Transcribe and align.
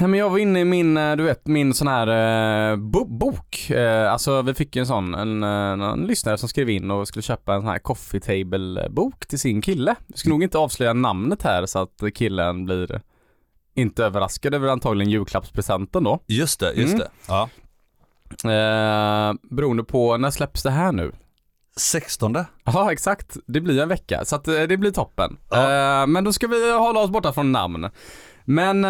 Nej, 0.00 0.08
men 0.10 0.20
jag 0.20 0.30
var 0.30 0.38
inne 0.38 0.60
i 0.60 0.64
min, 0.64 0.96
eh, 0.96 1.16
du 1.16 1.22
vet, 1.22 1.46
min 1.46 1.74
sån 1.74 1.88
här 1.88 2.70
eh, 2.72 2.76
bo 2.76 3.04
bok. 3.04 3.70
Eh, 3.70 4.12
alltså 4.12 4.42
vi 4.42 4.54
fick 4.54 4.76
ju 4.76 4.80
en 4.80 4.86
sån, 4.86 5.14
en, 5.14 5.42
eh, 5.42 5.88
en 5.88 6.06
lyssnare 6.06 6.38
som 6.38 6.48
skrev 6.48 6.70
in 6.70 6.90
och 6.90 7.08
skulle 7.08 7.22
köpa 7.22 7.54
en 7.54 7.60
sån 7.60 7.68
här 7.70 7.78
coffee 7.78 8.20
table 8.20 8.88
bok 8.90 9.26
till 9.26 9.38
sin 9.38 9.62
kille. 9.62 9.94
Jag 10.06 10.18
ska 10.18 10.28
nog 10.28 10.42
inte 10.42 10.58
avslöja 10.58 10.92
namnet 10.92 11.42
här 11.42 11.66
så 11.66 11.78
att 11.78 12.02
killen 12.14 12.64
blir 12.64 13.00
inte 13.74 14.04
överraskad 14.04 14.54
över 14.54 14.68
antagligen 14.68 15.10
julklappspresenten 15.10 16.04
då. 16.04 16.18
Just 16.26 16.60
det, 16.60 16.72
just 16.72 16.94
Mm. 16.94 16.98
det. 16.98 17.10
Ja. 17.28 17.48
Eh, 18.50 19.34
beroende 19.50 19.84
på, 19.84 20.16
när 20.16 20.30
släpps 20.30 20.62
det 20.62 20.70
här 20.70 20.92
nu? 20.92 21.12
16. 21.76 22.36
Ja 22.64 22.92
exakt, 22.92 23.36
det 23.46 23.60
blir 23.60 23.82
en 23.82 23.88
vecka 23.88 24.24
så 24.24 24.36
att 24.36 24.48
eh, 24.48 24.62
det 24.62 24.76
blir 24.76 24.90
toppen. 24.90 25.36
Ja. 25.50 26.00
Eh, 26.02 26.06
men 26.06 26.24
då 26.24 26.32
ska 26.32 26.46
vi 26.46 26.72
hålla 26.72 27.00
oss 27.00 27.10
borta 27.10 27.32
från 27.32 27.52
namn. 27.52 27.90
Men 28.44 28.84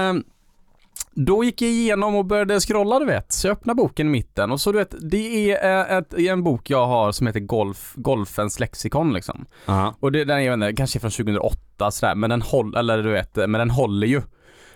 då 1.17 1.45
gick 1.45 1.63
jag 1.63 1.71
igenom 1.71 2.15
och 2.15 2.25
började 2.25 2.61
scrolla 2.61 2.99
du 2.99 3.07
vet, 3.07 3.33
så 3.33 3.47
jag 3.47 3.53
öppnade 3.53 3.77
boken 3.77 4.07
i 4.07 4.11
mitten 4.11 4.51
och 4.51 4.61
så 4.61 4.73
du 4.73 4.79
vet, 4.79 4.95
det 5.11 5.53
är 5.53 5.91
eh, 5.91 5.97
ett, 5.99 6.15
en 6.15 6.43
bok 6.43 6.71
jag 6.71 6.87
har 6.87 7.13
som 7.13 7.27
heter 7.27 7.41
Golf, 7.41 7.93
Golfens 7.97 8.61
lexikon 8.61 9.13
liksom. 9.13 9.47
Ja. 9.67 9.95
Och 10.01 10.13
det, 10.13 10.25
den 10.25 10.39
är, 10.39 10.41
jag 10.41 10.59
vet 10.59 10.69
inte, 10.69 10.77
kanske 10.77 11.01
från 11.01 11.11
2008 11.11 11.91
sådär, 11.91 12.15
men 12.15 12.31
den 12.31 12.43
håller, 12.43 12.79
eller 12.79 13.03
du 13.03 13.11
vet, 13.11 13.37
men 13.37 13.53
den 13.53 13.71
håller 13.71 14.07
ju. 14.07 14.23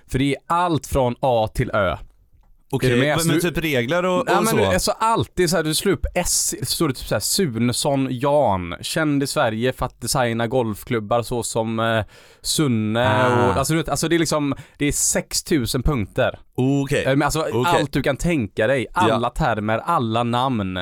För 0.07 0.19
det 0.19 0.35
är 0.35 0.37
allt 0.47 0.87
från 0.87 1.15
A 1.21 1.49
till 1.55 1.71
Ö. 1.71 1.97
Okej, 2.71 3.01
med? 3.01 3.17
men, 3.19 3.27
men 3.27 3.41
typ 3.41 3.59
regler 3.59 4.05
och, 4.05 4.25
Ja, 4.27 4.39
och 4.39 4.45
men 4.45 4.57
så? 4.57 4.65
alltså 4.65 4.91
alltid 4.91 5.51
så 5.51 5.57
här, 5.57 5.63
du 5.63 5.75
slår 5.75 5.93
upp 5.93 6.07
S, 6.15 6.55
så 6.61 6.67
står 6.67 6.89
det 6.89 6.95
typ 6.95 7.07
såhär 7.07 7.21
Sunesson 7.21 8.09
Jan, 8.11 8.75
känd 8.81 9.23
i 9.23 9.27
Sverige 9.27 9.73
för 9.73 9.87
att 9.87 10.01
designa 10.01 10.47
golfklubbar 10.47 11.23
så 11.23 11.43
som 11.43 11.81
eh, 11.81 12.05
Sunne 12.43 13.09
Ah. 13.25 13.49
och, 13.51 13.57
alltså 13.57 13.73
du 13.73 13.77
vet, 13.79 13.89
alltså 13.89 14.09
det 14.09 14.15
är 14.17 14.19
liksom, 14.19 14.55
det 14.79 14.87
är 14.87 14.93
6000 14.93 15.83
punkter. 15.83 16.39
Okej. 16.57 17.05
Eh, 17.05 17.11
men 17.17 17.23
Alltså 17.23 17.41
Okej. 17.41 17.63
allt 17.81 17.93
du 17.93 18.03
kan 18.03 18.17
tänka 18.17 18.67
dig, 18.67 18.87
alla 18.93 19.31
termer, 19.31 19.79
alla 19.79 20.23
namn. 20.23 20.79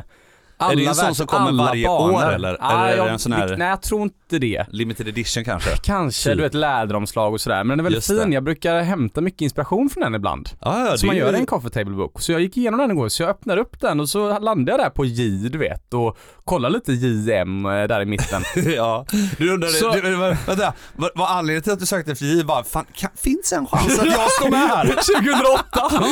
Alla 0.59 0.73
Är 0.73 0.77
det 0.77 0.87
en 0.87 0.95
sån 0.95 1.15
som 1.15 1.27
kommer 1.27 1.53
varje 1.65 1.87
banor. 1.89 2.13
år, 2.15 2.33
eller? 2.33 2.57
Ah, 2.61 2.73
är 2.87 2.91
det 2.91 2.97
jag, 2.97 3.09
en 3.09 3.19
sån 3.19 3.33
här- 3.33 3.57
Nej 3.57 3.69
jag 3.69 3.83
tror 3.83 4.03
inte 4.03 4.39
det. 4.39 4.67
Limited 4.71 5.09
edition 5.09 5.45
kanske? 5.45 5.71
Kanske, 5.83 6.31
Typ. 6.31 6.37
du 6.37 6.43
vet 6.43 6.55
läderomslag 6.55 7.33
och 7.35 7.41
sådär. 7.41 7.65
Men 7.65 7.69
den 7.69 7.79
är 7.81 7.83
väldigt 7.85 7.97
Just 8.09 8.09
det. 8.19 8.23
fin. 8.25 8.33
Jag 8.33 8.45
brukar 8.45 8.81
hämta 8.83 9.21
mycket 9.21 9.41
inspiration 9.41 9.91
från 9.91 10.03
den 10.03 10.15
ibland. 10.15 10.49
Ja, 10.61 10.79
ja, 10.87 10.91
Så 10.91 10.97
det 11.01 11.07
man 11.07 11.17
gör 11.17 11.31
ju- 11.33 11.37
en 11.39 11.47
coffee 11.47 11.71
table 11.71 11.95
book. 11.97 12.21
Så 12.21 12.33
jag 12.33 12.41
gick 12.41 12.57
igenom 12.57 12.81
den 12.81 12.91
igår, 12.91 13.09
så 13.09 13.23
jag 13.23 13.31
öppnade 13.31 13.61
upp 13.61 13.81
den 13.81 14.01
och 14.01 14.09
så 14.09 14.39
landade 14.39 14.73
jag 14.73 14.81
där 14.87 14.91
på 14.91 15.05
J, 15.05 15.49
du 15.49 15.59
vet, 15.59 15.95
och 15.95 16.19
kollade 16.45 16.75
lite 16.75 16.93
JM 16.93 17.67
eh, 17.67 17.73
där 17.73 18.01
i 18.01 18.05
mitten. 18.05 18.43
ja. 18.77 19.07
Du 19.39 19.53
undrade, 19.55 19.73
Så- 19.73 19.93
du, 19.93 20.17
vänta, 20.47 20.73
vad 20.97 21.11
var 21.15 21.27
anledningen 21.27 21.63
till 21.63 21.73
att 21.73 21.81
du 21.81 21.87
sökte 21.87 22.15
för 22.15 22.25
J 22.25 22.45
bara, 22.45 22.65
fan, 22.65 22.85
kan, 22.95 23.11
finns 23.17 23.53
en 23.53 23.67
chans 23.67 23.99
att 23.99 24.07
jag 24.07 24.31
står 24.33 24.51
med 24.51 24.59
här? 24.61 24.87
2008! 24.87 26.05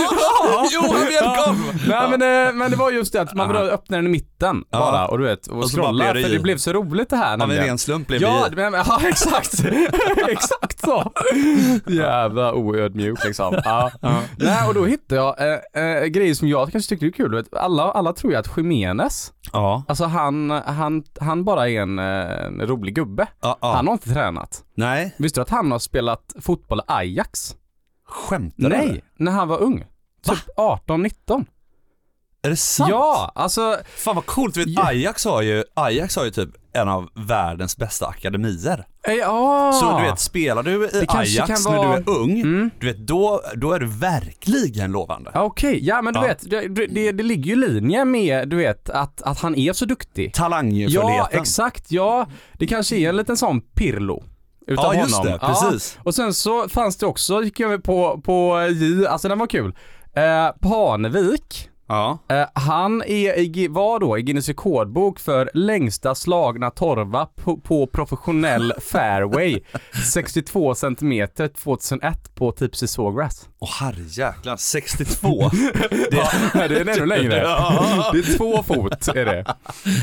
Johan 0.72 1.06
Bjelkholm! 1.09 1.59
Nej 1.89 2.19
men, 2.19 2.47
eh, 2.48 2.53
men 2.55 2.70
det 2.70 2.77
var 2.77 2.91
just 2.91 3.12
det 3.12 3.20
att 3.20 3.34
man 3.34 3.48
började 3.48 3.70
öppna 3.72 3.97
den 3.97 4.06
i 4.06 4.09
mitten 4.09 4.33
Ja. 4.38 4.78
bara 4.78 5.08
och 5.08 5.18
du 5.18 5.24
vet, 5.24 5.46
och, 5.46 5.58
Och 5.58 5.70
scrolla, 5.70 6.04
för 6.04 6.28
det 6.32 6.38
blev 6.38 6.56
så 6.56 6.72
roligt 6.72 7.10
det 7.10 7.16
här 7.16 7.42
Av 7.42 7.50
en 7.52 7.56
ren 7.56 7.78
slump 7.78 8.06
blev 8.08 8.22
Ja, 8.22 8.46
det 8.50 8.56
men, 8.56 8.72
ja 8.72 9.00
exakt. 9.08 9.64
exakt 10.28 10.80
så. 10.80 11.12
Jävla 11.86 12.54
oödmjuk 12.54 13.24
liksom. 13.24 13.60
Ja. 13.64 13.91
Nej, 14.36 14.68
och 14.68 14.74
då 14.74 14.84
hittade 14.84 15.20
jag 15.20 15.52
eh, 15.74 15.84
eh, 15.84 16.04
grejer 16.04 16.34
som 16.34 16.48
jag 16.48 16.72
kanske 16.72 16.88
tyckte 16.88 17.06
är 17.06 17.10
kul. 17.10 17.30
Du 17.30 17.36
vet, 17.36 17.54
Alla, 17.54 17.82
alla 17.82 18.12
tror 18.12 18.32
ju 18.32 18.38
att 18.38 18.56
Jimenez, 18.56 19.32
Ja. 19.52 19.84
alltså 19.88 20.04
han, 20.04 20.50
han, 20.50 21.02
han 21.20 21.44
bara 21.44 21.69
är 21.69 21.80
en, 21.82 21.98
en 21.98 22.66
rolig 22.66 22.94
gubbe. 22.94 23.26
ja, 23.41 23.58
ja. 23.60 23.72
Han 23.74 23.86
har 23.86 23.92
inte 23.94 24.12
tränat. 24.12 24.64
Nej, 24.76 25.14
Visste 25.19 25.41
du 25.41 25.42
att 25.42 25.50
han 25.50 25.70
har 25.72 25.78
spelat 25.78 26.34
fotboll 26.41 26.78
i 26.78 26.82
Ajax? 26.86 27.56
skämtar 28.06 28.62
du? 28.62 28.69
Nej, 28.69 29.04
när 29.19 29.32
han 29.32 29.48
var 29.48 29.58
ung. 29.62 29.84
Typ 30.26 30.38
18-19. 30.56 31.44
Är 32.45 32.50
det 32.50 32.56
sant? 32.56 32.91
Ja, 32.91 33.33
alltså 33.34 33.77
Fan 33.97 34.14
vad 34.14 34.27
coolt, 34.27 34.56
vet 34.56 34.69
Ja. 34.69 34.87
Ajax 34.87 35.25
har 35.25 35.42
ju, 35.42 35.65
Ajax 35.75 36.16
har 36.16 36.25
ju 36.25 36.31
typ 36.31 36.50
en 36.72 36.88
av 36.88 37.09
världens 37.15 37.77
bästa 37.77 38.06
akademier. 38.06 38.87
ja. 39.21 39.72
Så 39.82 39.99
du 39.99 40.05
vet, 40.05 40.19
spelar 40.21 40.62
du 40.62 40.87
i 40.87 41.04
Ajax 41.09 41.65
kan 41.65 41.72
när 41.72 41.78
vara- 41.78 42.00
du 42.00 42.12
är 42.12 42.19
ung, 42.19 42.41
Mm. 42.41 42.71
du 42.81 42.87
vet 42.87 43.06
då, 43.06 43.41
då 43.56 43.72
är 43.72 43.81
du 43.81 43.87
verkligen 43.87 44.93
lovande. 44.93 45.31
Ja, 45.34 45.43
Okej, 45.43 45.78
ja 45.87 46.03
men 46.03 46.15
du 46.15 46.21
Ja. 46.21 46.27
vet, 46.27 46.50
det, 46.50 46.69
det, 46.87 47.12
det 47.12 47.22
ligger 47.22 47.44
ju 47.44 47.53
i 47.53 47.69
linje 47.69 48.04
med 48.04 48.49
du 48.49 48.56
vet 48.56 48.91
att, 48.91 49.22
att 49.22 49.38
han 49.41 49.54
är 49.54 49.72
så 49.72 49.84
duktig. 49.84 50.34
Talangfullheten. 50.34 50.93
Ja, 51.09 51.28
exakt. 51.33 51.91
Ja, 51.93 52.27
det 52.53 52.66
kanske 52.66 52.97
är 52.97 53.09
en 53.09 53.16
liten 53.16 53.37
sån 53.37 53.60
Pirlo. 53.60 54.25
Utav 54.66 54.94
Ja 54.94 55.00
just 55.03 55.16
honom. 55.16 55.33
det, 55.33 55.38
precis. 55.38 55.93
Ja. 55.97 56.03
Och 56.04 56.15
sen 56.15 56.34
så 56.34 56.69
fanns 56.69 56.97
det 56.97 57.06
också, 57.06 57.43
gick 57.43 57.60
jag 57.60 57.83
på, 57.84 58.21
på 58.25 58.66
J, 58.71 59.06
alltså 59.06 59.28
den 59.28 59.38
var 59.38 59.47
kul. 59.47 59.75
Eh, 60.16 60.49
Parnevik, 60.60 61.71
Ja. 61.87 62.19
eh, 62.28 62.47
han 62.55 63.03
är, 63.03 63.39
i 63.39 63.69
var 63.69 64.00
då 64.00 64.19
i 64.19 64.22
Guinness 64.22 64.49
rekordbok 64.49 65.19
för 65.19 65.50
längsta 65.55 66.15
slagna 66.15 66.71
torva 66.71 67.27
på, 67.27 67.56
på 67.56 67.87
professionell 67.87 68.72
fairway. 68.93 69.61
62 70.12 70.75
cm 70.75 71.28
2001 71.65 72.34
på 72.34 72.53
Tipsy 72.53 72.87
Sawgrass. 72.87 73.49
Åh 73.59 73.69
herrejäklar, 73.81 74.56
62. 74.56 75.28
Det, 75.91 76.28
nej, 76.55 76.69
det 76.69 76.81
är 76.81 76.89
ännu 76.89 77.06
längre. 77.06 77.37
Ja. 77.37 78.11
Det 78.12 78.19
är 78.19 78.37
två 78.39 78.62
fot 78.62 79.09
är 79.09 79.25
det. 79.25 79.55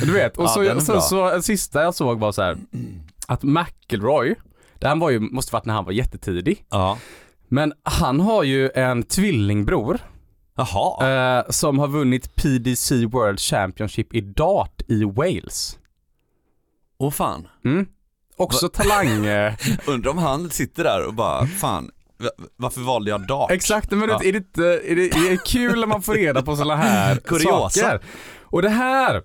Du 0.06 0.14
vet, 0.14 0.38
och 0.38 0.44
Ja, 0.44 0.48
så, 0.48 0.82
så, 0.82 0.92
bra. 0.92 1.02
så 1.02 1.30
en 1.30 1.44
sista 1.44 1.84
jag 1.84 1.96
såg 1.96 2.20
var 2.20 2.32
så 2.32 2.42
här 2.42 2.58
att 3.28 3.44
McIlroy, 3.44 4.36
det 4.80 4.88
han 4.88 5.00
var 5.00 5.10
ju, 5.10 5.20
måste 5.20 5.54
varit 5.54 5.66
när 5.66 5.74
han 5.74 5.86
var 5.86 5.92
jättetidig, 5.92 6.66
ja. 6.70 6.98
men 7.48 7.74
han 7.84 8.20
har 8.20 8.44
ju 8.44 8.70
en 8.76 9.04
tvillingbror 9.04 10.00
Jaha. 10.56 11.38
eh, 11.40 11.44
som 11.50 11.80
har 11.80 11.88
vunnit 11.88 12.36
PDC 12.36 13.06
World 13.06 13.40
Championship 13.40 14.14
i 14.16 14.22
dart 14.22 14.82
i 14.88 15.04
Wales. 15.04 15.78
Åh 17.00 17.12
fan. 17.12 17.48
Mm. 17.66 17.86
Också 18.38 18.70
talang... 18.70 19.26
Eh, 19.26 19.54
Undrar 19.86 20.12
om 20.12 20.18
han 20.18 20.50
sitter 20.50 20.84
där 20.84 21.06
och 21.08 21.14
bara, 21.14 21.48
fan, 21.48 21.92
va- 22.20 22.46
varför 22.56 22.82
valde 22.82 23.12
jag 23.12 23.28
dart? 23.28 23.52
exakt, 23.52 23.92
men 23.92 24.10
Ja. 24.10 24.20
är, 24.24 24.32
det 24.32 24.38
inte, 24.38 24.64
är, 24.64 24.96
det, 24.96 25.06
är 25.10 25.30
det 25.30 25.44
kul 25.46 25.80
när 25.80 25.88
man 25.88 26.02
får 26.02 26.14
reda 26.14 26.42
på 26.42 26.56
sådana 26.56 26.76
här 26.76 27.16
Kuriosa. 27.26 27.70
saker? 27.70 28.00
Och 28.42 28.62
det 28.62 28.70
här 28.70 29.22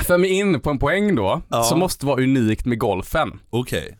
för 0.00 0.18
mig 0.18 0.30
in 0.30 0.60
på 0.60 0.70
en 0.70 0.78
poäng 0.78 1.14
då, 1.14 1.42
Ja. 1.48 1.62
som 1.64 1.78
måste 1.78 2.06
vara 2.06 2.22
unikt 2.22 2.66
med 2.66 2.78
golfen. 2.78 3.40
Okej. 3.50 3.98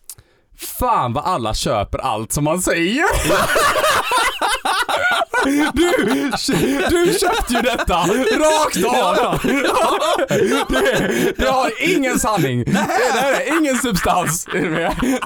Fan 0.56 1.12
vad 1.12 1.24
alla 1.24 1.54
köper 1.54 1.98
allt 1.98 2.32
som 2.32 2.44
man 2.44 2.62
säger. 2.62 3.04
Du, 5.44 6.30
du 6.90 7.12
köpte 7.18 7.54
ju 7.54 7.60
detta 7.62 7.94
rakt 8.38 8.84
av. 8.84 9.38
Det, 10.68 11.34
det 11.36 11.48
har 11.48 11.70
ingen 11.96 12.18
sanning. 12.18 12.64
Det 12.64 12.78
här 13.20 13.32
är 13.32 13.58
ingen 13.60 13.76
substans. 13.76 14.46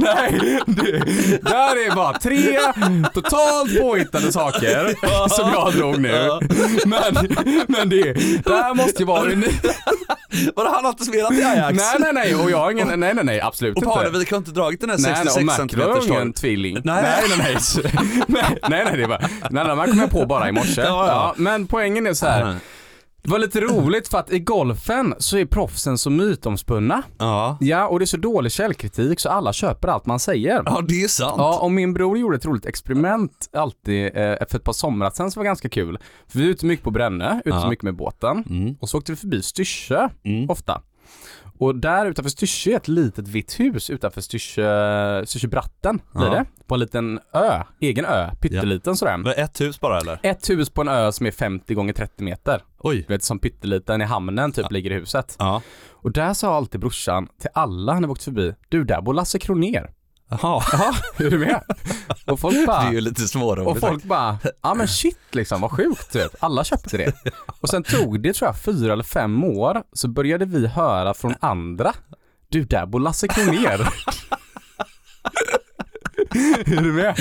Nej, 0.00 0.60
det, 0.66 0.98
det 1.42 1.48
här 1.50 1.86
är 1.86 1.94
bara 1.94 2.18
tre 2.18 2.58
totalt 3.14 3.80
påhittade 3.80 4.32
saker 4.32 4.94
som 5.28 5.50
jag 5.52 5.72
drog 5.72 6.00
nu. 6.00 6.30
Men, 6.86 7.14
men 7.68 7.88
det, 7.88 8.12
det 8.44 8.54
här 8.56 8.74
måste 8.74 8.98
ju 9.02 9.06
vara 9.06 9.32
unikt. 9.32 9.66
Vadå 10.56 10.70
han 10.70 10.84
har 10.84 10.90
inte 10.90 11.04
spelat 11.04 11.32
i 11.32 11.44
Ajax? 11.44 11.78
Nej, 11.78 11.96
nej, 11.98 12.12
nej. 12.12 12.34
Och 12.34 12.50
jag 12.50 12.58
har 12.58 12.70
ingen, 12.70 12.88
nej, 13.00 13.14
nej, 13.14 13.24
nej, 13.24 13.40
absolut 13.40 13.76
Och 13.76 13.82
inte. 13.82 13.94
Parnevik 13.94 14.30
har 14.30 14.38
inte 14.38 14.50
dragit 14.50 14.80
den 14.80 14.90
här 14.90 14.98
Nej, 14.98 15.12
nej, 15.12 15.32
66 15.32 15.38
och 15.38 15.78
Mac 15.78 15.86
var 15.86 16.00
cm 16.00 16.12
ingen 16.12 16.32
tvilling. 16.32 16.78
Nej. 16.84 17.02
nej, 17.02 17.38
nej. 17.38 17.56
Nej, 17.82 17.84
nej, 18.26 18.58
nej, 18.68 18.84
nej, 18.84 18.96
det 18.96 19.06
var, 19.06 19.18
nej, 19.50 19.64
nej, 19.66 19.76
man 19.76 19.88
kom 19.88 19.98
jag 19.98 20.10
på 20.10 20.26
bara 20.26 20.48
i 20.48 20.52
morse. 20.52 20.80
Ja, 20.86 21.06
ja. 21.06 21.34
men 21.36 21.66
poängen 21.66 22.06
är 22.06 22.14
så 22.14 22.26
här. 22.26 22.56
Det 23.26 23.32
var 23.32 23.38
lite 23.38 23.60
roligt 23.60 24.08
för 24.08 24.18
att 24.18 24.32
i 24.32 24.38
golfen 24.38 25.14
så 25.18 25.38
är 25.38 25.44
proffsen 25.44 25.98
så 25.98 26.10
mytomspunna. 26.10 27.02
Ja. 27.18 27.56
Ja, 27.60 27.86
och 27.88 27.98
det 27.98 28.04
är 28.04 28.06
så 28.06 28.16
dålig 28.16 28.52
källkritik 28.52 29.20
så 29.20 29.28
alla 29.28 29.52
köper 29.52 29.88
allt 29.88 30.06
man 30.06 30.18
säger. 30.18 30.62
Ja 30.66 30.80
det 30.88 31.02
är 31.02 31.08
sant. 31.08 31.34
Ja, 31.38 31.58
och 31.58 31.72
min 31.72 31.94
bror 31.94 32.18
gjorde 32.18 32.36
ett 32.36 32.46
roligt 32.46 32.66
experiment 32.66 33.48
alltid 33.52 34.06
eh, 34.06 34.12
för 34.50 34.56
ett 34.56 34.64
par 34.64 34.72
somrar 34.72 35.10
sedan 35.10 35.30
som 35.30 35.40
var 35.40 35.44
ganska 35.44 35.68
kul. 35.68 35.98
För 36.28 36.38
vi 36.38 36.44
är 36.44 36.48
ute 36.50 36.66
mycket 36.66 36.84
på 36.84 36.90
Brännö, 36.90 37.38
ute 37.38 37.48
Ja. 37.48 37.68
mycket 37.70 37.82
med 37.82 37.96
båten. 37.96 38.44
Mm. 38.50 38.76
Och 38.80 38.88
så 38.88 38.98
åkte 38.98 39.12
vi 39.12 39.16
förbi 39.16 39.42
Styrsö 39.42 40.08
Mm. 40.24 40.50
ofta. 40.50 40.82
Och 41.58 41.74
där 41.76 42.06
utanför 42.06 42.30
Styrsö 42.30 42.70
är 42.70 42.76
ett 42.76 42.88
litet 42.88 43.28
vitt 43.28 43.60
hus 43.60 43.90
utanför 43.90 44.20
Styrsö, 44.20 45.26
Styrsebratten 45.26 46.00
blir 46.14 46.26
Ja. 46.26 46.30
det. 46.34 46.44
På 46.66 46.74
en 46.74 46.80
liten 46.80 47.20
ö, 47.34 47.62
egen 47.80 48.04
ö, 48.04 48.30
pytteliten 48.40 48.96
sådär. 48.96 49.16
Var 49.18 49.24
det 49.24 49.34
ett 49.34 49.60
hus 49.60 49.80
bara 49.80 49.98
eller? 50.00 50.20
Ett 50.22 50.50
hus 50.50 50.70
på 50.70 50.80
en 50.80 50.88
ö 50.88 51.12
som 51.12 51.26
är 51.26 51.30
50 51.30 51.74
gånger 51.74 51.92
30 51.92 52.24
meter. 52.24 52.62
Oj. 52.78 53.04
Du 53.08 53.14
vet 53.14 53.22
som 53.22 53.38
pytteliten 53.38 54.00
i 54.02 54.04
hamnen 54.04 54.52
typ 54.52 54.70
ligger 54.72 54.90
i 54.90 54.94
huset. 54.94 55.36
Ja. 55.38 55.62
Och 55.90 56.12
där 56.12 56.34
sa 56.34 56.54
alltid 56.56 56.80
brorsan 56.80 57.28
till 57.40 57.50
alla 57.54 57.94
när 57.94 58.08
vi 58.08 58.12
åkte 58.12 58.24
förbi, 58.24 58.54
du 58.68 58.84
där 58.84 59.00
bor 59.02 59.14
Lasse 59.14 59.38
Kroner. 59.38 59.90
Jaha. 60.28 60.62
Ja, 60.72 60.94
är 61.16 61.30
du 61.30 61.38
med? 61.38 61.62
Och 62.26 62.40
folk 62.40 62.54
Det 62.60 62.66
bara, 62.66 62.82
är 62.82 62.92
ju 62.92 63.00
lite 63.00 63.20
svårare 63.28 63.64
och 63.64 63.78
folk 63.78 64.04
bara, 64.04 64.38
ja 64.62 64.74
men 64.74 64.88
shit 64.88 65.18
liksom, 65.30 65.60
vad 65.60 65.70
sjukt 65.70 66.12
typ. 66.12 66.30
Alla 66.40 66.64
köpte 66.64 66.96
det. 66.96 67.12
Och 67.60 67.68
sen 67.68 67.82
tog 67.82 68.20
det 68.22 68.32
tror 68.32 68.48
jag 68.48 68.58
fyra 68.58 68.92
eller 68.92 69.04
fem 69.04 69.44
år, 69.44 69.82
så 69.92 70.08
började 70.08 70.44
vi 70.44 70.66
höra 70.66 71.14
från 71.14 71.34
andra, 71.40 71.92
du 72.48 72.64
där 72.64 72.86
bor 72.86 73.00
Lasse 73.00 73.28
Kroner. 73.28 73.88
Är 76.34 76.82
du 76.82 76.92
med? 76.92 77.14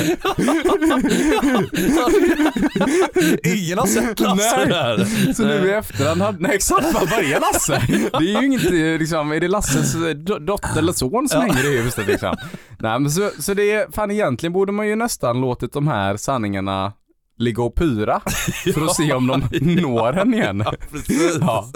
Ingen 3.44 3.78
har 3.78 3.86
sett 3.86 4.20
Lasse 4.20 4.58
Nej. 4.58 4.68
där. 4.68 5.34
Så 5.34 5.44
nu 5.46 5.68
i 5.70 5.72
efterhand, 5.74 6.22
hade- 6.22 6.38
nej 6.40 6.52
exakt, 6.56 6.94
vad 6.94 7.10
börjar 7.10 7.40
Lasse? 7.40 7.82
Det 8.20 8.34
är 8.36 8.42
ju 8.42 8.46
inget, 8.46 8.64
liksom, 9.00 9.32
är 9.32 9.40
det 9.40 9.48
Lasses 9.48 9.96
eh, 9.96 10.00
do- 10.00 10.40
dotter 10.46 10.78
eller 10.80 10.94
son 10.94 11.30
som 11.30 11.42
Ja. 11.48 11.54
hänger 11.54 11.74
i 11.74 11.82
huset 11.82 12.08
liksom? 12.08 12.36
Nej 12.80 13.00
men 13.00 13.12
så, 13.12 13.30
så 13.40 13.54
det 13.54 13.72
är, 13.72 13.92
fan 13.92 14.12
egentligen 14.12 14.54
borde 14.54 14.72
man 14.72 14.88
ju 14.88 14.96
nästan 14.96 15.42
låtit 15.42 15.74
de 15.74 15.88
här 15.88 16.18
sanningarna 16.18 16.94
ligga 17.38 17.64
och 17.64 17.76
pyra 17.76 18.22
för 18.74 18.86
att 18.86 18.96
se 18.96 19.14
om 19.14 19.28
de 19.28 19.44
når 19.84 20.18
en 20.18 20.34
igen. 20.34 20.66
Precis. 20.92 21.38
Ja. 21.42 21.70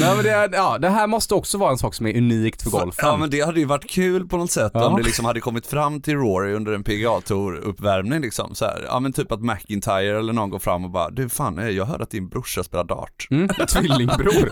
Nej, 0.00 0.14
men 0.16 0.24
det, 0.24 0.48
ja, 0.52 0.78
det 0.78 0.88
här 0.88 1.06
måste 1.06 1.34
också 1.34 1.58
vara 1.58 1.70
en 1.70 1.78
sak 1.78 1.94
som 1.94 2.06
är 2.06 2.16
unikt 2.16 2.62
för 2.62 2.70
golfen. 2.70 3.08
Ja 3.08 3.16
men 3.16 3.30
det 3.30 3.40
hade 3.40 3.60
ju 3.60 3.66
varit 3.66 3.90
kul 3.90 4.28
på 4.28 4.36
något 4.36 4.50
sätt 4.50 4.70
Ja. 4.74 4.86
om 4.86 4.96
det 4.96 5.02
liksom 5.02 5.24
hade 5.24 5.40
kommit 5.40 5.66
fram 5.66 6.02
till 6.02 6.14
Rory 6.16 6.52
under 6.54 6.72
en 6.72 6.84
PGA 6.84 7.20
Tour 7.20 7.56
uppvärmning 7.56 8.20
liksom 8.20 8.54
så 8.54 8.64
här. 8.64 8.84
Ja 8.86 9.00
men 9.00 9.12
typ 9.12 9.32
att 9.32 9.40
McIntyre 9.40 10.18
eller 10.18 10.32
någon 10.32 10.50
går 10.50 10.58
fram 10.58 10.84
och 10.84 10.90
bara 10.90 11.10
du 11.10 11.28
fan 11.28 11.74
jag 11.76 11.84
hörde 11.84 12.02
att 12.04 12.10
din 12.10 12.28
brorsa 12.28 12.62
spelar 12.64 12.84
dart. 12.84 13.26
Mm, 13.30 13.48
tvillingbror. 13.68 14.48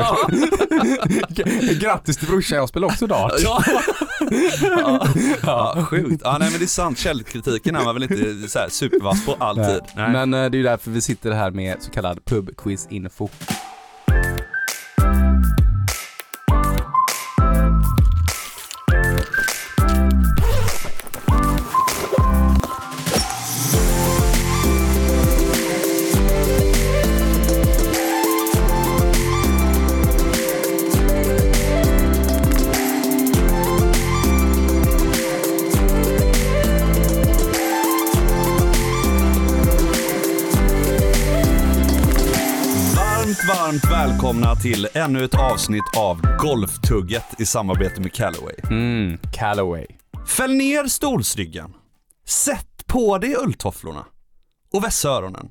G- 1.29 1.75
Grattis 1.81 2.17
till 2.17 2.29
brorsan, 2.29 2.59
jag 2.59 2.69
spelar 2.69 2.89
också 2.89 3.07
dart. 3.07 3.33
Ja. 3.39 3.63
ja. 4.61 5.07
ja, 5.43 5.85
sjukt. 5.91 6.21
Ja 6.25 6.37
nej 6.41 6.51
men 6.51 6.59
det 6.59 6.65
är 6.65 6.67
sant, 6.67 6.99
källkritiken 6.99 7.77
är 7.77 7.85
man 7.85 7.95
väl 7.95 8.03
inte 8.03 8.49
så 8.49 8.59
här 8.59 8.69
supervass 8.69 9.27
på 9.27 9.37
alltid. 9.39 9.83
Nej. 9.97 10.13
Men 10.13 10.35
eh, 10.35 10.48
det 10.51 10.57
är 10.57 10.59
ju 10.59 10.65
därför 10.65 10.91
vi 10.91 11.01
sitter 11.01 11.31
här 11.31 11.51
med 11.51 11.83
så 11.83 11.91
kallad 11.91 12.21
pubquiz-info. 12.25 13.29
Välkomna 44.29 44.57
till 44.57 44.89
ännu 44.95 45.25
ett 45.25 45.35
avsnitt 45.35 45.97
av 45.97 46.21
Golftugget 46.39 47.41
i 47.41 47.47
samarbete 47.47 48.01
med 48.01 48.13
Callaway. 48.13 48.55
Mm, 48.71 49.19
Callaway. 49.35 49.87
Fäll 50.27 50.55
ner 50.55 50.87
stolsryggen. 50.87 51.73
Sätt 52.27 52.87
på 52.87 53.19
dig 53.19 53.37
ulltofflorna. 53.37 54.05
Och 54.73 54.85
vässa 54.85 55.09
öronen. 55.09 55.49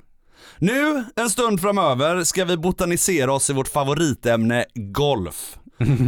Nu, 0.58 1.04
en 1.16 1.30
stund 1.30 1.60
framöver, 1.60 2.24
ska 2.24 2.44
vi 2.44 2.56
botanisera 2.56 3.32
oss 3.32 3.50
i 3.50 3.52
vårt 3.52 3.68
favoritämne 3.68 4.64
golf. 4.74 5.58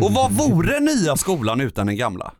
Och 0.02 0.12
vad 0.12 0.32
vore 0.32 0.81
nya 0.81 1.17
skolan 1.17 1.61
utan 1.61 1.87
den 1.87 1.96
gamla? 1.96 2.32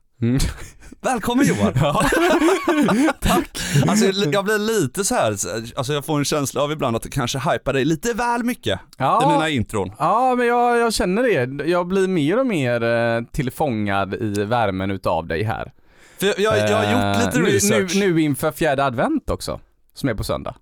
Välkommen 1.01 1.47
Johan! 1.47 1.73
Tack! 3.21 3.59
Alltså 3.89 4.05
jag 4.07 4.45
blir 4.45 4.59
lite 4.59 5.05
så 5.05 5.15
här, 5.15 5.31
alltså 5.77 5.93
jag 5.93 6.05
får 6.05 6.19
en 6.19 6.25
känsla 6.25 6.63
av 6.63 6.73
ibland 6.73 6.97
att 6.97 7.03
det 7.03 7.09
kanske 7.11 7.39
hypar 7.39 7.73
dig 7.73 7.85
lite 7.85 8.13
väl 8.13 8.45
mycket 8.45 8.81
Ja. 8.99 9.23
i 9.25 9.33
mina 9.33 9.49
intron. 9.49 9.93
Ja, 9.99 10.35
men 10.35 10.47
jag, 10.47 10.79
jag 10.79 10.93
känner 10.95 11.23
det. 11.23 11.65
Jag 11.71 11.87
blir 11.87 12.09
mer 12.09 12.39
och 12.39 12.47
mer 12.47 12.83
eh, 12.83 13.23
tillfångad 13.33 14.15
i 14.15 14.45
värmen 14.45 14.91
utav 14.91 15.27
dig 15.27 15.43
här. 15.43 15.73
För 16.19 16.27
jag, 16.27 16.39
jag, 16.39 16.71
jag 16.71 16.77
har 16.77 16.85
gjort 17.17 17.27
lite 17.27 17.39
Eh, 17.39 17.45
nu- 17.45 17.51
research. 17.51 17.97
Nu, 17.97 18.13
nu 18.15 18.21
inför 18.21 18.53
fjärde 18.53 18.85
advent 18.85 19.31
också, 19.31 19.61
som 19.95 20.09
är 20.09 20.15
på 20.15 20.25
söndag. 20.25 20.55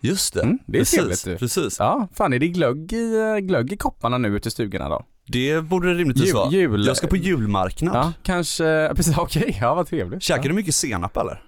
Just 0.00 0.34
det, 0.34 0.42
Mm, 0.42 0.58
det 0.66 0.78
är 0.78 0.80
precis, 0.80 0.98
trevligt 0.98 1.24
du. 1.24 1.36
precis. 1.36 1.76
Ja, 1.78 2.08
fan 2.14 2.32
är 2.32 2.38
det 2.38 2.48
glögg 2.48 2.92
i, 2.92 3.18
eh, 3.20 3.36
glögg 3.36 3.72
i 3.72 3.76
kopparna 3.76 4.18
nu 4.18 4.36
ute 4.36 4.48
i 4.48 4.50
stugorna 4.50 4.88
då? 4.88 5.04
Det 5.32 5.60
borde 5.64 5.88
det 5.88 5.94
rimligtvis 5.94 6.26
Jul- 6.28 6.34
vara. 6.34 6.50
jul- 6.50 6.86
Jag 6.86 6.96
ska 6.96 7.06
på 7.06 7.16
julmarknad. 7.16 7.94
Ja, 7.96 8.12
kanske, 8.22 8.92
precis, 8.96 9.14
okej, 9.18 9.58
ja 9.60 9.74
vad 9.74 9.86
trevligt. 9.88 10.22
Käkar 10.22 10.48
du 10.48 10.54
mycket 10.54 10.74
senap 10.74 11.16
eller? 11.16 11.42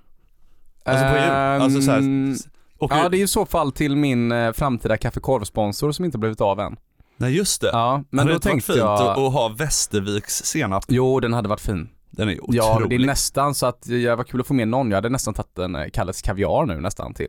Alltså 0.85 1.05
på 1.05 1.15
jul? 1.15 1.25
Ehm, 1.31 1.63
Alltså 1.63 1.83
så 1.83 1.91
här, 1.91 2.03
Ja, 2.81 3.09
det 3.09 3.17
är 3.19 3.23
i 3.23 3.27
så 3.27 3.47
fall 3.47 3.73
till 3.73 3.97
min 3.97 4.33
eh, 4.33 4.53
framtida 4.53 4.97
kaffekorvsponsor 4.97 5.93
som 5.93 6.05
inte 6.05 6.19
blivit 6.19 6.41
av 6.41 6.61
än. 6.61 6.77
Nej 7.17 7.37
just 7.37 7.61
det. 7.61 7.71
Ja, 7.73 8.03
men 8.11 8.27
då 8.27 8.31
det 8.31 8.35
inte 8.35 8.49
varit 8.49 8.53
tänkte 8.53 8.73
fint 8.73 8.79
jag... 8.79 9.01
att, 9.03 9.19
att 9.19 9.33
ha 9.33 9.49
Västerviks 9.49 10.43
senap? 10.45 10.85
Jo, 10.89 11.21
den 11.21 11.33
hade 11.33 11.49
varit 11.49 11.61
fin. 11.61 11.89
Den 12.11 12.29
är 12.29 12.41
otrolig. 12.45 12.59
Ja, 12.59 12.81
det 12.89 12.95
är 12.95 12.99
nästan 13.07 13.55
så 13.55 13.67
att 13.67 13.87
jag 13.87 14.17
var 14.17 14.25
kul 14.25 14.41
att 14.41 14.47
få 14.47 14.55
med 14.55 14.69
någon. 14.69 14.91
Jag 14.91 14.97
hade 14.97 15.09
nästan 15.09 15.35
tagtt 15.35 15.59
en 15.59 15.75
eh, 15.77 15.89
Kalles 15.93 16.23
Kaviar 16.23 16.67
nu 16.67 16.81
nästan 16.81 17.15
till. 17.15 17.29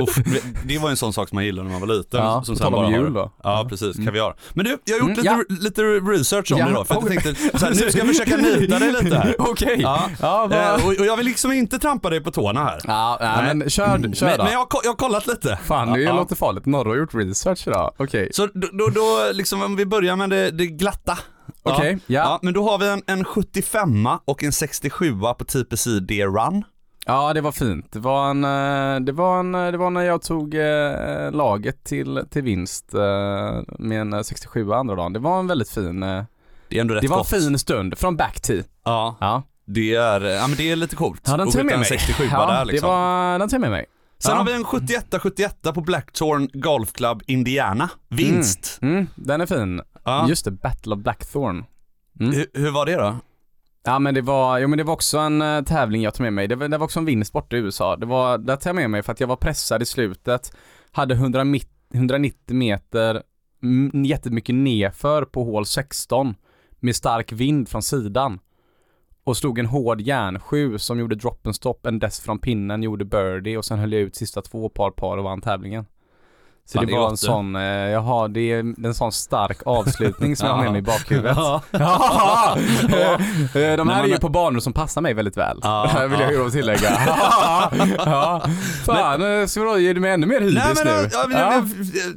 Uff, 0.00 0.18
det 0.64 0.78
var 0.78 0.90
en 0.90 0.96
sån 0.96 1.12
sak 1.12 1.28
som 1.28 1.36
man 1.36 1.44
gillade 1.44 1.68
när 1.68 1.78
man 1.78 1.88
var 1.88 1.96
liten. 1.96 2.20
Ja, 2.20 2.42
som 2.44 2.56
om 2.66 2.72
bara 2.72 2.86
har- 2.86 2.92
jul 2.92 3.12
då. 3.12 3.32
Ja 3.42 3.66
precis, 3.68 3.96
kaviar. 4.04 4.34
Men 4.54 4.64
du, 4.64 4.78
jag 4.84 4.94
har 4.94 5.08
gjort 5.08 5.18
Mm, 5.18 5.38
lite, 5.38 5.52
ja. 5.52 5.56
lite 5.60 5.82
research 5.82 6.52
om 6.52 6.58
Ja, 6.58 6.66
det 6.66 6.72
då. 6.72 6.84
För 6.84 6.94
jag 6.94 7.06
tänkte, 7.06 7.34
så 7.58 7.64
här, 7.66 7.70
nu 7.70 7.76
ska 7.90 7.98
jag 7.98 8.06
försöka 8.08 8.36
nita 8.36 8.78
dig 8.78 8.92
lite 9.02 9.16
här. 9.16 9.34
Okej. 9.38 9.76
Ja. 9.80 10.02
Ja, 10.20 10.46
vad... 10.50 10.80
Eh, 10.80 10.86
och, 10.86 10.94
jag 11.06 11.16
vill 11.16 11.26
liksom 11.26 11.52
inte 11.52 11.78
trampa 11.78 12.10
dig 12.10 12.20
på 12.20 12.30
tårna 12.30 12.64
här. 12.64 12.80
Ja, 12.84 13.18
nej, 13.20 13.54
men 13.54 13.70
kör, 13.70 13.86
kör 14.14 14.26
men, 14.26 14.38
då. 14.38 14.44
men 14.44 14.52
jag, 14.52 14.58
har, 14.58 14.68
jag 14.84 14.90
har 14.90 14.96
kollat 14.96 15.26
lite. 15.26 15.58
Fan, 15.64 15.92
det 15.92 16.00
Ja. 16.00 16.12
låter 16.16 16.36
farligt. 16.36 16.66
Norra 16.66 16.88
har 16.88 16.96
gjort 16.96 17.14
research 17.14 17.68
idag. 17.68 17.92
Okej. 17.96 18.28
Så 18.32 18.46
då, 18.54 18.68
då, 18.72 18.86
då 18.88 19.30
liksom 19.32 19.62
om 19.62 19.76
vi 19.76 19.86
börjar 19.86 20.16
med 20.16 20.30
det, 20.30 20.50
det 20.50 20.66
glatta. 20.66 21.18
Okej, 21.62 21.98
ja. 22.06 22.20
ja. 22.20 22.38
Men 22.42 22.54
då 22.54 22.70
har 22.70 22.78
vi 22.78 22.88
en, 22.88 23.02
en 23.06 23.24
75 23.24 24.08
och 24.24 24.42
en 24.44 24.52
67 24.52 25.12
på 25.38 25.44
TPC 25.44 25.90
D-Run. 26.00 26.64
Ja, 27.06 27.32
det 27.32 27.40
var 27.40 27.52
fint. 27.52 27.92
Det 27.92 27.98
var 27.98 28.30
en, 28.30 28.44
eh, 28.44 29.00
det 29.04 29.12
var 29.12 29.40
en, 29.40 29.52
det 29.52 29.76
var 29.76 29.90
när 29.90 30.00
jag 30.02 30.22
tog 30.22 30.54
eh, 30.54 31.30
laget 31.32 31.84
till, 31.84 32.20
till 32.30 32.42
vinst 32.42 32.94
eh, 32.94 33.00
med 33.78 34.00
en 34.00 34.12
eh, 34.12 34.22
67 34.22 34.72
andra 34.72 34.94
dagen. 34.94 35.12
Det 35.12 35.18
var 35.18 35.38
en 35.38 35.46
väldigt 35.46 35.70
fin, 35.70 36.02
eh, 36.02 36.24
Det 36.68 36.76
är 36.76 36.80
ändå 36.80 36.94
rätt 36.94 37.02
det 37.02 37.08
var 37.08 37.16
en 37.16 37.20
gott. 37.20 37.28
fin 37.28 37.58
stund 37.58 37.98
från 37.98 38.16
backtee. 38.16 38.64
Ja, 38.84 39.16
Ja, 39.20 39.42
det 39.66 39.94
är, 39.94 40.20
ja 40.20 40.46
men 40.46 40.56
det 40.56 40.70
är 40.70 40.76
lite 40.76 40.96
coolt. 40.96 41.22
ja 41.26 41.36
den 41.36 41.50
tar 41.50 41.62
med 41.62 41.78
mig. 41.78 41.88
67 41.88 42.24
ja, 42.32 42.46
där 42.46 42.64
liksom. 42.64 42.88
det 42.88 42.94
var, 42.94 43.38
den 43.38 43.48
tar 43.48 43.58
med 43.58 43.70
mig. 43.70 43.86
Sen 44.18 44.30
ja. 44.32 44.38
har 44.38 44.44
vi 44.44 44.52
en 44.52 44.64
71-71 44.64 45.72
på 45.72 45.80
Blackthorn 45.80 46.48
Golf 46.52 46.92
Club 46.92 47.22
Indiana. 47.26 47.90
Vinst. 48.08 48.78
Mm, 48.82 49.06
den 49.14 49.40
är 49.40 49.46
fin. 49.46 49.80
Ja. 50.04 50.28
Just 50.28 50.44
det, 50.44 50.50
Battle 50.50 50.94
of 50.94 51.00
Blackthorn. 51.00 51.64
Mm. 52.20 52.32
Hur, 52.32 52.46
hur 52.54 52.70
var 52.70 52.86
det 52.86 52.96
då? 52.96 53.16
Ja 53.84 53.98
men 53.98 54.14
det 54.14 54.20
var, 54.20 54.58
jo 54.58 54.68
men 54.68 54.78
det 54.78 54.84
var 54.84 54.92
också 54.92 55.18
en 55.18 55.42
uh, 55.42 55.64
tävling 55.64 56.02
jag 56.02 56.14
tog 56.14 56.24
med 56.24 56.32
mig. 56.32 56.48
Det 56.48 56.56
var, 56.56 56.68
det 56.68 56.78
var 56.78 56.84
också 56.84 56.98
en 56.98 57.04
vinst 57.04 57.32
borta 57.32 57.56
i 57.56 57.58
USA. 57.58 57.96
Det 57.96 58.06
var, 58.06 58.38
där 58.38 58.56
tog 58.56 58.68
jag 58.68 58.76
med 58.76 58.90
mig 58.90 59.02
för 59.02 59.12
att 59.12 59.20
jag 59.20 59.26
var 59.28 59.36
pressad 59.36 59.82
i 59.82 59.86
slutet. 59.86 60.56
Hade 60.90 61.14
100, 61.14 61.44
mit- 61.44 61.68
190 61.94 62.56
meter 62.56 63.22
mm, 63.62 64.04
jättemycket 64.04 64.54
nedför 64.54 65.24
på 65.24 65.44
hål 65.44 65.66
16 65.66 66.34
med 66.80 66.96
stark 66.96 67.32
vind 67.32 67.68
från 67.68 67.82
sidan. 67.82 68.38
Och 69.24 69.36
slog 69.36 69.58
en 69.58 69.66
hård 69.66 70.00
järnsju 70.00 70.78
som 70.78 70.98
gjorde 70.98 71.14
drop 71.14 71.46
and 71.46 71.56
stop, 71.56 71.74
en 71.82 71.98
dess 71.98 72.20
från 72.20 72.38
pinnen, 72.38 72.82
gjorde 72.82 73.04
birdie 73.04 73.56
och 73.56 73.64
sen 73.64 73.78
höll 73.78 73.92
jag 73.92 74.02
ut 74.02 74.16
sista 74.16 74.42
två 74.42 74.68
par 74.68 74.90
par 74.90 75.16
och 75.16 75.24
vann 75.24 75.40
tävlingen. 75.40 75.86
Så 76.66 76.78
Fan, 76.78 76.86
det 76.86 76.92
det 76.92 76.98
var 76.98 77.04
en 77.06 77.10
det. 77.10 77.16
sån, 77.16 77.56
eh, 77.56 77.62
jaha, 77.62 78.28
det 78.28 78.52
är 78.52 78.58
en 78.86 78.94
sån 78.94 79.12
stark 79.12 79.58
avslutning 79.66 80.36
som 80.36 80.48
jag 80.48 80.54
har 80.54 80.62
med 80.62 80.72
mig 80.72 80.78
i 80.78 80.82
bakhuvudet. 80.82 81.36
Ja. 81.36 81.62
Ja, 81.70 82.56
Eh, 83.60 83.76
de 83.76 83.88
här 83.88 84.04
är 84.04 84.08
ju 84.08 84.18
på 84.18 84.28
banor 84.28 84.60
som 84.60 84.72
passar 84.72 85.00
mig 85.00 85.14
väldigt 85.14 85.36
väl. 85.36 85.58
Ja, 85.62 86.06
vill 86.10 86.20
jag 86.20 86.32
ju 86.32 86.38
då 86.38 86.50
tillägga. 86.50 86.90
ja. 87.98 88.42
Fan, 88.86 89.20
men, 89.20 89.48
ska 89.48 89.64
vadå, 89.64 89.78
ger 89.78 89.94
du 89.94 90.00
mig 90.00 90.10
ännu 90.12 90.26
mer 90.26 90.40
hybris 90.40 90.82
nu? 90.84 91.08
ja, 91.12 91.24
men, 91.28 91.38
Ja. 91.38 91.62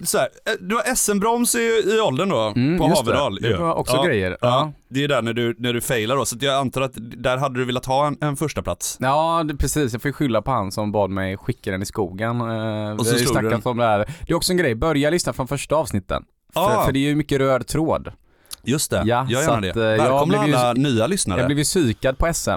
så 0.05 0.17
här, 0.17 0.27
eh, 0.45 0.53
du 0.59 0.75
har 0.75 0.95
SM-broms 0.95 1.55
i, 1.55 1.83
i 1.95 1.99
åldern 1.99 2.29
då, 2.29 2.53
Mm, 2.55 2.77
på 2.79 2.87
det. 2.87 2.93
Haverdal. 2.95 3.35
Det 3.41 3.47
ju. 3.47 3.57
var 3.57 3.73
också 3.73 4.01
grejer. 4.03 4.37
Ja. 4.41 4.71
Det 4.89 5.03
är 5.03 5.07
där 5.07 5.21
när 5.21 5.33
du, 5.33 5.55
när 5.59 5.73
du 5.73 5.81
failar 5.81 6.15
då, 6.15 6.25
så 6.25 6.35
jag 6.39 6.53
antar 6.55 6.81
att 6.81 6.91
där 6.97 7.37
hade 7.37 7.59
du 7.59 7.65
velat 7.65 7.85
ha 7.85 8.07
en, 8.07 8.17
en 8.21 8.35
första 8.37 8.61
plats. 8.61 8.97
Ja, 8.99 9.43
det, 9.43 9.55
precis. 9.55 9.93
Jag 9.93 10.01
får 10.01 10.09
ju 10.09 10.13
skylla 10.13 10.41
på 10.41 10.51
han 10.51 10.71
som 10.71 10.91
bad 10.91 11.09
mig 11.09 11.37
skicka 11.37 11.71
den 11.71 11.81
i 11.81 11.85
skogen. 11.85 12.41
Eh, 12.41 12.45
vi 12.47 12.51
har 12.51 12.97
så 13.03 13.13
ju 13.13 13.19
slog 13.19 13.35
du 13.35 13.49
snackat 13.49 13.65
om 13.65 13.77
det 13.77 13.83
här. 13.85 13.99
Det 14.27 14.31
är 14.33 14.35
också 14.35 14.51
en 14.53 14.57
grej, 14.57 14.75
börja 14.75 15.09
lyssna 15.09 15.33
från 15.33 15.47
första 15.47 15.75
avsnitten. 15.75 16.23
Ah. 16.53 16.69
För, 16.69 16.83
för 16.85 16.91
det 16.91 16.99
är 16.99 17.01
ju 17.09 17.15
mycket 17.15 17.37
röd 17.39 17.67
tråd. 17.67 18.11
Just 18.63 18.91
det, 18.91 19.03
Ja, 19.05 19.25
så 19.27 19.31
gärna 19.33 19.61
det. 19.61 19.67
eh, 19.69 19.81
jag 19.81 19.97
Välkomna 19.97 20.47
ju- 20.47 20.53
alla 20.55 20.73
nya 20.73 21.07
lyssnare. 21.07 21.39
Jag 21.39 21.47
blev 21.47 21.57
ju 21.57 21.63
psykad 21.63 22.17
på 22.17 22.33
SM. 22.33 22.49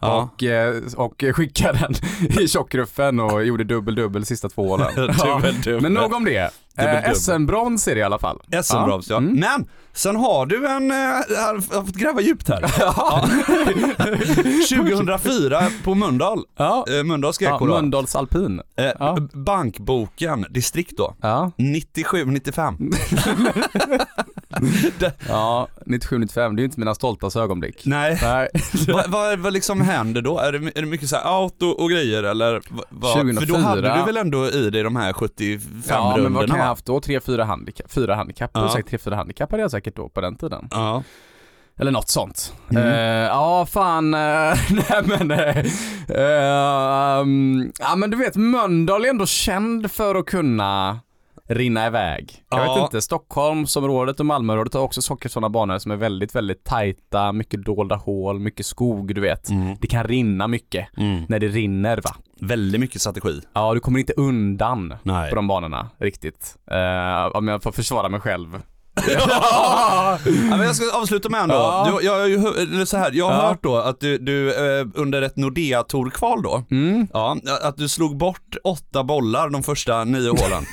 ja. 0.00 0.30
Och, 0.34 0.42
eh, 0.42 0.74
och 0.96 1.24
skickade 1.32 1.78
den 1.78 1.94
i 2.42 2.48
tjockruffen 2.48 3.20
och 3.20 3.44
gjorde 3.44 3.64
dubbel-dubbel 3.64 4.24
sista 4.26 4.48
två 4.48 4.62
åren. 4.70 4.94
Dubbel, 4.96 5.60
dubbel. 5.60 5.80
Men 5.80 5.92
nog 5.94 6.12
om 6.12 6.24
det. 6.24 6.50
Eh. 6.78 7.12
SM-brons 7.12 7.88
är 7.88 7.94
det 7.94 8.00
i 8.00 8.04
alla 8.04 8.18
fall. 8.18 8.40
SM-broms 8.62 9.06
ja. 9.10 9.16
Mm. 9.16 9.32
Men 9.40 9.66
sen 9.92 10.16
har 10.16 10.46
du 10.46 10.66
en, 10.66 10.90
eh, 10.90 10.96
jag 11.30 11.40
har 11.54 11.84
fått 11.84 11.94
gräva 11.94 12.20
djupt 12.20 12.48
här. 12.48 12.64
Ja. 12.78 13.28
2004 14.84 15.62
på 15.84 15.94
Mölndal, 15.94 16.44
Ja. 16.56 16.84
eh, 16.98 17.04
Mölndals 17.04 17.38
GK 17.38 17.58
då. 17.58 17.64
Mölndals 17.66 18.16
alpin. 18.16 18.60
Eh, 18.76 18.84
ja. 18.98 19.18
Bankboken, 19.32 20.46
distrikt 20.50 20.96
då. 20.96 21.14
Ja. 21.20 21.50
97-95. 21.56 22.94
Ja, 25.28 25.68
97-95, 25.86 26.34
det 26.34 26.42
är 26.42 26.50
ju 26.58 26.64
inte 26.64 26.80
mina 26.80 26.94
stoltaste 26.94 27.40
ögonblick. 27.40 27.82
Nej. 27.84 28.18
Nej. 28.22 28.48
vad, 28.88 29.10
vad, 29.10 29.38
vad 29.38 29.52
liksom 29.52 29.80
händer 29.80 30.22
då? 30.22 30.38
Är 30.38 30.52
det, 30.52 30.58
är 30.58 30.80
det 30.82 30.86
mycket 30.88 31.08
så 31.08 31.16
här 31.16 31.40
out 31.42 31.62
och, 31.62 31.90
grejer 31.90 32.22
eller? 32.22 32.62
Vad, 32.88 33.12
För 33.12 33.24
då 33.24 33.32
2004. 33.32 33.58
hade 33.58 33.98
du 33.98 34.04
väl 34.04 34.16
ändå 34.16 34.50
i 34.50 34.70
dig 34.70 34.82
de 34.82 34.96
här 34.96 35.12
75 35.12 35.82
Ja, 35.88 36.14
rundorna 36.18 36.46
jag 36.64 36.68
haft 36.70 36.86
då? 36.86 37.00
Tre, 37.00 37.20
fyra 37.20 37.44
handikapp, 37.44 37.92
fyra 37.92 38.14
handikapp, 38.14 38.50
Ja. 38.54 38.68
säkert 38.72 38.88
tre, 38.90 38.98
fyra 38.98 39.16
handikapp 39.16 39.50
hade 39.50 39.62
jag 39.62 39.70
säkert 39.70 39.96
då 39.96 40.08
på 40.08 40.20
den 40.20 40.36
tiden. 40.36 40.68
Ja. 40.70 41.02
Eller 41.78 41.90
något 41.90 42.08
sånt. 42.08 42.54
Mm. 42.70 42.82
Eh, 42.86 43.26
ja, 43.28 43.66
fan, 43.66 44.14
eh, 44.14 44.20
nej 44.70 45.02
men, 45.04 45.30
eh, 45.30 45.64
um, 47.20 47.72
ja 47.80 47.96
men 47.96 48.10
du 48.10 48.16
vet 48.16 48.36
Mölndal 48.36 49.04
är 49.04 49.08
ändå 49.10 49.26
känd 49.26 49.90
för 49.90 50.14
att 50.14 50.26
kunna 50.26 51.00
rinna 51.48 51.86
iväg. 51.86 52.42
Jag 52.50 52.66
Ja. 52.66 52.74
vet 52.74 52.82
inte, 52.84 53.02
Stockholmsområdet 53.02 54.20
och 54.20 54.26
Malmöområdet 54.26 54.74
har 54.74 54.80
också 54.80 55.02
saker 55.02 55.28
sådana 55.28 55.48
banor 55.50 55.78
som 55.78 55.90
är 55.92 55.96
väldigt, 55.96 56.34
väldigt 56.34 56.64
tajta, 56.64 57.32
mycket 57.32 57.64
dolda 57.64 57.96
hål, 57.96 58.38
mycket 58.40 58.66
skog, 58.66 59.14
du 59.14 59.20
vet. 59.20 59.48
Mm. 59.48 59.76
Det 59.80 59.86
kan 59.86 60.04
rinna 60.04 60.46
mycket 60.48 60.88
Mm. 60.96 61.24
när 61.28 61.38
det 61.38 61.48
rinner 61.48 61.96
va. 62.04 62.16
Väldigt 62.46 62.80
mycket 62.80 63.00
strategi. 63.00 63.40
Ja, 63.54 63.74
du 63.74 63.80
kommer 63.80 63.98
inte 64.00 64.12
undan 64.16 64.94
Nej. 65.02 65.30
på 65.30 65.36
de 65.36 65.46
banorna 65.48 65.90
riktigt. 66.00 66.54
Eh, 66.70 67.36
om 67.36 67.48
jag 67.48 67.62
får 67.62 67.72
försvara 67.72 68.08
mig 68.08 68.20
själv. 68.20 68.62
Ja, 69.08 70.18
men 70.50 70.60
jag 70.60 70.76
ska 70.76 70.96
avsluta 70.98 71.28
med 71.28 71.40
en 71.40 71.48
då. 71.48 71.54
Ja. 71.54 71.98
Du, 72.00 72.06
jag, 72.06 72.30
eller 72.32 72.84
så 72.84 72.96
här, 72.96 73.10
jag 73.12 73.24
har 73.30 73.42
Ja. 73.42 73.48
hört 73.48 73.62
då 73.62 73.76
att 73.76 74.00
du, 74.00 74.18
du 74.18 74.50
eh, 74.80 74.86
under 74.94 75.22
ett 75.22 75.36
Nordea 75.36 75.82
Tour-kval 75.82 76.42
då, 76.42 76.64
Mm. 76.70 77.06
ja, 77.12 77.36
att 77.62 77.76
du 77.76 77.88
slog 77.88 78.16
bort 78.16 78.56
åtta 78.64 79.04
bollar 79.04 79.48
de 79.48 79.62
första 79.62 80.04
nio 80.04 80.28
hålen. 80.30 80.64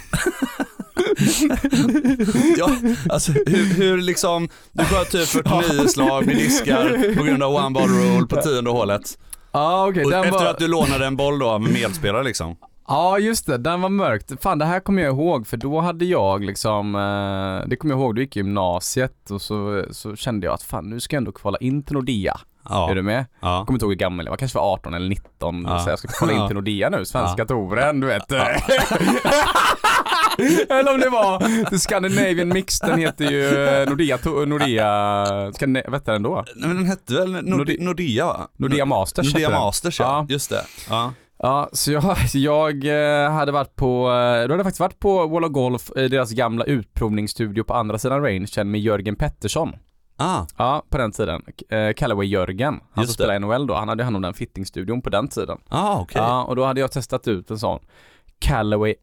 ja, 2.58 2.70
alltså 3.10 3.32
hur, 3.32 3.74
hur 3.74 3.98
liksom, 4.02 4.50
du 4.72 4.86
sköt 4.86 5.10
typ 5.12 5.28
49 5.28 5.88
slag 5.88 6.26
med 6.26 6.36
diskar 6.36 7.16
på 7.18 7.24
grund 7.24 7.44
av 7.44 7.56
one 7.56 7.70
ball 7.72 7.90
rule 7.90 8.28
på 8.28 8.36
tionde 8.42 8.70
hålet. 8.70 9.18
Ja, 9.52 9.88
okej. 9.90 10.06
Och 10.06 10.14
efter 10.14 10.32
var... 10.32 10.46
att 10.46 10.58
du 10.58 10.68
lånade 10.68 11.06
en 11.06 11.16
boll 11.16 11.40
då 11.40 11.50
av 11.50 11.66
en 11.66 11.74
medspelare 11.74 12.24
liksom. 12.24 12.56
Ja, 12.88 13.20
just 13.20 13.46
det. 13.46 13.58
Den 13.58 13.82
var 13.82 13.90
mörkt. 13.90 14.44
Fan, 14.44 14.60
det 14.60 14.66
här 14.66 14.80
kommer 14.80 15.02
jag 15.02 15.14
ihåg 15.14 15.48
för 15.48 15.58
då 15.58 15.80
hade 15.80 16.06
jag 16.06 16.44
liksom, 16.44 16.96
eh, 16.96 17.70
det 17.70 17.76
kommer 17.76 17.94
jag 17.94 18.02
ihåg, 18.02 18.16
du 18.16 18.22
gick 18.22 18.36
i 18.36 18.40
gymnasiet 18.40 19.32
och 19.32 19.42
så, 19.42 19.86
så 19.92 20.16
kände 20.16 20.46
jag 20.48 20.54
att 20.54 20.64
fan 20.64 20.90
nu 20.90 21.00
ska 21.00 21.16
jag 21.16 21.22
ändå 21.22 21.32
kvala 21.32 21.58
in 21.58 21.84
till 21.84 21.94
Nordea. 21.96 22.40
Är 22.70 22.90
du 22.94 23.00
Ja. 23.00 23.04
med? 23.04 23.26
Ja. 23.40 23.66
kommer 23.66 23.76
inte 23.78 23.86
ihåg 23.86 23.92
hur 23.92 23.98
gammal 23.98 24.26
jag 24.26 24.32
var, 24.32 24.38
kanske 24.38 24.58
var 24.58 24.74
18 24.74 24.94
eller 24.94 25.10
19. 25.10 25.66
Ja. 25.68 25.80
Så 25.80 25.90
jag 25.90 26.00
ska 26.00 26.08
kvala 26.08 26.34
in 26.34 26.48
till 26.48 26.56
Nordea 26.56 26.90
nu, 26.90 27.06
svenska 27.06 27.42
Ja. 27.42 27.46
touren, 27.46 28.00
du 28.00 28.08
vet. 28.08 28.24
eller 30.70 30.94
om 30.94 31.00
det 31.00 31.10
var 31.10 31.66
The 31.70 31.80
Scandinavian 31.80 32.48
Mix, 32.50 32.80
den 32.80 33.00
heter 33.00 33.32
ju 33.32 33.66
eh, 33.66 33.90
Nordea, 33.90 34.18
Nordea, 34.26 35.26
Skandina- 35.52 35.84
vad 35.86 35.94
hette 35.94 36.12
den 36.12 36.24
då? 36.24 36.44
Nej, 36.56 36.68
men 36.68 36.78
den 36.78 36.86
hette 36.86 37.14
väl 37.14 37.32
Nord- 37.32 37.44
Norde- 37.46 37.78
Nordea 37.84 38.26
va? 38.26 38.48
Nordea 38.58 38.86
Masters 38.86 39.34
Nordea 39.34 39.50
hette. 39.50 39.60
Masters 39.60 40.00
ja. 40.00 40.06
Ja. 40.06 40.26
just 40.30 40.50
det. 40.50 40.66
Ja. 40.90 41.14
Ja, 41.44 41.70
så 41.74 41.92
jag, 41.92 42.16
jag 42.34 42.86
eh, 43.24 43.32
hade 43.32 43.52
varit 43.52 43.76
på, 43.76 44.08
eh, 44.08 44.12
då 44.14 44.18
hade 44.42 44.56
jag 44.56 44.64
faktiskt 44.64 44.80
varit 44.80 45.00
på 45.00 45.28
Wall 45.28 45.44
of 45.46 45.52
Golf, 45.52 45.92
deras 45.96 46.32
gamla 46.32 46.64
utprovningsstudio 46.66 47.64
på 47.64 47.74
andra 47.74 47.98
sidan 47.98 48.22
rangen 48.24 48.48
med 48.72 48.82
Jörgen 48.82 49.16
Pettersson. 49.16 49.74
Ah, 50.18 50.46
Ja, 50.58 50.84
på 50.90 50.98
den 50.98 51.12
tiden. 51.12 51.42
Eh, 51.70 51.94
Callaway 51.94 52.28
Jörgen, 52.28 52.80
han 52.94 53.04
Just 53.04 53.14
som 53.18 53.24
spelade 53.24 53.40
NHL 53.40 53.68
då, 53.68 53.74
han 53.74 53.90
hade 53.90 54.04
hand 54.04 54.16
om 54.16 54.22
den 54.22 54.34
fittingstudion 54.34 55.02
på 55.02 55.10
den 55.10 55.28
tiden. 55.28 55.58
ah 55.70 56.00
okej. 56.00 56.22
Ja, 56.22 56.44
och 56.44 56.56
då 56.56 56.66
hade 56.66 56.82
jag 56.82 56.92
testat 56.92 57.28
ut 57.28 57.52
en 57.52 57.60
sån 57.60 57.80
Callaway 58.40 58.96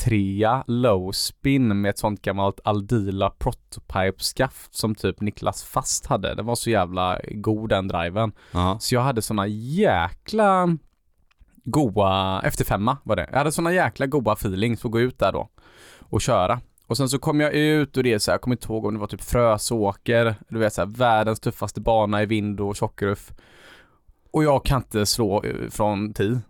FT3 0.00 0.64
low 0.66 1.12
spin 1.12 1.80
med 1.80 1.90
ett 1.90 1.98
sånt 1.98 2.22
gammalt 2.22 2.60
Aldila 2.64 3.30
prototype 3.30 4.22
skaft 4.22 4.74
som 4.74 4.94
typ 4.94 5.20
Niklas 5.20 5.64
Fast 5.64 6.06
hade. 6.06 6.34
Den 6.34 6.46
var 6.46 6.54
så 6.54 6.70
jävla 6.70 7.20
god 7.30 7.68
den 7.68 7.88
driven. 7.88 8.32
Ja. 8.52 8.78
Så 8.80 8.94
jag 8.94 9.02
hade 9.02 9.22
såna 9.22 9.46
jäkla 9.46 10.78
goa, 11.64 12.42
efter 12.44 12.64
femma 12.64 12.96
var 13.02 13.16
det. 13.16 13.28
Jag 13.30 13.38
hade 13.38 13.52
såna 13.52 13.72
jäkla 13.72 14.06
goa 14.06 14.32
feelings 14.32 14.84
att 14.84 14.90
gå 14.90 15.00
ut 15.00 15.18
där 15.18 15.32
då 15.32 15.48
och 16.00 16.20
köra. 16.20 16.60
Och 16.86 16.96
sen 16.96 17.08
så 17.08 17.18
kom 17.18 17.40
jag 17.40 17.52
ut 17.52 17.96
och 17.96 18.02
det 18.02 18.12
är 18.12 18.18
så 18.18 18.30
här, 18.30 18.34
jag 18.34 18.40
kommer 18.40 18.56
inte 18.56 18.72
ihåg 18.72 18.84
om 18.84 18.94
det 18.94 19.00
var 19.00 19.06
typ 19.06 19.22
Frösåker, 19.22 20.34
du 20.48 20.58
vet 20.58 20.72
så 20.72 20.80
här, 20.80 20.88
världens 20.88 21.40
tuffaste 21.40 21.80
bana 21.80 22.22
i 22.22 22.26
vind 22.26 22.60
och 22.60 22.76
tjockruff. 22.76 23.32
Och 24.32 24.44
jag 24.44 24.64
kan 24.64 24.80
inte 24.80 25.06
slå 25.06 25.44
eh, 25.44 25.70
från 25.70 26.14
tee. 26.14 26.40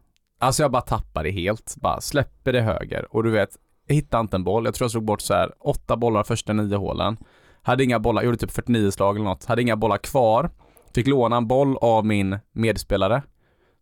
Alltså 0.42 0.62
jag 0.62 0.70
bara 0.70 0.82
tappar 0.82 1.24
det 1.24 1.30
helt, 1.30 1.76
bara 1.76 2.00
släpper 2.00 2.52
det 2.52 2.60
höger 2.60 3.06
och 3.10 3.22
du 3.24 3.30
vet, 3.30 3.50
jag 3.86 3.94
hittade 3.94 4.20
inte 4.20 4.36
en 4.36 4.44
boll. 4.44 4.64
Jag 4.64 4.74
tror 4.74 4.84
jag 4.84 4.90
slog 4.90 5.04
bort 5.04 5.20
så 5.20 5.34
här 5.34 5.52
åtta 5.60 5.96
bollar 5.96 6.22
första 6.22 6.52
nio 6.52 6.76
hålen. 6.76 7.16
Hade 7.62 7.84
inga 7.84 7.98
bollar, 7.98 8.22
gjorde 8.22 8.36
typ 8.36 8.50
49 8.50 8.90
slag 8.90 9.16
eller 9.16 9.24
något. 9.24 9.44
Hade 9.44 9.62
inga 9.62 9.76
bollar 9.76 9.98
kvar. 9.98 10.50
Fick 10.94 11.06
låna 11.06 11.36
en 11.36 11.46
boll 11.48 11.76
av 11.76 12.06
min 12.06 12.38
medspelare. 12.52 13.22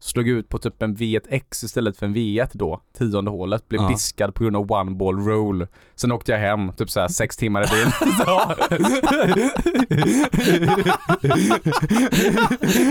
Slog 0.00 0.28
ut 0.28 0.49
på 0.49 0.59
typ 0.59 0.83
en 0.83 0.97
V1X 0.97 1.64
istället 1.64 1.97
för 1.97 2.07
en 2.07 2.14
V1 2.17 2.49
då, 2.52 2.81
tionde 2.99 3.31
hålet. 3.31 3.69
Blev 3.69 3.81
Ja. 3.83 3.88
diskad 3.88 4.35
på 4.35 4.43
grund 4.45 4.57
av 4.57 4.73
one 4.73 4.90
ball 4.90 5.17
roll. 5.26 5.67
Sen 5.97 6.12
åkte 6.12 6.33
jag 6.33 6.38
hem, 6.38 6.73
typ 6.73 6.90
såhär 6.90 7.09
sex 7.09 7.37
timmar 7.37 7.62
i 7.62 7.67
bil. 7.67 7.93
Ja. 8.26 8.55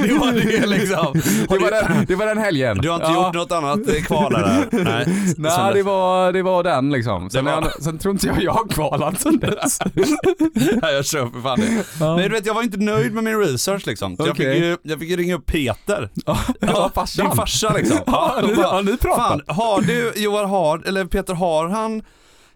Det 0.08 0.14
var 0.20 0.32
det 0.34 0.66
liksom. 0.68 1.22
det, 1.50 1.58
var 1.58 1.72
den, 1.72 2.06
det 2.08 2.16
var 2.16 2.26
den 2.26 2.38
helgen. 2.38 2.78
Du 2.78 2.90
har 2.90 2.96
inte 2.96 3.08
Ja. 3.08 3.26
gjort 3.26 3.36
något 3.36 3.52
annat 3.52 3.80
eh, 3.90 4.02
kval 4.04 4.34
där? 4.34 4.68
Nej. 4.72 5.06
Nej, 5.38 5.74
det 5.74 5.84
var, 5.84 6.32
det 6.34 6.44
var 6.44 6.64
den 6.64 6.90
liksom. 6.92 7.30
Sen, 7.30 7.46
var- 7.46 7.52
Jag, 7.52 7.84
sen 7.84 7.98
tror 7.98 8.12
inte 8.14 8.28
jag 8.28 8.44
jag 8.44 8.52
har 8.52 8.68
kvalat 8.68 9.22
sen 9.22 9.40
dess. 9.40 9.80
Nej, 10.82 10.94
jag 10.94 11.06
kör 11.06 11.28
för 11.28 11.42
fan 11.42 11.60
det. 11.60 12.06
Nej 12.16 12.30
du 12.30 12.36
vet 12.36 12.46
jag 12.46 12.54
var 12.54 12.64
inte 12.64 12.78
nöjd 12.78 13.14
med 13.14 13.24
min 13.24 13.40
research 13.40 13.88
liksom. 13.88 14.18
Så 14.18 14.28
jag, 14.28 14.38
fick 14.38 14.46
ju, 14.46 14.78
jag 14.82 15.00
fick 15.00 15.10
ju 15.10 15.16
ringa 15.16 15.36
upp 15.36 15.46
Peter. 15.46 16.10
Ja, 16.60 16.92
farsan. 17.00 17.26
Din 17.28 17.36
farsa 17.36 17.74
liksom. 17.74 17.98
Ja, 18.08 18.40
ni- 18.48 18.56
bara, 18.56 18.68
har 18.68 18.84
ni 18.84 18.98
pratat? 18.98 19.28
Fan, 19.28 19.42
har 19.56 19.82
du, 19.82 20.14
Johan 20.16 20.50
har, 20.50 20.88
eller 20.88 21.06
Peter 21.06 21.34
har 21.34 21.70
han 21.70 22.04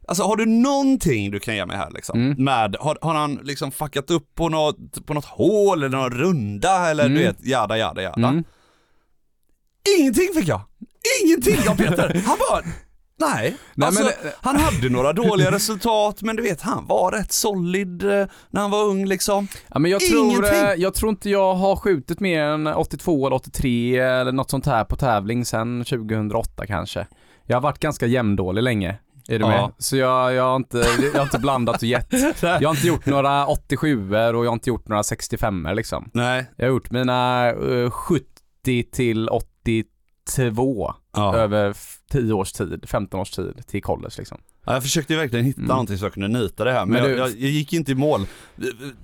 Alltså 0.07 0.23
har 0.23 0.35
du 0.35 0.45
någonting 0.45 1.31
du 1.31 1.39
kan 1.39 1.55
ge 1.55 1.65
mig 1.65 1.77
här 1.77 1.91
liksom? 1.91 2.19
Mm. 2.19 2.43
Med, 2.43 2.75
har, 2.79 2.97
har 3.01 3.13
han 3.13 3.35
liksom 3.43 3.71
fuckat 3.71 4.11
upp 4.11 4.35
på 4.35 4.49
något, 4.49 5.05
på 5.05 5.13
något 5.13 5.25
hål 5.25 5.83
eller 5.83 5.97
någon 5.97 6.09
runda 6.11 6.89
eller 6.89 7.03
du 7.03 7.15
Mm. 7.15 7.23
vet, 7.27 7.45
jada 7.45 7.77
jada 7.77 8.01
jada. 8.01 8.27
Mm. 8.27 8.43
Ingenting 9.99 10.27
fick 10.35 10.47
jag! 10.47 10.61
Ingenting 11.23 11.69
av 11.69 11.75
Peter! 11.77 12.21
Han 12.25 12.37
bara, 12.49 12.61
nej. 13.21 13.55
Nej, 13.73 13.87
alltså, 13.87 14.03
men- 14.03 14.31
han 14.41 14.55
hade 14.55 14.89
några 14.89 15.13
dåliga 15.13 15.51
resultat 15.51 16.21
men 16.21 16.35
du 16.35 16.43
vet 16.43 16.61
han 16.61 16.85
var 16.87 17.11
rätt 17.11 17.31
solid 17.31 18.03
eh, 18.03 18.25
när 18.49 18.61
han 18.61 18.71
var 18.71 18.83
ung 18.83 19.05
liksom. 19.05 19.47
Ja, 19.67 19.79
men 19.79 19.91
jag 19.91 20.01
tror, 20.01 20.25
Ingenting. 20.25 20.53
eh, 20.59 20.73
jag 20.77 20.93
tror 20.93 21.09
inte 21.09 21.29
jag 21.29 21.53
har 21.53 21.75
skjutit 21.75 22.19
mer 22.19 22.43
än 22.43 22.67
82 22.67 23.27
eller 23.27 23.35
83 23.35 23.97
eller 23.99 24.31
något 24.31 24.49
sånt 24.49 24.65
här 24.65 24.83
på 24.85 24.95
tävling 24.95 25.45
sen 25.45 25.83
2008 25.85 26.65
kanske. 26.67 27.07
Jag 27.45 27.55
har 27.55 27.61
varit 27.61 27.79
ganska 27.79 28.05
jämndålig 28.05 28.63
länge. 28.63 28.97
Är 29.27 29.39
du 29.39 29.45
Ja. 29.45 29.49
med? 29.49 29.71
Så 29.77 29.97
jag, 29.97 30.33
jag, 30.33 30.43
har 30.43 30.55
inte, 30.55 30.77
jag 31.13 31.19
har 31.19 31.23
inte 31.23 31.39
blandat 31.39 31.75
och 31.75 31.83
gett. 31.83 32.13
Jag 32.41 32.63
har 32.69 32.75
inte 32.75 32.87
gjort 32.87 33.05
några 33.05 33.45
87 33.47 34.09
och 34.11 34.15
jag 34.17 34.49
har 34.49 34.53
inte 34.53 34.69
gjort 34.69 34.87
några 34.87 35.03
65 35.03 35.67
liksom. 35.73 36.09
Nej. 36.13 36.45
Jag 36.55 36.65
har 36.65 36.71
gjort 36.71 36.91
mina 36.91 37.49
eh, 37.49 37.89
70 37.91 38.83
till 38.91 39.29
82 40.27 40.93
Ja. 41.13 41.35
över 41.35 41.69
f- 41.69 41.97
10 42.11 42.33
års 42.33 42.51
tid, 42.51 42.83
15 42.87 43.19
års 43.19 43.31
tid 43.31 43.63
till 43.67 43.81
college 43.83 44.13
liksom. 44.17 44.37
Ja, 44.65 44.73
jag 44.73 44.83
försökte 44.83 45.15
verkligen 45.15 45.45
hitta 45.45 45.59
Mm. 45.61 45.67
någonting 45.69 45.97
så 45.97 46.05
jag 46.05 46.13
kunde 46.13 46.27
nita 46.39 46.63
det 46.63 46.71
här, 46.71 46.85
men, 46.85 46.89
Men 46.89 46.97
jag, 47.03 47.11
du- 47.11 47.17
jag, 47.17 47.29
jag 47.29 47.37
gick 47.49 47.73
inte 47.73 47.91
i 47.91 47.95
mål. 47.95 48.21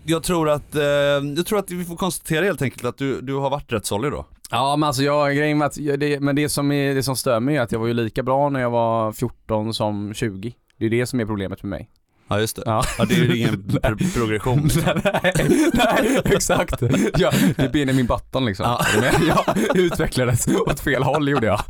Jag 0.06 0.24
tror 0.24 0.50
att, 0.50 0.76
eh, 0.76 0.82
jag 0.84 1.46
tror 1.46 1.60
att 1.60 1.72
vi 1.72 1.86
får 1.86 1.96
konstatera 1.96 2.46
helt 2.46 2.62
enkelt 2.62 2.86
att 2.86 2.98
du, 2.98 3.22
du 3.22 3.34
har 3.36 3.50
varit 3.50 3.72
rätt 3.74 3.86
solid 3.86 4.12
då. 4.12 4.26
Ja 4.52 4.76
men 4.76 4.88
alltså 4.88 5.04
jag, 5.04 5.36
grejen 5.36 5.58
med 5.58 5.66
att, 5.66 5.78
jag- 5.78 6.00
det, 6.00 6.20
men 6.20 6.36
det 6.36 6.50
som, 6.50 6.72
är, 6.72 6.96
det 6.96 7.04
som 7.04 7.16
stör 7.16 7.40
mig 7.40 7.58
är 7.58 7.62
att 7.62 7.72
jag 7.72 7.80
var 7.80 7.88
ju 7.88 7.94
lika 7.94 8.24
bra 8.24 8.50
när 8.50 8.60
jag 8.60 8.70
var 8.70 9.12
14 9.12 9.74
som 9.74 10.14
20. 10.14 10.54
Det 10.80 10.86
är 10.86 10.90
det 10.90 11.06
som 11.06 11.20
är 11.20 11.26
problemet 11.26 11.64
med 11.64 11.70
mig. 11.70 11.90
Ja 12.30 12.40
just 12.40 12.56
det. 12.56 12.62
Ja. 12.66 12.84
Ja, 12.98 13.06
det 13.06 13.14
är 13.16 13.20
ju 13.20 13.38
ingen 13.38 13.64
pro- 13.82 13.98
progression. 14.14 14.70
nej, 15.04 15.34
nej, 15.74 16.22
exakt. 16.26 16.82
Ja, 17.18 17.32
det 17.56 17.64
är 17.64 17.70
Benjamin 17.70 18.06
Button 18.06 18.46
liksom. 18.46 18.66
Ja. 18.66 18.86
Jag 19.28 19.58
utvecklades 19.78 20.48
åt 20.48 20.80
fel 20.80 21.04
håll 21.04 21.30
gjorde 21.30 21.48
jag. 21.48 21.62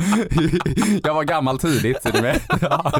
Jag 1.03 1.13
var 1.13 1.23
gammal 1.23 1.59
tidigt, 1.59 2.05
är 2.05 2.11
du 2.11 2.21
med? 2.21 2.39
Ja. 2.61 2.91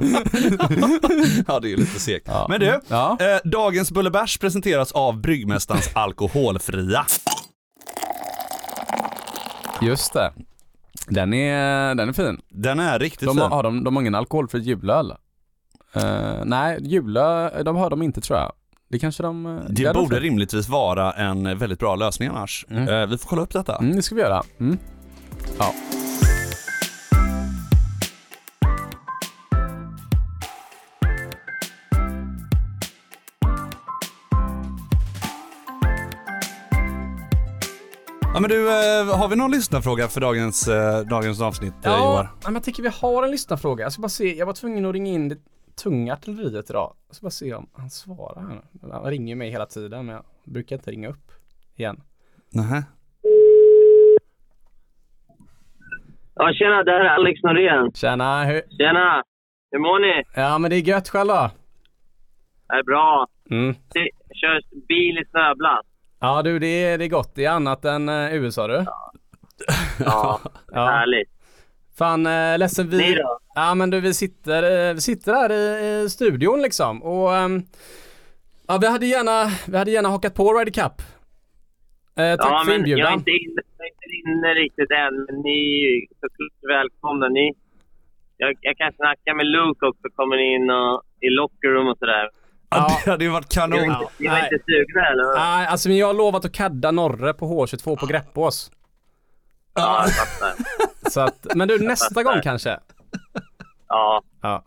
ja 1.48 1.60
det 1.60 1.68
är 1.68 1.70
ju 1.70 1.78
lite 1.78 2.00
segt. 2.00 2.28
Ja. 2.28 2.46
Men 2.50 2.60
du, 2.60 2.80
Ja. 2.88 3.18
eh, 3.20 3.50
dagens 3.50 3.92
Bullebärs 3.92 4.38
presenteras 4.38 4.92
av 4.92 5.22
Bryggmästarens 5.22 5.90
Alkoholfria. 5.94 7.06
Just 9.82 10.14
det. 10.14 10.34
Den 11.08 11.34
är, 11.34 11.96
den 11.96 12.10
är 12.10 12.14
fin. 12.14 12.42
Den 12.50 12.80
är 12.80 13.00
riktigt 13.00 13.28
De 13.28 13.36
fin. 13.36 13.42
har, 13.42 13.50
har 13.50 13.64
de, 13.64 13.84
de 13.84 13.96
har 13.96 14.02
ingen 14.04 14.16
alkoholfri 14.16 14.60
julöl? 14.60 15.14
Uh, 16.04 16.46
nej, 16.46 16.78
Jula, 16.82 17.64
de 17.64 17.76
har 17.76 17.90
de 17.90 18.02
inte 18.02 18.22
tror 18.22 18.40
jag. 18.40 18.52
Det 18.90 19.00
kanske 19.00 19.24
de... 19.24 19.46
Eh, 19.46 19.64
det, 19.70 19.84
det 19.84 19.94
borde 19.94 20.16
de 20.16 20.22
rimligtvis 20.22 20.70
vara 20.70 21.12
en 21.12 21.58
väldigt 21.58 21.80
bra 21.80 21.96
lösning 21.96 22.30
annars. 22.30 22.66
Mm. 22.70 22.88
Uh, 22.88 23.06
vi 23.06 23.18
får 23.18 23.30
kolla 23.30 23.42
upp 23.42 23.54
detta. 23.54 23.76
Mm, 23.76 23.96
det 23.96 24.02
ska 24.02 24.16
vi 24.16 24.22
göra. 24.22 24.44
Mm. 24.60 24.78
Ja. 25.60 25.74
Ja, 38.34 38.42
men 38.42 38.50
du, 38.50 38.68
har 39.12 39.28
vi 39.28 39.36
någon 39.36 39.52
lyssnarfråga 39.52 40.08
för 40.08 40.22
dagens, 40.22 40.70
dagens 41.10 41.42
avsnitt, 41.42 41.74
ja, 41.82 41.98
Johar? 41.98 42.24
Ja, 42.24 42.38
men 42.44 42.54
jag 42.54 42.64
tycker 42.64 42.84
vi 42.84 42.90
har 43.02 43.24
en 43.24 43.32
lyssnarfråga. 43.32 43.84
Jag 43.84 43.94
ska 43.94 44.02
bara 44.02 44.10
se, 44.10 44.38
jag 44.38 44.46
var 44.46 44.54
tvungen 44.54 44.86
att 44.86 44.94
ringa 44.94 45.12
in 45.12 45.30
tunga 45.84 46.14
artilleriet 46.14 46.70
idag. 46.70 46.94
Jag 47.08 47.16
ska 47.16 47.24
bara 47.26 47.30
se 47.32 47.54
om 47.54 47.70
han 47.74 47.90
svarar 47.90 48.42
här 48.42 48.62
nu. 48.82 48.92
Han 48.92 49.04
ringer 49.04 49.36
mig 49.36 49.50
hela 49.52 49.66
tiden 49.66 50.06
men 50.06 50.16
jag 50.16 50.24
brukar 50.44 50.76
inte 50.76 50.92
ringa 50.92 51.10
upp 51.10 51.32
igen. 51.76 52.02
Nähä. 52.50 52.84
Ja, 56.36 56.54
tjena, 56.54 56.84
det 56.84 56.92
här 56.92 57.00
är 57.00 57.10
Alex 57.10 57.44
Norén. 57.44 57.92
Tjena, 57.94 58.44
hur? 58.44 58.62
Tjena! 58.78 59.24
Hur 59.72 59.80
mår 59.80 60.00
ni? 60.00 60.24
Ja 60.36 60.58
men 60.58 60.70
det 60.72 60.76
är 60.78 60.82
gött 60.88 61.10
själv 61.10 61.28
då? 61.28 61.50
Det 62.68 62.76
är 62.76 62.84
bra. 62.84 63.28
Mm. 63.50 63.76
Det- 63.94 64.10
Kör 64.42 64.62
bil 64.88 65.18
i 65.18 65.26
snöblast. 65.32 65.88
Ja 66.20 66.42
du, 66.42 66.60
det 66.60 66.68
är, 66.84 66.98
det 66.98 67.06
är 67.06 67.10
gott. 67.10 67.36
Det 67.36 67.46
är 67.46 67.52
annat 67.52 67.86
än 67.86 68.10
uh, 68.10 68.34
USA 68.36 68.68
du. 68.68 68.86
Ja, 70.06 70.40
Ja. 70.40 70.40
härligt. 70.74 71.30
Fan, 71.98 72.28
uh, 72.28 72.58
ledsen 72.58 72.90
vi... 72.90 72.98
Ni? 72.98 73.18
Ja 73.56 73.76
men 73.76 73.90
du, 73.90 74.00
vi 74.00 74.14
sitter, 74.14 74.90
eh, 74.90 74.94
vi 74.94 75.02
sitter 75.02 75.34
här 75.34 75.52
i, 75.52 76.04
i 76.06 76.10
studion 76.10 76.62
liksom 76.62 77.04
och 77.04 77.36
ehm, 77.36 77.64
Ja 78.68 78.78
vi 78.82 78.88
hade 78.88 79.06
gärna, 79.06 79.52
vi 79.68 79.78
hade 79.78 79.92
gärna 79.92 80.10
hakat 80.10 80.34
på 80.36 80.54
Ryder 80.54 80.72
Cup. 80.72 80.98
Eh, 82.20 82.36
tack 82.38 82.52
ja, 82.52 82.64
för 82.66 82.72
men 82.72 82.90
jag 82.90 83.00
är 83.00 83.14
inbjudan. 83.14 83.14
inte 83.14 83.32
inne, 83.32 83.62
jag 83.78 83.86
är 83.88 83.92
inte 83.96 84.10
inne 84.22 84.50
riktigt 84.64 84.92
än, 84.92 85.14
men 85.26 85.36
ni 85.48 85.60
är 85.86 86.16
såklart 86.22 86.60
välkomna. 86.76 87.28
Ni, 87.28 87.54
jag, 88.38 88.56
jag 88.62 88.78
kan 88.78 88.94
snacka 88.94 89.34
med 89.34 89.46
Luke 89.46 89.86
också, 89.86 90.04
kommer 90.16 90.38
in 90.38 90.70
och, 90.70 91.04
i 91.22 91.30
locker 91.30 91.68
room 91.68 91.88
och 91.88 91.98
sådär. 91.98 92.30
Ja. 92.70 92.78
Ja. 92.80 92.88
Det 93.06 93.12
hade 93.12 93.24
ju 93.24 93.30
varit 93.30 93.56
Ni 93.56 93.62
var, 93.62 93.68
kanon. 93.68 93.80
inte, 93.80 94.14
ni 94.20 94.28
var 94.28 94.36
nej. 94.36 94.50
inte 94.52 94.66
sugna 94.66 95.02
eller? 95.12 95.36
Nej, 95.36 95.68
alltså 95.68 95.90
men 95.90 95.98
jag 95.98 96.08
har 96.08 96.14
lovat 96.14 96.46
att 96.46 96.54
kadda 96.54 96.92
Norre 96.92 97.34
på 97.34 97.46
H22 97.46 98.00
på 98.00 98.06
Greppås. 98.06 98.72
Ja. 99.78 100.06
Så 101.10 101.22
att, 101.22 101.48
men 101.56 101.68
du 101.68 101.80
nästa 101.88 102.24
gång 102.24 102.42
kanske? 102.44 102.80
Ja, 103.88 104.22
Ja. 104.42 104.64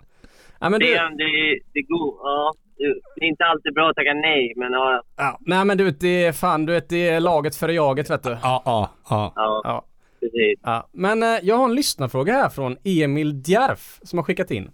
Ja 0.61 0.69
men 0.71 0.81
det, 0.81 0.87
du, 0.87 0.93
är- 0.95 1.17
det, 1.17 1.25
är- 1.25 1.61
det 1.73 1.79
är 1.79 1.87
god. 1.99 2.15
Ja, 2.23 2.55
det- 2.77 3.25
är 3.25 3.29
inte 3.29 3.45
alltid 3.45 3.75
bra 3.75 3.91
att 3.91 3.97
tacka 3.97 4.15
nej, 4.15 4.53
men 4.57 4.73
ja, 4.73 5.03
ja. 5.17 5.39
nej 5.41 5.65
men 5.65 5.79
du 5.79 5.91
det 5.91 6.25
är 6.25 6.33
fan, 6.33 6.67
du 6.67 6.73
vet 6.73 6.89
det 6.89 7.09
är 7.09 7.21
laget 7.21 7.57
före 7.57 7.73
jaget 7.73 8.11
vet 8.11 8.23
du. 8.23 8.31
Ja, 8.31 8.63
ja, 8.65 8.91
ja. 9.11 9.33
ja, 9.37 9.61
Ja. 9.65 9.85
precis. 10.21 10.59
ja. 10.63 10.89
Men 10.93 11.23
eh, 11.23 11.39
jag 11.43 11.57
har 11.57 11.65
en 11.65 11.75
lyssnarfråga 11.75 12.33
här 12.33 12.49
från 12.49 12.77
Emil 12.85 13.43
Djärf 13.47 13.99
som 14.03 14.19
har 14.19 14.25
skickat 14.25 14.51
in. 14.51 14.71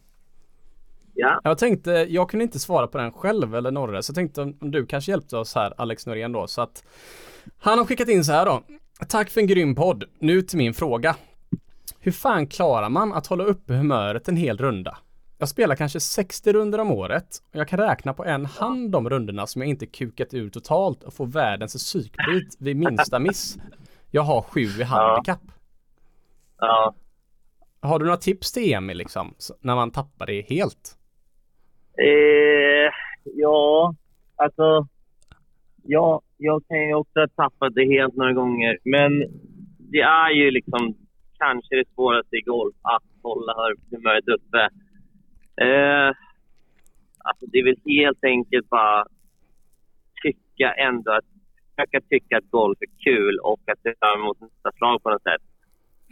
Ja, 1.15 1.41
Jag 1.45 1.59
tänkte, 1.59 1.91
jag 1.91 2.31
kunde 2.31 2.43
inte 2.45 2.59
svara 2.59 2.87
på 2.87 2.99
den 2.99 3.13
själv 3.13 3.55
eller 3.55 3.71
Norre, 3.71 4.03
så 4.03 4.11
jag 4.11 4.15
tänkte 4.15 4.43
om 4.43 4.59
om 4.61 4.71
du 4.71 4.87
kanske 4.87 5.11
hjälpte 5.11 5.37
oss 5.37 5.55
här, 5.55 5.73
Alex 5.79 6.07
Norén 6.07 6.33
då, 6.33 6.47
så 6.47 6.61
att 6.63 6.85
han 7.59 7.79
har 7.79 7.85
skickat 7.87 8.09
in 8.09 8.25
så 8.25 8.33
här 8.33 8.47
då. 8.47 8.63
Tack 9.09 9.31
för 9.31 9.41
en 9.41 9.47
grym 9.47 9.75
podd. 9.75 10.05
Nu 10.19 10.43
till 10.43 10.59
min 10.59 10.75
fråga. 10.75 11.17
Hur 11.99 12.13
fan 12.13 12.47
klarar 12.47 12.89
man 12.89 13.13
att 13.13 13.27
hålla 13.27 13.45
uppe 13.45 13.75
humöret 13.75 14.29
en 14.29 14.37
hel 14.37 14.59
runda? 14.59 14.99
Jag 15.39 15.49
spelar 15.49 15.77
kanske 15.77 16.01
60 16.01 16.53
runder 16.53 16.79
om 16.79 16.91
året 16.91 17.43
och 17.53 17.57
jag 17.57 17.69
kan 17.69 17.79
räkna 17.79 18.15
på 18.15 18.25
en 18.25 18.47
hand 18.47 18.91
de 18.91 19.11
rundorna 19.11 19.47
som 19.47 19.63
jag 19.63 19.69
inte 19.69 19.87
kukat 19.87 20.35
ur 20.35 20.51
totalt 20.51 21.03
och 21.03 21.15
får 21.15 21.27
världens 21.27 21.75
psykbit 21.75 22.57
vid 22.59 22.77
minsta 22.77 23.19
miss. 23.19 23.57
Jag 24.11 24.23
har 24.23 24.43
sju 24.43 24.61
i 24.61 24.83
handikapp. 24.83 25.43
ja. 26.59 26.95
Har 27.81 27.99
du 27.99 28.05
några 28.05 28.17
tips 28.17 28.53
till 28.53 28.73
Emil 28.73 28.97
liksom, 28.97 29.35
när 29.61 29.75
man 29.75 29.91
tappar 29.91 30.27
det 30.27 30.47
helt? 30.49 30.99
Eh, 31.99 32.93
ja, 33.25 33.95
alltså. 34.37 34.89
Ja, 35.83 36.23
jag 36.37 36.63
kan 36.69 36.89
ju 36.89 36.95
också 36.95 37.21
ha 37.21 37.29
tappat 37.29 37.75
det 37.75 37.85
helt 37.85 38.17
några 38.17 38.33
gånger. 38.33 38.79
Men 38.85 39.13
det 39.79 40.01
är 40.01 40.31
ju 40.31 40.51
liksom 40.51 40.95
kanske 41.39 41.77
det 41.77 41.89
svåraste 41.95 42.37
i 42.37 42.41
golf 42.41 42.75
att 42.83 43.05
hålla 43.23 43.55
humöret 43.91 44.29
uppe. 44.29 44.63
Eh, 45.67 46.09
alltså 47.19 47.47
det 47.47 47.59
är 47.59 47.65
väl 47.65 47.81
helt 47.87 48.25
enkelt 48.25 48.69
bara 48.69 49.07
tycka 50.23 50.73
ändå 50.73 51.13
att 51.13 51.25
försöka 51.77 52.01
tycka 52.01 52.39
att 52.39 52.51
golf 52.51 52.79
är 52.81 53.05
kul 53.05 53.39
och 53.39 53.61
att 53.67 53.83
se 53.83 53.95
fram 53.99 54.21
emot 54.21 54.41
nästa 54.41 54.73
slag 54.73 55.03
på 55.03 55.11
något 55.11 55.23
sätt. 55.23 55.43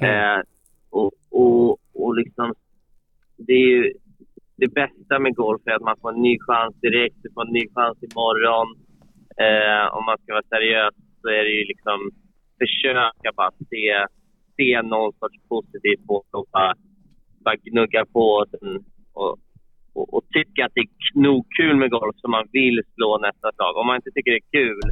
Mm. 0.01 0.39
Eh, 0.39 0.43
och, 0.91 1.13
och, 1.31 1.79
och 1.95 2.15
liksom, 2.15 2.55
det 3.37 3.53
är 3.53 3.69
ju 3.69 3.93
det 4.57 4.69
bästa 4.69 5.19
med 5.19 5.35
golf 5.35 5.63
är 5.65 5.73
att 5.73 5.83
man 5.83 5.97
får 6.01 6.13
en 6.13 6.23
ny 6.23 6.39
chans 6.41 6.75
direkt, 6.81 7.17
du 7.23 7.31
får 7.35 7.47
en 7.47 7.53
ny 7.53 7.69
chans 7.75 7.99
imorgon. 8.03 8.77
Eh, 9.43 9.85
om 9.97 10.05
man 10.05 10.19
ska 10.19 10.33
vara 10.33 10.53
seriös 10.55 10.95
så 11.21 11.29
är 11.29 11.43
det 11.45 11.55
ju 11.59 11.65
liksom 11.73 11.99
försöka 12.61 13.29
bara 13.37 13.53
se, 13.71 14.07
se 14.57 14.83
någon 14.83 15.13
sorts 15.13 15.39
positivt 15.49 16.07
på 16.07 16.23
det 16.23 16.39
och 16.39 16.47
bara, 16.53 16.75
bara 17.45 17.57
gnugga 17.57 18.05
på 18.07 18.27
och, 18.41 18.47
och, 19.13 19.39
och, 19.95 20.15
och 20.15 20.25
tycka 20.37 20.61
att 20.65 20.75
det 20.75 20.81
är 20.81 21.21
nog 21.29 21.47
kul 21.59 21.77
med 21.77 21.91
golf 21.91 22.17
så 22.17 22.29
man 22.29 22.47
vill 22.53 22.83
slå 22.95 23.19
nästa 23.19 23.53
slag. 23.53 23.77
Om 23.77 23.87
man 23.87 23.97
inte 23.97 24.11
tycker 24.11 24.31
det 24.31 24.45
är 24.47 24.59
kul, 24.61 24.87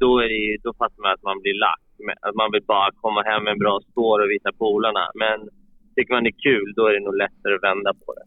då, 0.00 0.18
är 0.18 0.28
det, 0.28 0.56
då 0.62 0.74
fattar 0.80 1.02
man 1.02 1.12
att 1.14 1.28
man 1.30 1.40
blir 1.42 1.56
lack. 1.66 1.82
Att 2.26 2.34
man 2.34 2.52
vill 2.52 2.64
bara 2.74 2.90
komma 3.04 3.22
hem 3.22 3.44
med 3.44 3.52
en 3.52 3.64
bra 3.64 3.80
score 3.88 4.24
och 4.24 4.30
visa 4.30 4.50
polarna. 4.58 5.04
Men 5.14 5.38
tycker 5.94 6.14
man 6.14 6.24
det 6.24 6.34
är 6.36 6.44
kul, 6.50 6.68
då 6.76 6.86
är 6.86 6.92
det 6.92 7.06
nog 7.06 7.16
lättare 7.16 7.54
att 7.54 7.68
vända 7.70 7.92
på 7.94 8.08
det. 8.16 8.26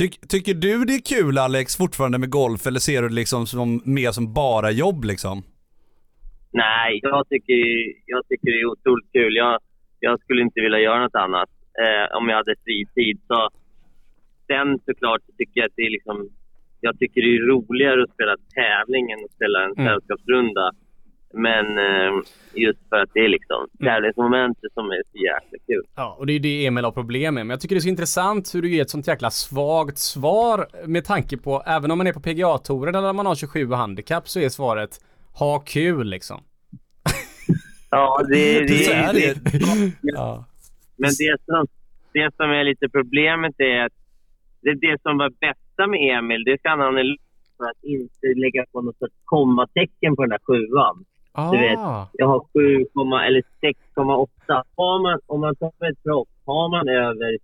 Tyck, 0.00 0.28
tycker 0.28 0.54
du 0.54 0.84
det 0.84 0.94
är 0.94 1.04
kul 1.14 1.38
Alex 1.38 1.76
fortfarande 1.76 2.18
med 2.18 2.30
golf 2.30 2.66
eller 2.66 2.80
ser 2.80 3.02
du 3.02 3.08
det 3.08 3.14
liksom 3.14 3.46
som, 3.46 3.68
mer 3.84 4.10
som 4.18 4.34
bara 4.34 4.70
jobb 4.70 5.04
liksom? 5.04 5.36
Nej, 6.52 7.00
jag 7.02 7.28
tycker, 7.28 7.60
jag 8.06 8.22
tycker 8.28 8.48
det 8.52 8.60
är 8.60 8.72
otroligt 8.74 9.12
kul. 9.12 9.36
Jag, 9.36 9.60
jag 10.00 10.20
skulle 10.20 10.42
inte 10.42 10.60
vilja 10.60 10.80
göra 10.80 11.02
något 11.02 11.14
annat 11.26 11.50
eh, 11.82 12.16
om 12.16 12.28
jag 12.28 12.36
hade 12.36 12.54
fritid. 12.64 13.16
Så, 13.28 13.48
sen 14.46 14.68
såklart 14.86 15.22
så 15.26 15.32
tycker 15.38 15.60
jag 15.60 15.66
att 15.66 15.76
det 15.76 15.82
är 15.82 15.90
liksom... 15.90 16.28
Jag 16.80 16.98
tycker 16.98 17.20
det 17.22 17.36
är 17.36 17.46
roligare 17.54 18.02
att 18.02 18.14
spela 18.16 18.36
tävling 18.60 19.10
än 19.10 19.24
att 19.24 19.36
spela 19.38 19.58
en 19.64 19.72
Mm. 19.78 19.86
sällskapsrunda. 19.86 20.70
Men 21.34 21.78
eh, 21.78 22.22
just 22.54 22.88
för 22.88 22.96
att 22.96 23.10
det 23.14 23.20
är 23.20 23.28
liksom 23.28 23.66
tävlingsmomentet 23.78 24.72
som 24.72 24.90
är 24.90 25.02
så 25.12 25.18
jäkla 25.18 25.58
kul. 25.66 25.84
Ja, 25.94 26.16
och 26.18 26.26
det 26.26 26.32
är 26.32 26.34
ju 26.34 26.38
det 26.38 26.66
Emil 26.66 26.84
har 26.84 26.92
problem 26.92 27.34
med. 27.34 27.46
Men 27.46 27.50
jag 27.50 27.60
tycker 27.60 27.74
det 27.74 27.78
är 27.78 27.82
så 27.82 27.88
intressant 27.88 28.54
hur 28.54 28.62
du 28.62 28.70
ger 28.70 28.82
ett 28.82 28.90
sånt 28.90 29.06
jäkla 29.06 29.30
svagt 29.30 29.98
svar 29.98 30.66
med 30.86 31.04
tanke 31.04 31.36
på, 31.36 31.62
även 31.66 31.90
om 31.90 31.98
man 31.98 32.06
är 32.06 32.12
på 32.12 32.20
PGA-touren 32.20 32.94
eller 32.94 33.12
man 33.12 33.26
har 33.26 33.34
27 33.34 33.72
handikapp 33.72 34.28
så 34.28 34.40
är 34.40 34.48
svaret 34.48 35.00
ha 35.32 35.58
kul 35.58 36.06
liksom. 36.06 36.40
Ja, 37.90 38.22
det, 38.28 38.60
det, 38.68 38.78
Så 38.78 38.92
är 38.92 39.12
det. 39.12 39.34
Ja. 40.02 40.44
Men 40.96 41.10
det 41.18 41.36
som, 41.44 41.66
det 42.12 42.34
som 42.36 42.50
är 42.50 42.64
lite 42.64 42.88
problemet 42.88 43.54
är 43.58 43.84
att 43.86 43.92
det, 44.62 44.74
det 44.74 45.02
som 45.02 45.18
var 45.18 45.30
bästa 45.30 45.86
med 45.86 46.18
Emil, 46.18 46.44
det 46.44 46.58
kan 46.58 46.80
han 46.80 46.94
för 47.56 47.64
att 47.70 47.84
inte 47.84 48.26
lägga 48.36 48.64
på 48.72 48.80
något 48.80 48.98
sorts 48.98 49.14
kommatecken 49.24 50.16
på 50.16 50.22
den 50.22 50.30
där 50.30 50.44
sjuan. 50.46 51.04
Du 51.34 51.58
vet. 51.58 51.78
Ah, 51.78 52.08
Jag 52.12 52.26
har 52.26 52.40
7, 52.52 52.86
eller 53.26 53.42
6,8. 53.62 54.62
Har 54.76 55.02
man, 55.02 55.20
om 55.26 55.40
man 55.40 55.56
tar 55.56 55.68
ett 55.68 56.02
proffs, 56.02 56.30
har 56.46 56.68
man 56.68 56.88
över 56.88 57.38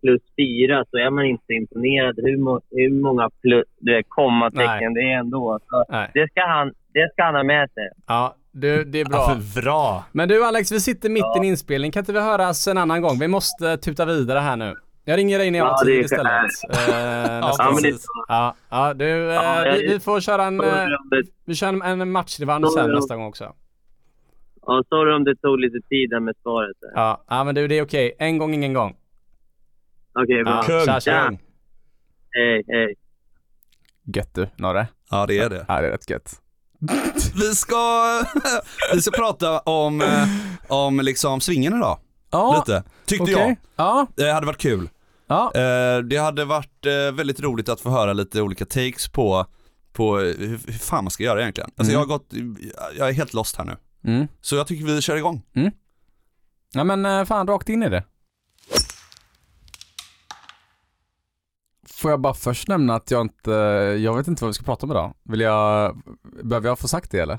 plus 0.00 0.22
4 0.36 0.84
så 0.90 0.96
är 0.96 1.10
man 1.10 1.24
inte 1.24 1.52
imponerad 1.52 2.14
hur, 2.16 2.36
må, 2.36 2.60
hur 2.70 3.02
många 3.02 3.30
plus, 3.42 3.64
du 3.78 3.94
vet, 3.94 4.06
kommatecken 4.08 4.94
det 4.94 5.00
är 5.00 5.18
ändå. 5.18 5.58
Så 5.70 5.84
nej. 5.88 6.10
det, 6.14 6.30
ska 6.30 6.46
han, 6.46 6.72
det 6.94 7.12
ska 7.12 7.22
han 7.24 7.34
ha 7.34 7.42
med 7.42 7.70
sig. 7.70 7.88
Ja, 8.06 8.34
du, 8.52 8.84
det 8.84 9.00
är 9.00 9.04
bra. 9.04 9.18
Ja, 9.18 9.34
för 9.34 9.62
bra. 9.62 10.04
Men 10.12 10.28
du 10.28 10.44
Alex, 10.44 10.72
vi 10.72 10.80
sitter 10.80 11.10
mitt 11.10 11.36
i 11.36 11.38
en 11.38 11.44
inspelning. 11.44 11.90
Kan 11.92 12.00
inte 12.00 12.12
vi 12.12 12.20
höras 12.20 12.68
en 12.68 12.78
annan 12.78 13.02
gång? 13.02 13.18
Vi 13.20 13.28
måste 13.28 13.76
tuta 13.76 14.04
vidare 14.04 14.38
här 14.38 14.56
nu. 14.56 14.74
Jag 15.04 15.16
ringer 15.18 15.38
dig 15.38 15.50
när 15.50 15.58
jag 15.58 15.68
Ja, 15.68 15.72
har 15.72 15.84
tid 15.84 15.98
är 15.98 16.04
istället. 16.04 16.26
Eh, 16.32 17.40
nästa 17.40 17.62
Ja, 17.62 17.64
gång. 17.66 17.74
men 17.74 17.82
det, 17.82 17.98
ja, 18.28 18.54
ja, 18.70 18.94
du, 18.94 19.28
eh, 19.28 19.34
Ja, 19.34 19.66
jag- 19.66 19.72
vi, 19.78 19.86
vi 19.88 20.00
får 20.00 20.20
köra 20.20 20.44
en, 20.44 20.60
eh, 20.60 20.86
vi 21.44 21.54
kör 21.54 21.82
en- 21.84 22.10
matchrevansch 22.12 22.72
sen 22.72 22.88
Ja. 22.90 22.94
nästa 22.94 23.16
gång 23.16 23.26
också. 23.26 23.52
ja, 24.66 24.82
sorry 24.88 25.14
om 25.14 25.24
det 25.24 25.36
tog 25.36 25.60
lite 25.60 25.88
tid 25.88 26.10
där 26.10 26.20
med 26.20 26.34
svaret. 26.42 26.76
Ja, 26.94 27.24
ja 27.28 27.44
men 27.44 27.54
du, 27.54 27.68
det 27.68 27.78
är 27.78 27.82
okej. 27.84 28.12
En 28.18 28.38
gång, 28.38 28.54
ingen 28.54 28.72
gång. 28.72 28.96
Okej, 30.14 30.44
bra. 30.44 30.64
Ja, 30.68 30.84
tja, 30.84 31.00
tja. 31.00 31.24
kung. 31.28 31.38
Hej, 32.30 32.62
hej. 32.68 32.94
Gött 34.14 34.34
du, 34.34 34.48
Norre. 34.56 34.86
Ja 35.10 35.26
det 35.26 35.38
är 35.38 35.50
det. 35.50 35.64
Ja, 35.68 35.80
det 35.80 35.86
är 35.86 35.90
rätt 35.90 36.10
gött. 36.10 36.40
Vi 37.34 37.54
ska, 37.54 37.76
vi 38.94 39.02
ska 39.02 39.10
prata 39.16 39.58
om, 39.60 40.02
om 40.68 41.00
liksom 41.00 41.40
svingen 41.40 41.74
idag. 41.74 41.98
Ja, 42.30 42.64
Lite. 42.66 42.82
Tyckte. 43.18 43.30
Ja, 43.30 43.56
jag. 43.76 44.06
Det 44.26 44.32
hade 44.32 44.46
varit 44.46 44.58
kul. 44.58 44.88
ja. 45.26 45.52
Eh, 45.54 45.98
Det 45.98 46.16
hade 46.16 46.44
varit 46.44 46.86
eh, 46.86 47.12
väldigt 47.16 47.40
roligt 47.40 47.68
att 47.68 47.80
få 47.80 47.90
höra 47.90 48.12
lite 48.12 48.42
olika 48.42 48.64
takes 48.64 49.08
på, 49.08 49.46
på 49.92 50.18
eh, 50.20 50.24
hur, 50.24 50.60
hur 50.66 50.72
fan 50.78 51.04
man 51.04 51.10
ska 51.10 51.22
göra 51.24 51.40
egentligen. 51.40 51.70
Alltså 51.76 51.82
Mm. 51.82 51.92
jag 51.92 51.98
har 52.00 52.06
gått, 52.18 52.32
jag 52.98 53.08
är 53.08 53.12
helt 53.12 53.34
lost 53.34 53.56
här 53.56 53.64
nu. 53.64 53.76
Mm. 54.12 54.28
Så 54.40 54.56
jag 54.56 54.66
tycker 54.66 54.84
vi 54.84 55.00
kör 55.02 55.16
igång. 55.16 55.42
Ja 56.72 56.84
men 56.84 57.06
eh, 57.06 57.24
fan, 57.24 57.46
rakt 57.46 57.68
in 57.68 57.82
i 57.82 57.88
det. 57.88 58.04
Får 61.88 62.10
jag 62.10 62.20
bara 62.20 62.34
först 62.34 62.68
nämna 62.68 62.94
att 62.94 63.10
jag 63.10 63.20
inte, 63.22 63.50
jag 64.00 64.16
vet 64.16 64.28
inte 64.28 64.44
vad 64.44 64.48
vi 64.48 64.54
ska 64.54 64.64
prata 64.64 64.86
om 64.86 64.90
idag. 64.92 65.14
Vill 65.22 65.40
jag, 65.40 65.96
behöver 66.42 66.68
jag 66.68 66.78
få 66.78 66.88
sagt 66.88 67.10
det 67.10 67.18
eller? 67.18 67.38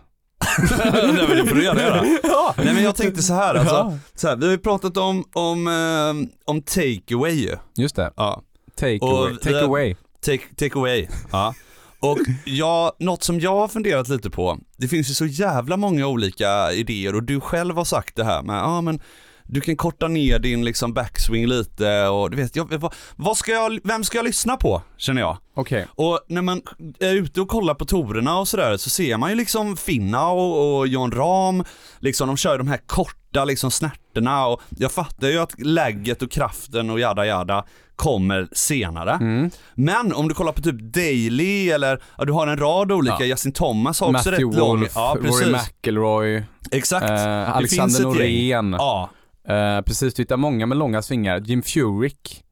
Nej 0.93 1.25
men 1.27 1.37
det 1.37 1.45
får 1.45 1.55
du 1.55 1.63
gärna 1.63 1.81
göra. 1.81 2.05
Ja. 2.23 2.53
Nej 2.57 2.73
men 2.73 2.83
jag 2.83 2.95
tänkte 2.95 3.23
så 3.23 3.33
här 3.33 3.55
alltså, 3.55 3.75
Ja. 3.75 3.97
så 4.15 4.27
här, 4.27 4.35
vi 4.35 4.45
har 4.45 4.51
ju 4.51 4.57
pratat 4.57 4.97
om, 4.97 5.23
om, 5.33 5.67
eh, 5.67 6.29
om 6.45 6.61
takeaway 6.61 7.33
ju. 7.33 7.55
Just 7.77 7.95
det. 7.95 8.11
Ja. 8.15 8.41
Take 8.75 8.99
Och 8.99 9.09
away. 9.19 9.31
vi 9.33 9.37
Take 9.37 9.61
away. 9.65 9.95
Take, 10.25 10.43
take 10.57 10.79
away. 10.79 11.07
Ja. 11.31 11.53
Och 11.99 12.17
jag, 12.45 12.91
något 12.99 13.23
som 13.23 13.39
jag 13.39 13.55
har 13.55 13.67
funderat 13.67 14.07
lite 14.09 14.29
på, 14.29 14.57
det 14.77 14.87
finns 14.87 15.09
ju 15.09 15.13
så 15.13 15.25
jävla 15.25 15.77
många 15.77 16.07
olika 16.07 16.71
idéer 16.71 17.15
och 17.15 17.23
du 17.23 17.39
själv 17.39 17.75
har 17.77 17.85
sagt 17.85 18.15
det 18.15 18.23
här 18.23 18.41
med, 18.41 18.55
ja 18.55 18.81
men 18.81 18.99
du 19.45 19.61
kan 19.61 19.75
korta 19.75 20.07
ner 20.07 20.39
din 20.39 20.65
liksom 20.65 20.93
backswing 20.93 21.47
lite 21.47 22.07
och 22.07 22.29
du 22.31 22.37
vet, 22.37 22.55
jag, 22.55 22.73
vad, 22.73 22.93
vad 23.15 23.37
ska 23.37 23.51
jag, 23.51 23.79
vem 23.83 24.03
ska 24.03 24.17
jag 24.17 24.25
lyssna 24.25 24.57
på 24.57 24.81
känner 24.97 25.21
jag? 25.21 25.37
Okej. 25.55 25.87
Och 25.95 26.19
när 26.27 26.41
man 26.41 26.61
är 26.99 27.13
ute 27.15 27.41
och 27.41 27.47
kollar 27.47 27.73
på 27.73 27.85
torerna 27.85 28.39
och 28.39 28.47
sådär 28.47 28.77
så 28.77 28.89
ser 28.89 29.17
man 29.17 29.29
ju 29.29 29.35
liksom 29.35 29.77
Finna 29.77 30.27
och, 30.27 30.77
och 30.79 30.87
John 30.87 31.11
Ram, 31.11 31.63
liksom 31.99 32.27
de 32.27 32.37
kör 32.37 32.57
de 32.57 32.67
här 32.67 32.79
korta 32.85 33.45
liksom 33.45 33.71
snärtorna 33.71 34.47
och 34.47 34.61
jag 34.69 34.91
fattar 34.91 35.27
ju 35.27 35.39
att 35.39 35.61
lägget 35.61 36.21
och 36.21 36.31
kraften 36.31 36.89
och 36.89 36.99
jada 36.99 37.25
jada 37.25 37.65
kommer 37.95 38.47
senare. 38.51 39.11
Mm. 39.11 39.49
Men 39.75 40.13
om 40.13 40.27
du 40.27 40.33
kollar 40.33 40.51
på 40.51 40.61
typ 40.61 40.79
Daily 40.79 41.69
eller, 41.69 42.03
ja, 42.17 42.25
du 42.25 42.33
har 42.33 42.47
en 42.47 42.57
rad 42.57 42.91
olika, 42.91 43.17
Ja. 43.19 43.25
Justin 43.25 43.51
Thomas 43.51 43.99
har 43.99 44.07
också 44.07 44.29
Matthew 44.29 44.45
rätt 44.45 44.59
lång, 44.59 44.79
Wolf, 44.79 44.91
ja 44.95 45.15
Rory 45.17 45.23
precis, 45.27 45.47
McIlroy, 45.47 46.43
exakt. 46.71 47.09
eh, 47.09 47.55
Alexander. 47.55 48.01
Norén. 48.01 48.75
Ja. 48.79 49.09
Eh, 49.47 49.81
precis, 49.81 50.13
du 50.13 50.21
hittar 50.21 50.37
många 50.37 50.65
med 50.65 50.77
långa 50.77 51.01
svingar. 51.01 51.39
Jim 51.39 51.63
Furyk. 51.63 52.43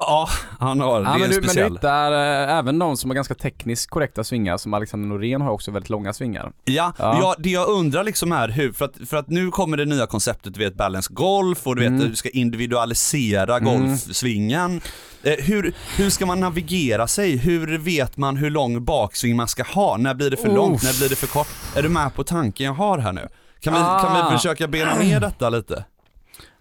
ja, 0.00 0.28
han 0.58 0.80
har, 0.80 1.00
det 1.00 1.06
Ja, 1.06 1.14
är 1.14 1.18
men, 1.18 1.22
en 1.22 1.30
du, 1.30 1.34
men 1.36 1.42
du 1.42 1.48
speciell. 1.48 1.72
hittar 1.72 2.12
eh, 2.12 2.58
även 2.58 2.78
de 2.78 2.96
som 2.96 3.10
har 3.10 3.14
ganska 3.14 3.34
tekniskt 3.34 3.90
korrekta 3.90 4.24
svingar, 4.24 4.56
som 4.56 4.74
Alexander 4.74 5.08
Norén 5.08 5.40
har 5.40 5.50
också 5.50 5.70
väldigt 5.70 5.90
långa 5.90 6.12
svingar. 6.12 6.52
Ja, 6.64 6.92
Ja. 6.98 7.18
ja. 7.20 7.34
det 7.38 7.50
jag 7.50 7.68
undrar 7.68 8.04
liksom 8.04 8.32
är 8.32 8.48
hur, 8.48 8.72
för 8.72 8.84
att, 8.84 8.96
för 9.08 9.16
att 9.16 9.28
nu 9.28 9.50
kommer 9.50 9.76
det 9.76 9.84
nya 9.84 10.06
konceptet, 10.06 10.54
du 10.54 10.60
vet 10.60 10.74
balance 10.74 11.12
golf 11.14 11.66
och 11.66 11.76
du 11.76 11.82
vet 11.82 11.88
Mm. 11.90 12.08
du 12.10 12.16
ska 12.16 12.28
individualisera 12.30 13.56
Mm. 13.56 13.64
golfsvingen. 13.88 14.80
Eh, 15.22 15.32
hur, 15.44 15.72
hur 15.96 16.10
ska 16.10 16.26
man 16.26 16.40
navigera 16.40 17.06
sig? 17.06 17.36
Hur 17.36 17.78
vet 17.78 18.16
man 18.16 18.36
hur 18.36 18.50
lång 18.50 18.84
baksving 18.84 19.36
man 19.36 19.48
ska 19.48 19.62
ha? 19.62 19.96
När 19.96 20.14
blir 20.14 20.30
det 20.30 20.36
för 20.36 20.48
Uff. 20.48 20.54
långt? 20.56 20.82
När 20.82 20.98
blir 20.98 21.08
det 21.08 21.16
för 21.16 21.26
kort? 21.26 21.48
Är 21.76 21.82
du 21.82 21.88
med 21.88 22.14
på 22.14 22.24
tanken 22.24 22.66
jag 22.66 22.72
har 22.74 22.98
här 22.98 23.12
nu? 23.12 23.28
Kan 23.60 23.72
vi, 23.72 23.78
kan 23.80 23.86
Ah. 23.88 24.28
vi 24.30 24.36
försöka 24.36 24.68
bena 24.68 24.94
ner 24.94 25.20
detta 25.20 25.50
lite? 25.50 25.84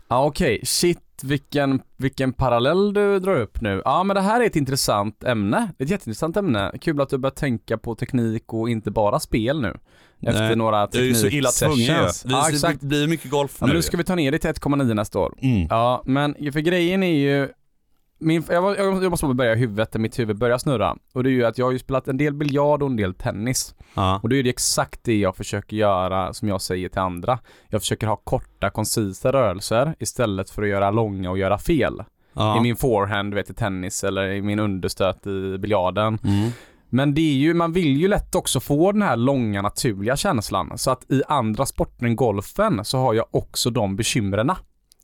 Ja 0.09 0.25
okej, 0.25 0.59
shit 0.63 0.99
vilken, 1.23 1.81
vilken 1.97 2.33
parallell 2.33 2.93
du 2.93 3.19
drar 3.19 3.39
upp 3.39 3.61
nu. 3.61 3.81
Ja 3.85 4.03
men 4.03 4.15
det 4.15 4.21
här 4.21 4.41
är 4.41 4.45
ett 4.45 4.55
intressant 4.55 5.23
ämne, 5.23 5.71
ett 5.79 5.89
jätteintressant 5.89 6.37
ämne. 6.37 6.71
Kul 6.81 7.01
att 7.01 7.09
du 7.09 7.17
börjar 7.17 7.31
tänka 7.35 7.77
på 7.77 7.95
teknik 7.95 8.53
och 8.53 8.69
inte 8.69 8.91
bara 8.91 9.19
spel 9.19 9.61
nu. 9.61 9.77
Efter 10.21 10.41
Nej, 10.41 10.55
några 10.55 10.77
Jag 10.77 10.95
är 10.95 11.01
ju 11.01 11.15
så 11.15 11.27
illa 11.27 11.49
tvungen. 11.49 11.77
Vi- 12.25 12.31
Ja 12.31 12.49
exakt. 12.49 12.79
Det 12.81 12.85
blir 12.87 13.07
mycket 13.07 13.31
golf 13.31 13.51
Ja, 13.59 13.65
men 13.65 13.69
nu. 13.69 13.75
nu 13.75 13.81
ska 13.81 13.97
vi 13.97 14.03
ta 14.03 14.15
ner 14.15 14.31
det 14.31 14.37
till 14.39 14.49
1,9 14.49 14.93
nästa 14.93 15.19
år. 15.19 15.33
mm. 15.41 15.67
Ja 15.69 16.01
men 16.05 16.33
för 16.53 16.59
grejen 16.59 17.03
är 17.03 17.17
ju 17.19 17.49
min, 18.19 18.43
jag, 18.49 18.62
var- 18.62 18.75
jag 18.75 19.10
måste 19.10 19.25
bara 19.25 19.34
börja 19.34 19.53
i 19.53 19.58
huvudet 19.58 19.91
där 19.91 19.99
mitt 19.99 20.19
huvud 20.19 20.38
börjar 20.38 20.58
snurra. 20.58 20.95
Och 21.13 21.23
det 21.23 21.29
är 21.29 21.32
ju 21.32 21.45
att 21.45 21.58
jag 21.58 21.65
har 21.65 21.71
ju 21.71 21.79
spelat 21.79 22.08
en 22.08 22.17
del 22.17 22.34
biljard 22.34 22.82
och 22.84 22.89
en 22.89 22.95
del 22.95 23.13
tennis. 23.13 23.75
ja. 23.93 24.19
Och 24.23 24.29
då 24.29 24.36
är 24.36 24.43
det 24.43 24.49
exakt 24.49 25.03
det 25.03 25.17
jag 25.19 25.36
försöker 25.36 25.77
göra 25.77 26.34
som 26.34 26.47
jag 26.47 26.62
säger 26.62 26.89
till 26.89 26.99
andra. 26.99 27.39
Jag 27.69 27.82
försöker 27.82 28.08
ha 28.08 28.15
korta, 28.15 28.69
koncisa 28.69 29.32
rörelser 29.32 29.95
istället 29.99 30.49
för 30.49 30.62
att 30.62 30.67
göra 30.69 30.91
långa 30.91 31.29
och 31.32 31.38
göra 31.38 31.58
fel. 31.58 32.03
Ja. 32.34 32.58
I 32.58 32.62
min 32.62 32.75
forehand, 32.75 33.32
du 33.32 33.36
vet, 33.36 33.49
i 33.49 33.53
tennis 33.53 34.03
eller 34.03 34.27
i 34.32 34.41
min 34.41 34.60
understöt 34.60 35.27
i 35.27 35.58
biljarden. 35.58 36.19
Mm. 36.23 36.49
Men 36.89 37.13
det 37.13 37.21
är 37.21 37.36
ju, 37.36 37.53
man 37.53 37.73
vill 37.73 37.97
ju 37.97 38.08
lätt 38.08 38.36
också 38.36 38.60
få 38.60 38.91
den 38.91 39.01
här 39.01 39.15
långa 39.15 39.62
naturliga 39.62 40.15
känslan. 40.17 40.77
Så 40.77 40.91
att 40.91 41.12
i 41.12 41.21
andra 41.27 41.65
sporter 41.65 42.05
än 42.05 42.15
golfen 42.15 42.86
så 42.86 42.97
har 42.97 43.13
jag 43.13 43.25
också 43.32 43.69
de 43.69 43.95
bekymren. 43.95 44.51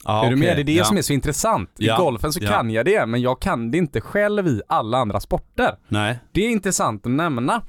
Ja, 0.06 0.26
är 0.26 0.30
du 0.30 0.36
med? 0.36 0.46
okej. 0.46 0.56
Det 0.56 0.62
är 0.62 0.64
det 0.64 0.74
ja. 0.74 0.86
som 0.86 0.98
är 0.98 1.02
så 1.02 1.14
intressant. 1.14 1.70
I 1.78 1.86
Ja, 1.86 1.98
golfen 1.98 2.34
så 2.34 2.40
ja. 2.44 2.50
kan 2.50 2.70
jag 2.70 2.86
det, 2.86 3.06
men 3.06 3.22
jag 3.22 3.42
kan 3.42 3.72
det 3.72 3.78
inte 3.78 4.02
själv 4.02 4.48
i 4.48 4.62
alla 4.68 4.98
andra 4.98 5.20
sporter. 5.20 5.76
Nej. 5.88 6.20
Det 6.32 6.46
är 6.46 6.50
intressant 6.50 7.06
att 7.06 7.12
nämna. 7.12 7.62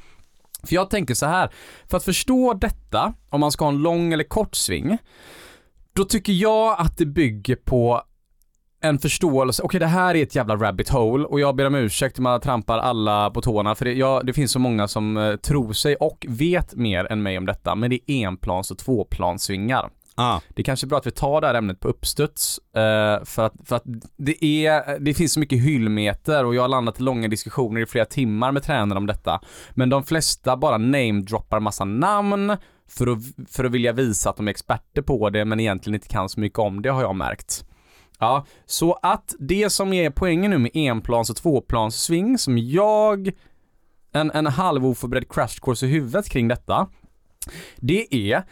För 0.63 0.75
jag 0.75 0.91
tänker 0.91 1.15
så 1.15 1.27
här, 1.27 1.51
för 1.91 1.97
att 1.97 2.05
förstå 2.05 2.55
detta, 2.55 3.15
om 3.31 3.41
man 3.41 3.53
ska 3.53 3.65
ha 3.65 3.73
en 3.73 3.79
lång 3.83 4.13
eller 4.13 4.25
kort 4.25 4.55
sving, 4.55 4.99
då 5.93 6.05
tycker 6.05 6.33
jag 6.33 6.81
att 6.81 6.99
det 6.99 7.07
bygger 7.07 7.57
på 7.57 8.03
en 8.81 8.99
förståelse, 8.99 9.63
okej 9.63 9.81
det 9.81 9.87
här 9.87 10.15
är 10.15 10.23
ett 10.23 10.35
jävla 10.35 10.57
rabbit 10.57 10.89
hole 10.89 11.25
och 11.25 11.41
jag 11.41 11.57
ber 11.57 11.67
om 11.67 11.75
ursäkt 11.75 12.19
om 12.19 12.27
jag 12.27 12.43
trampar 12.43 12.79
alla 12.79 13.31
på 13.31 13.41
tårna 13.43 13.75
för 13.75 13.85
det, 13.85 13.93
jag, 13.93 14.27
det 14.27 14.33
finns 14.33 14.53
så 14.53 14.59
många 14.59 14.89
som 14.89 15.17
eh, 15.17 15.37
tror 15.37 15.73
sig 15.73 15.97
och 15.97 16.27
vet 16.29 16.75
mer 16.75 17.13
än 17.13 17.23
mig 17.23 17.39
om 17.39 17.47
detta, 17.47 17.75
men 17.75 17.91
det 17.91 18.11
är 18.11 18.27
enplans 18.27 18.71
och 18.71 18.79
tvåplanssvingar. 18.79 19.91
Ah. 20.19 20.41
Det 20.49 20.63
är 20.63 20.65
kanske 20.65 20.87
är 20.87 20.89
bra 20.89 20.99
att 20.99 21.07
vi 21.07 21.11
tar 21.11 21.41
det 21.41 21.47
här 21.47 21.55
ämnet 21.55 21.81
på 21.81 21.89
uppstuds 21.89 22.59
eh, 22.59 23.25
för, 23.25 23.47
att, 23.47 23.55
för 23.65 23.77
att 23.77 23.83
det, 24.17 24.45
är, 24.45 24.99
det 24.99 25.15
finns 25.15 25.33
så 25.33 25.41
mycket 25.41 25.59
hyllmeter 25.59 26.45
och 26.45 26.55
jag 26.55 26.63
har 26.63 26.69
landat 26.69 27.01
i 27.01 27.03
långa 27.03 27.29
diskussioner 27.29 27.81
i 27.81 27.87
flera 27.87 28.05
timmar 28.05 28.53
med 28.53 28.63
tränare 28.63 28.99
om 28.99 29.07
detta. 29.07 29.41
Men 29.71 29.89
de 29.89 30.05
flesta 30.05 30.57
bara 30.57 30.79
namedroppar 30.79 31.61
massa 31.61 31.85
namn 31.85 32.57
för 32.89 33.07
att, 33.07 33.19
för 33.49 33.65
att 33.65 33.73
vilja 33.73 33.93
visa 33.93 34.31
att 34.31 34.37
de 34.37 34.49
är 34.49 34.51
experter 34.51 35.03
på 35.03 35.31
det 35.31 35.45
men 35.45 35.61
egentligen 35.61 35.95
inte 35.95 36.09
kan 36.09 36.29
så 36.29 36.41
mycket 36.41 36.59
om 36.59 36.83
det 36.83 36.89
har 36.89 37.03
jag 37.03 37.17
märkt. 37.17 37.65
Ja, 38.19 38.47
så 38.67 38.93
att 39.03 39.35
det 39.39 39.71
som 39.71 39.93
är 39.93 40.11
poängen 40.11 40.51
nu 40.51 40.59
med 40.59 40.71
enplans 40.75 41.31
och 41.31 41.37
tvåplanssving 41.37 42.39
som 42.39 42.59
jag 42.59 43.33
en, 44.13 44.31
en 44.31 44.47
halv 44.47 44.87
oförberedd 44.87 45.29
crash 45.33 45.61
course 45.63 45.87
i 45.87 45.89
huvudet 45.89 46.29
kring 46.29 46.49
detta. 46.49 46.89
Det 47.77 48.33
är 48.33 48.43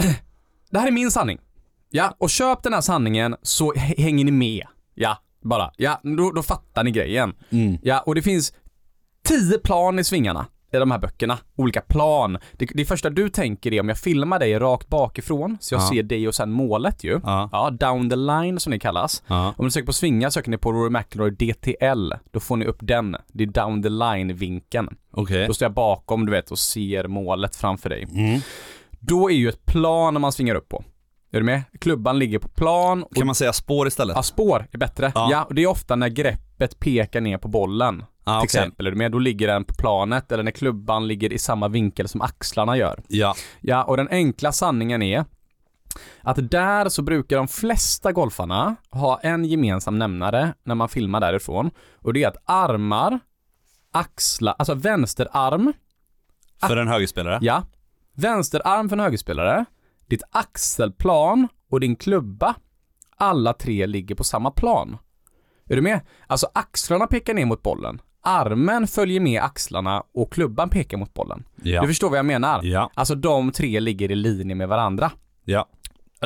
det 0.72 0.78
här 0.78 0.86
är 0.86 0.92
min 0.92 1.10
sanning. 1.10 1.38
Ja, 1.90 2.14
och 2.18 2.30
köp 2.30 2.62
den 2.62 2.72
här 2.74 2.80
sanningen 2.80 3.36
så 3.42 3.74
hänger 3.74 4.24
ni 4.24 4.30
med. 4.30 4.66
Ja, 4.94 5.18
bara. 5.42 5.70
Ja, 5.76 6.00
då, 6.02 6.30
då 6.30 6.42
fattar 6.42 6.84
ni 6.84 6.90
grejen. 6.90 7.34
Mm. 7.50 7.78
Ja, 7.82 8.00
och 8.06 8.14
det 8.14 8.22
finns 8.22 8.52
tio 9.24 9.58
plan 9.58 9.98
i 9.98 10.04
svingarna 10.04 10.46
i 10.72 10.76
de 10.76 10.90
här 10.90 10.98
böckerna. 10.98 11.38
Olika 11.56 11.80
plan. 11.80 12.38
Det, 12.52 12.66
det 12.74 12.84
första 12.84 13.10
du 13.10 13.28
tänker 13.28 13.72
är 13.72 13.80
om 13.80 13.88
jag 13.88 13.98
filmar 13.98 14.38
dig 14.38 14.58
rakt 14.58 14.88
bakifrån, 14.88 15.58
så 15.60 15.74
jag 15.74 15.82
Ja. 15.82 15.88
ser 15.88 16.02
dig 16.02 16.28
och 16.28 16.34
sen 16.34 16.50
målet 16.52 17.04
ju. 17.04 17.20
Ja. 17.24 17.48
Ja, 17.52 17.70
down 17.70 18.10
the 18.10 18.16
line 18.16 18.60
som 18.60 18.70
det 18.70 18.78
kallas. 18.78 19.22
Ja. 19.26 19.54
Om 19.56 19.64
du 19.64 19.70
söker 19.70 19.86
på 19.86 19.92
svingar 19.92 20.30
söker 20.30 20.50
ni 20.50 20.58
på 20.58 20.72
Rory 20.72 20.90
McIlroy 20.90 21.30
DTL. 21.30 22.12
Då 22.30 22.40
får 22.40 22.56
ni 22.56 22.64
upp 22.66 22.78
den. 22.80 23.16
Det 23.28 23.44
är 23.44 23.48
down 23.48 23.82
the 23.82 23.88
line-vinkeln. 23.88 24.96
Okej. 25.12 25.46
Då 25.46 25.54
står 25.54 25.64
jag 25.66 25.74
bakom, 25.74 26.26
du 26.26 26.32
vet, 26.32 26.50
och 26.50 26.58
ser 26.58 27.06
målet 27.08 27.56
framför 27.56 27.88
dig. 27.90 28.02
Mm. 28.12 28.40
Då 29.04 29.30
är 29.30 29.34
ju 29.34 29.48
ett 29.48 29.66
plan 29.66 30.20
man 30.20 30.32
svingar 30.32 30.54
upp 30.54 30.68
på. 30.68 30.84
Är 31.32 31.38
du 31.40 31.44
med? 31.44 31.62
Klubban 31.80 32.18
ligger 32.18 32.38
på 32.38 32.48
plan 32.48 33.02
och 33.02 33.14
Kan 33.14 33.26
man 33.26 33.34
säga 33.34 33.52
spår 33.52 33.86
istället? 33.88 34.16
ja, 34.16 34.22
spår 34.22 34.66
är 34.72 34.78
bättre. 34.78 35.12
Ja. 35.14 35.28
Ja. 35.30 35.44
och 35.44 35.54
det 35.54 35.62
är 35.62 35.66
ofta 35.66 35.96
när 35.96 36.08
greppet 36.08 36.80
pekar 36.80 37.20
ner 37.20 37.38
på 37.38 37.48
bollen. 37.48 38.04
Ah, 38.24 38.40
till 38.40 38.48
okej. 38.48 38.60
exempel, 38.60 38.86
är 38.86 38.90
du 38.90 38.96
med? 38.96 39.12
Då 39.12 39.18
ligger 39.18 39.48
den 39.48 39.64
på 39.64 39.74
planet 39.74 40.32
eller 40.32 40.42
när 40.42 40.50
klubban 40.50 41.06
ligger 41.08 41.32
i 41.32 41.38
samma 41.38 41.68
vinkel 41.68 42.08
som 42.08 42.20
axlarna 42.22 42.76
gör. 42.76 43.02
Ja. 43.08 43.34
Ja, 43.60 43.84
och 43.84 43.96
den 43.96 44.08
enkla 44.08 44.52
sanningen 44.52 45.02
är 45.02 45.24
att 46.20 46.50
där 46.50 46.88
så 46.88 47.02
brukar 47.02 47.36
de 47.36 47.48
flesta 47.48 48.12
golfarna 48.12 48.76
ha 48.90 49.20
en 49.22 49.44
gemensam 49.44 49.98
nämnare 49.98 50.54
när 50.64 50.74
man 50.74 50.88
filmar 50.88 51.20
därifrån. 51.20 51.70
Och 51.98 52.12
det 52.12 52.22
är 52.24 52.28
att 52.28 52.42
armar, 52.44 53.18
axlar, 53.92 54.54
alltså 54.58 54.74
vänsterarm, 54.74 55.72
För 56.60 56.76
en 56.76 56.88
högerspelare? 56.88 57.38
Ja. 57.42 57.62
Vänsterarm 58.14 58.88
för 58.88 58.96
en 58.96 59.02
högerspelare, 59.02 59.64
ditt 60.06 60.22
axelplan 60.30 61.48
och 61.70 61.80
din 61.80 61.96
klubba. 61.96 62.54
Alla 63.16 63.52
tre 63.52 63.86
ligger 63.86 64.14
på 64.14 64.24
samma 64.24 64.50
plan. 64.50 64.96
Är 65.64 65.76
du 65.76 65.82
med? 65.82 66.00
Alltså 66.26 66.48
axlarna 66.54 67.06
pekar 67.06 67.34
ner 67.34 67.46
mot 67.46 67.62
bollen. 67.62 68.00
Armen 68.20 68.86
följer 68.86 69.20
med 69.20 69.42
axlarna 69.42 70.02
och 70.14 70.32
klubban 70.32 70.68
pekar 70.70 70.98
mot 70.98 71.14
bollen. 71.14 71.44
Ja. 71.62 71.80
Du 71.80 71.86
förstår 71.86 72.10
vad 72.10 72.18
jag 72.18 72.26
menar? 72.26 72.62
Ja. 72.62 72.90
Alltså 72.94 73.14
de 73.14 73.52
tre 73.52 73.80
ligger 73.80 74.10
i 74.10 74.14
linje 74.14 74.54
med 74.54 74.68
varandra. 74.68 75.12
Ja. 75.44 75.68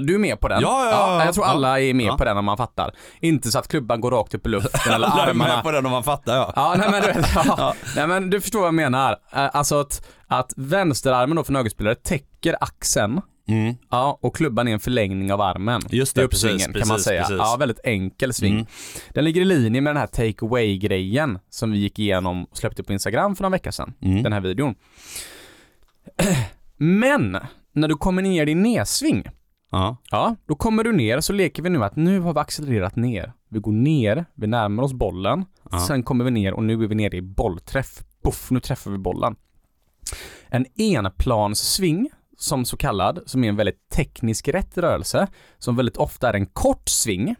Du 0.00 0.14
är 0.14 0.18
med 0.18 0.40
på 0.40 0.48
den? 0.48 0.60
Ja, 0.60 0.84
ja, 0.90 1.18
ja, 1.18 1.24
Jag 1.24 1.34
tror 1.34 1.44
alla 1.44 1.80
är 1.80 1.94
med 1.94 2.06
Ja. 2.06 2.16
på 2.16 2.24
den 2.24 2.36
om 2.36 2.44
man 2.44 2.56
fattar. 2.56 2.94
Inte 3.20 3.50
så 3.50 3.58
att 3.58 3.68
klubban 3.68 4.00
går 4.00 4.10
rakt 4.10 4.34
upp 4.34 4.46
i 4.46 4.48
luften 4.48 4.92
eller 4.94 5.06
Alla 5.10 5.22
är 5.24 5.28
armarna 5.30 5.54
med 5.54 5.62
på 5.64 5.70
den 5.70 5.86
om 5.86 5.92
man 5.92 6.04
fattar 6.04 6.36
ja. 6.36 6.52
Ja, 6.56 6.74
nej 6.78 6.90
men 6.90 7.02
du 7.02 7.06
vet, 7.06 7.26
ja. 7.34 7.74
Nej 7.96 8.06
men 8.06 8.30
du 8.30 8.40
förstår 8.40 8.58
vad 8.58 8.66
jag 8.66 8.74
menar. 8.74 9.10
Eh, 9.32 9.50
Alltså 9.56 9.80
att, 9.80 10.06
att 10.26 10.52
vänsterarmen 10.56 11.36
då 11.36 11.44
för 11.44 11.52
en 11.52 11.56
högerspelare 11.56 11.94
täcker 11.94 12.56
axeln, 12.60 13.20
Mm. 13.48 13.74
ja, 13.90 14.18
och 14.22 14.36
klubban 14.36 14.68
är 14.68 14.72
en 14.72 14.80
förlängning 14.80 15.32
av 15.32 15.40
armen. 15.40 15.82
Just 15.90 16.14
det, 16.14 16.20
I 16.22 16.24
uppsvingen 16.24 16.58
precis, 16.58 16.72
kan 16.82 16.88
man 16.88 16.94
precis, 16.94 17.04
säga. 17.04 17.20
precis. 17.22 17.36
Ja, 17.38 17.56
väldigt 17.58 17.80
enkel 17.84 18.32
sving. 18.32 18.54
Mm. 18.54 18.66
Den 19.14 19.24
ligger 19.24 19.40
i 19.40 19.44
linje 19.44 19.80
med 19.80 19.90
den 19.94 20.00
här 20.00 20.06
take 20.06 20.44
away 20.46 20.78
grejen 20.78 21.38
som 21.50 21.72
vi 21.72 21.78
gick 21.78 21.98
igenom 21.98 22.44
och 22.44 22.56
släppte 22.56 22.82
på 22.82 22.92
Instagram 22.92 23.36
för 23.36 23.42
några 23.42 23.50
veckor 23.52 23.70
sedan. 23.70 23.92
Mm. 24.02 24.22
Den 24.22 24.32
här 24.32 24.40
videon. 24.40 24.74
Men, 26.76 27.38
när 27.72 27.88
du 27.88 27.94
kommer 27.94 28.22
ner 28.22 28.42
i 28.42 28.44
din 28.44 28.62
nedsving, 28.62 29.24
Ja. 29.70 29.96
Ja, 30.10 30.36
då 30.46 30.54
kommer 30.54 30.84
du 30.84 30.92
ner 30.92 31.20
så 31.20 31.32
leker 31.32 31.62
vi 31.62 31.70
nu 31.70 31.84
att 31.84 31.96
nu 31.96 32.20
har 32.20 32.34
vi 32.34 32.40
accelererat 32.40 32.96
ner. 32.96 33.32
Vi 33.48 33.58
går 33.60 33.72
ner, 33.72 34.24
vi 34.34 34.46
närmar 34.46 34.82
oss 34.82 34.92
bollen, 34.92 35.44
Ja. 35.70 35.78
sen 35.80 36.02
kommer 36.02 36.24
vi 36.24 36.30
ner 36.30 36.52
och 36.54 36.62
nu 36.64 36.72
är 36.84 36.88
vi 36.88 36.94
nere 36.94 37.16
i 37.16 37.22
bollträff. 37.22 38.02
Puff, 38.22 38.50
nu 38.50 38.60
träffar 38.60 38.90
vi 38.90 38.98
bollen. 38.98 39.36
En 40.48 40.66
enplanssving 40.78 42.10
som 42.38 42.64
så 42.64 42.76
kallad, 42.76 43.22
som 43.26 43.44
är 43.44 43.48
en 43.48 43.56
väldigt 43.56 43.88
teknisk 43.88 44.48
rätt 44.48 44.78
rörelse, 44.78 45.26
som 45.58 45.76
väldigt 45.76 45.96
ofta 45.96 46.28
är 46.28 46.34
en 46.34 46.46
kort 46.46 46.88
sving. 46.88 47.34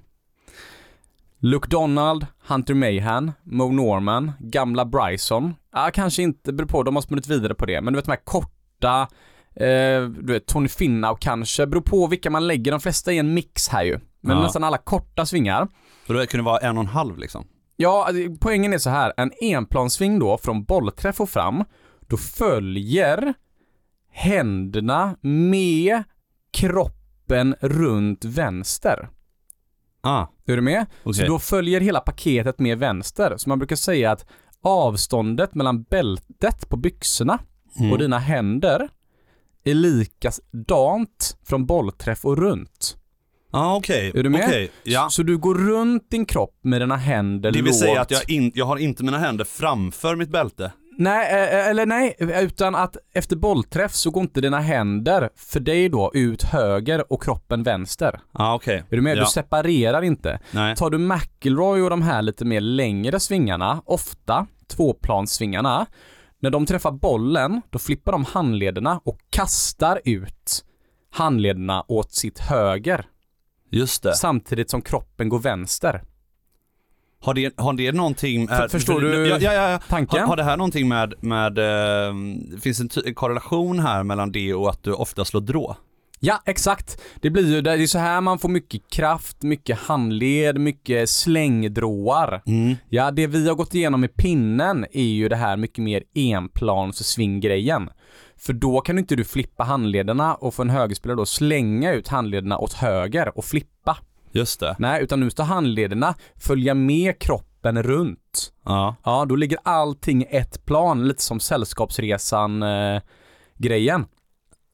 Luke 1.39 1.69
Donald, 1.69 2.27
Hunter 2.49 2.75
Mayhan, 2.75 3.33
Mo 3.43 3.73
Norman, 3.73 4.33
gamla 4.41 4.85
Bryson. 4.85 5.55
Ja, 5.73 5.91
kanske 5.95 6.23
inte, 6.23 6.53
beror 6.53 6.69
på, 6.69 6.83
de 6.83 6.95
har 6.95 7.03
spunnit 7.03 7.29
vidare 7.29 7.55
på 7.55 7.67
det, 7.67 7.81
men 7.81 7.93
du 7.93 7.97
vet 7.99 8.05
de 8.05 8.11
här 8.11 8.25
korta, 8.25 9.09
eh, 9.57 10.03
du 10.09 10.33
vet 10.33 10.47
Tony 10.47 10.69
Finau 10.69 11.16
kanske, 11.21 11.66
beror 11.66 11.81
på 11.83 12.07
vilka 12.07 12.31
man 12.31 12.47
lägger, 12.47 12.71
de 12.71 12.81
flesta 12.81 13.12
är 13.12 13.21
en 13.21 13.35
mix 13.35 13.69
här 13.69 13.85
ju. 13.85 14.01
Men 14.21 14.37
Ja. 14.37 14.42
nästan 14.42 14.64
alla 14.64 14.79
korta 14.79 15.27
svingar. 15.27 15.69
Så 16.07 16.12
det 16.12 16.27
kunde 16.27 16.45
vara 16.45 16.59
en 16.59 16.77
och 16.79 16.83
en 16.85 16.88
halv 16.90 17.19
liksom? 17.19 17.47
Ja, 17.77 18.05
alltså, 18.09 18.23
poängen 18.40 18.73
är 18.73 18.79
så 18.79 18.90
här. 18.90 19.12
En 19.16 19.33
enplanssving 19.40 20.19
då 20.19 20.38
från 20.38 20.64
bollträff 20.64 21.21
och 21.21 21.31
fram, 21.31 21.64
då 22.01 22.16
följer 22.16 23.35
händerna 24.12 25.16
med 25.21 26.03
kroppen 26.53 27.55
runt 27.61 28.25
vänster. 28.25 29.09
Ah, 30.01 30.27
Är 30.47 30.57
du 30.57 30.62
med? 30.62 30.87
okej. 31.03 31.14
Så 31.14 31.27
då 31.27 31.38
följer 31.38 31.81
hela 31.81 32.01
paketet 32.01 32.59
med 32.59 32.79
vänster. 32.79 33.35
Så 33.37 33.49
man 33.49 33.59
brukar 33.59 33.77
säga 33.77 34.11
att 34.12 34.27
avståndet 34.62 35.55
mellan 35.55 35.83
bältet 35.83 36.69
på 36.69 36.77
byxorna 36.77 37.38
Mm. 37.81 37.92
och 37.92 37.99
dina 37.99 38.19
händer 38.19 38.88
är 39.71 39.75
likadant 40.51 41.37
från 41.49 41.67
bollträff 41.67 42.25
och 42.25 42.39
runt. 42.39 42.97
ah, 43.51 43.77
okej. 43.77 44.13
Är 44.15 44.23
du 44.23 44.31
med? 44.31 44.45
Okej, 44.49 44.71
ja. 44.83 45.09
Så 45.11 45.23
du 45.23 45.39
går 45.39 45.55
runt 45.55 46.11
din 46.11 46.27
kropp 46.27 46.59
med 46.63 46.81
dina 46.81 46.97
händer 46.97 47.51
Det 47.53 47.63
vill 47.63 47.75
säga 47.75 47.95
lågt. 47.95 48.03
att 48.03 48.11
jag, 48.11 48.31
in, 48.31 48.53
jag 48.55 48.67
har 48.67 48.77
inte 48.77 49.05
mina 49.05 49.19
händer 49.19 49.45
framför 49.45 50.17
mitt 50.17 50.31
bälte? 50.31 50.73
Nej, 50.99 51.27
eh, 51.33 51.69
eller 51.69 51.87
nej, 51.87 52.15
utan 52.19 52.75
att 52.75 52.97
efter 53.15 53.37
bollträff 53.37 53.93
så 53.95 54.11
går 54.11 54.23
inte 54.23 54.41
dina 54.41 54.61
händer 54.61 55.31
för 55.37 55.61
dig 55.61 55.89
då 55.89 56.11
ut 56.15 56.43
höger 56.43 57.13
och 57.13 57.23
kroppen 57.23 57.63
vänster. 57.63 58.21
ah, 58.33 58.55
okej. 58.55 58.85
Är 58.91 58.97
du 58.97 59.03
med? 59.03 59.17
Ja. 59.17 59.21
Du 59.21 59.27
separerar 59.27 60.03
inte. 60.03 60.41
Nej. 60.51 60.77
Tar 60.77 60.91
du 60.91 60.99
McIlroy 60.99 61.81
och 61.83 61.91
de 61.91 62.03
här 62.03 62.23
lite 62.23 62.45
mer 62.45 62.61
längre 62.61 63.21
svingarna, 63.21 63.83
ofta 63.85 64.47
tvåplanssvingarna, 64.77 65.87
när 66.40 66.51
de 66.51 66.66
träffar 66.66 66.92
bollen, 66.92 67.62
då 67.70 67.79
flippar 67.79 68.12
de 68.12 68.25
handlederna 68.25 69.01
och 69.05 69.18
kastar 69.31 70.01
ut 70.05 70.64
handlederna 71.11 71.85
åt 71.88 72.12
sitt 72.12 72.38
höger, 72.38 73.07
Just 73.70 74.03
det. 74.03 74.14
samtidigt 74.14 74.70
som 74.70 74.83
kroppen 74.83 75.29
går 75.29 75.38
vänster. 75.38 76.03
Har 77.20 77.35
det, 77.35 77.55
har 77.57 77.72
det 77.72 77.92
någonting... 77.92 78.49
För- 78.49 78.68
förstår 78.68 79.01
du 79.01 79.29
ja, 79.29 79.38
ja, 79.40 79.70
ja. 79.70 79.79
tanken? 79.88 80.20
Har, 80.20 80.27
har 80.27 80.37
det 80.37 80.44
här 80.44 80.57
någonting 80.57 80.88
med, 80.88 81.14
med 81.20 81.59
eh, 81.59 82.14
finns 82.61 82.81
en 82.81 83.14
korrelation 83.14 83.79
här 83.79 84.03
mellan 84.03 84.33
det 84.33 84.55
och 84.55 84.70
att 84.70 84.83
du 84.83 84.92
ofta 84.92 85.25
slår 85.25 85.40
drå? 85.40 85.77
Ja, 86.21 86.43
exakt. 86.45 87.01
Det 87.21 87.31
blir 87.31 87.55
ju, 87.55 87.61
det 87.61 87.73
är 87.73 87.87
så 87.87 87.99
här 87.99 88.21
man 88.21 88.39
får 88.39 88.49
mycket 88.49 88.91
kraft, 88.91 89.43
mycket 89.43 89.79
handled, 89.79 90.61
mycket 90.61 91.11
slängdråar. 91.11 92.43
Mm. 92.47 92.77
Ja, 92.89 93.11
det 93.11 93.27
vi 93.27 93.49
har 93.49 93.55
gått 93.55 93.75
igenom 93.75 94.01
med 94.01 94.17
pinnen 94.17 94.87
är 94.93 95.03
ju 95.03 95.29
det 95.29 95.37
här 95.37 95.57
mycket 95.57 95.85
mer 95.85 96.03
enplans-svinggrejen. 96.15 97.91
För 98.37 98.53
då 98.53 98.81
kan 98.81 98.99
inte 98.99 99.17
du 99.17 99.25
flippa 99.25 99.65
handlederna 99.65 100.35
och 100.35 100.55
få 100.55 100.63
en 100.63 100.71
högerspelare 100.71 101.17
då 101.17 101.27
slänga 101.27 101.93
ut 101.93 102.09
handlederna 102.09 102.59
åt 102.59 102.73
höger 102.73 103.39
och 103.39 103.45
flippa. 103.45 103.97
Just 104.33 104.61
det. 104.61 104.77
Nej, 104.79 105.03
utan 105.03 105.21
nu 105.21 105.31
ska 105.31 105.43
handlederna 105.43 106.15
följa 106.37 106.75
med 106.75 107.19
kroppen 107.19 107.83
runt. 107.83 108.53
Ja. 108.65 108.97
Ja, 109.05 109.25
då 109.25 109.37
ligger 109.37 109.59
allting 109.63 110.27
ett 110.31 110.67
plan, 110.67 111.09
lite 111.09 111.23
som 111.23 111.41
Sällskapsresan 111.41 112.63
eh, 112.63 113.01
grejen. 113.59 114.07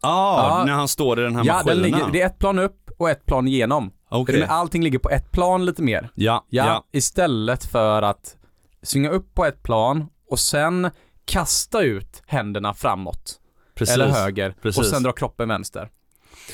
Ah, 0.03 0.59
Ja. 0.59 0.65
när 0.65 0.73
han 0.73 0.89
står 0.89 1.21
i 1.21 1.23
den 1.23 1.37
här 1.37 1.45
Ja, 1.45 1.53
maskinen? 1.55 1.77
den 1.77 1.83
ligger, 1.91 2.11
det 2.13 2.21
är 2.23 2.27
ett 2.27 2.39
plan 2.39 2.59
upp 2.59 2.91
och 2.99 3.11
ett 3.11 3.27
plan 3.27 3.49
igenom. 3.49 3.91
Du 4.27 4.39
med? 4.39 4.51
Allting 4.51 4.83
ligger 4.83 4.99
på 4.99 5.11
ett 5.11 5.33
plan 5.33 5.65
lite 5.65 5.83
mer. 5.83 6.09
Ja, 6.15 6.45
Ja, 6.49 6.67
ja. 6.67 6.85
istället 6.93 7.65
för 7.65 8.03
att 8.03 8.37
svinga 8.83 9.11
upp 9.11 9.35
på 9.35 9.45
ett 9.45 9.63
plan 9.63 10.07
och 10.31 10.39
sen 10.39 10.91
kasta 11.25 11.83
ut 11.83 12.23
händerna 12.27 12.75
framåt. 12.75 13.39
precis. 13.75 13.95
Eller 13.95 14.09
höger. 14.09 14.55
Precis. 14.63 14.79
Och 14.79 14.87
sen 14.87 15.03
dra 15.03 15.13
kroppen 15.13 15.49
vänster. 15.49 15.91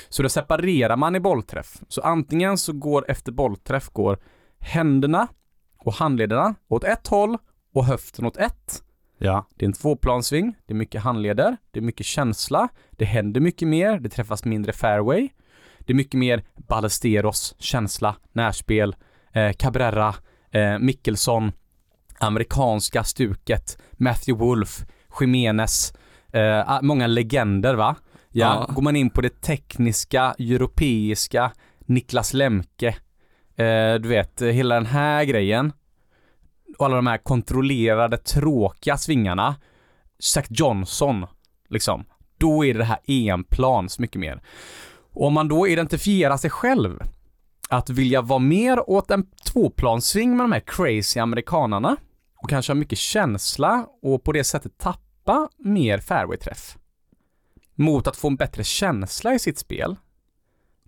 Så 0.09 0.23
då 0.23 0.29
separerar 0.29 0.97
man 0.97 1.17
i 1.17 1.21
bollträff. 1.21 1.77
Så 1.89 2.01
antingen 2.03 2.59
så 2.59 2.73
går 2.73 3.05
efter 3.11 3.33
bollträff 3.33 3.89
går 3.89 4.19
händerna 4.61 5.29
och 5.79 5.93
handlederna 5.95 6.55
åt 6.69 6.85
ett 6.85 7.07
håll 7.07 7.39
och 7.75 7.85
höften 7.85 8.25
åt 8.27 8.37
ett. 8.37 8.83
Ja. 9.19 9.47
Det 9.57 9.65
är 9.65 9.67
en 9.67 9.73
tvåplansving, 9.73 10.55
det 10.67 10.73
är 10.73 10.77
mycket 10.77 11.03
handleder, 11.03 11.57
det 11.71 11.79
är 11.81 11.83
mycket 11.83 12.07
känsla, 12.07 12.69
det 12.91 13.05
händer 13.05 13.41
mycket 13.41 13.69
mer, 13.69 13.99
det 13.99 14.09
träffas 14.09 14.45
mindre 14.45 14.73
fairway. 14.73 15.29
Det 15.79 15.93
är 15.93 15.95
mycket 15.97 16.19
mer 16.19 16.45
Ballesteros, 16.69 17.55
känsla, 17.59 18.17
närspel, 18.33 18.97
eh, 19.33 19.53
Cabrera, 19.53 20.15
eh, 20.51 20.79
Mickelson, 20.79 21.53
amerikanska 22.21 23.05
stuket, 23.05 23.79
Matthew 23.93 24.45
Wolf, 24.45 24.85
Jimenez, 25.21 25.93
eh, 26.33 26.79
många 26.83 27.07
legender 27.07 27.75
va? 27.75 27.97
Ja, 28.31 28.67
Ja. 28.69 28.75
går 28.75 28.83
man 28.83 28.97
in 28.97 29.11
på 29.11 29.21
det 29.21 29.41
tekniska, 29.41 30.35
europeiska, 30.39 31.53
Niklas 31.87 32.35
Lemke, 32.35 32.89
eh, 33.57 33.95
du 33.95 34.09
vet, 34.09 34.43
hela 34.43 34.75
den 34.75 34.87
här 34.87 35.25
grejen 35.25 35.73
och 36.79 36.87
alla 36.87 36.97
de 36.97 37.07
här 37.07 37.19
kontrollerade, 37.19 38.17
tråkiga 38.17 38.99
svingarna, 38.99 39.57
Zach 40.19 40.47
Johnson, 40.49 41.27
liksom, 41.69 42.05
då 42.39 42.65
är 42.65 42.75
det 42.75 42.85
här 42.85 42.99
EM-plans 43.07 43.99
mycket 43.99 44.21
mer. 44.21 44.43
Och 45.13 45.27
om 45.27 45.33
man 45.33 45.49
då 45.49 45.69
identifierar 45.69 46.37
sig 46.37 46.51
själv 46.51 47.03
att 47.69 47.91
vilja 47.91 48.23
vara 48.23 48.39
mer 48.39 48.91
åt 48.91 49.11
en 49.11 49.27
tvåplanssving 49.53 50.37
med 50.37 50.45
de 50.45 50.53
här 50.53 50.63
crazy 50.67 51.21
amerikanarna 51.21 51.97
och 52.43 52.51
kanske 52.51 52.73
ha 52.73 52.75
mycket 52.75 52.99
känsla 52.99 53.87
och 54.03 54.25
på 54.25 54.33
det 54.33 54.45
sättet 54.45 54.79
tappa 54.79 55.49
mer 55.59 55.99
fairway-träff 55.99 56.77
mot 57.79 58.07
att 58.07 58.17
få 58.17 58.29
en 58.29 58.37
bättre 58.37 58.65
känsla 58.65 59.35
i 59.35 59.39
sitt 59.39 59.59
spel, 59.59 59.97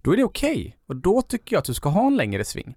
då 0.03 0.13
är 0.13 0.17
det 0.17 0.25
okej. 0.25 0.77
Och 0.87 0.97
då 0.97 1.23
tycker 1.23 1.57
jag 1.57 1.59
att 1.61 1.65
du 1.67 1.75
ska 1.75 1.89
ha 1.89 2.07
en 2.07 2.17
längre 2.17 2.45
sving. 2.45 2.77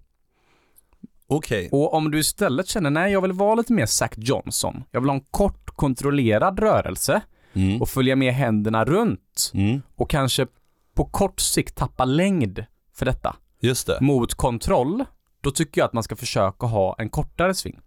Okej. 1.26 1.68
Och 1.72 1.94
om 1.94 2.10
du 2.10 2.18
istället 2.18 2.68
känner, 2.68 2.90
nej 2.90 3.12
jag 3.12 3.20
vill 3.20 3.32
vara 3.32 3.54
lite 3.54 3.72
mer 3.72 3.86
Zach 3.86 4.10
Johnson, 4.16 4.84
jag 4.90 5.00
vill 5.00 5.10
ha 5.10 5.14
en 5.16 5.24
kort 5.30 5.70
kontrollerad 5.70 6.58
rörelse 6.58 7.20
Mm. 7.56 7.82
och 7.82 7.88
följa 7.88 8.16
med 8.16 8.34
händerna 8.34 8.84
runt 8.84 9.50
Mm. 9.54 9.82
och 9.96 10.10
kanske 10.10 10.46
på 10.94 11.04
kort 11.04 11.40
sikt 11.40 11.74
tappa 11.76 12.04
längd 12.04 12.64
för 12.94 13.06
detta 13.06 13.36
Just 13.60 13.86
det. 13.86 13.98
mot 14.00 14.34
kontroll, 14.34 15.04
då 15.40 15.50
tycker 15.50 15.80
jag 15.80 15.86
att 15.86 15.92
man 15.92 16.02
ska 16.02 16.16
försöka 16.16 16.66
ha 16.66 16.96
en 16.98 17.08
kortare 17.08 17.54
sving. 17.54 17.78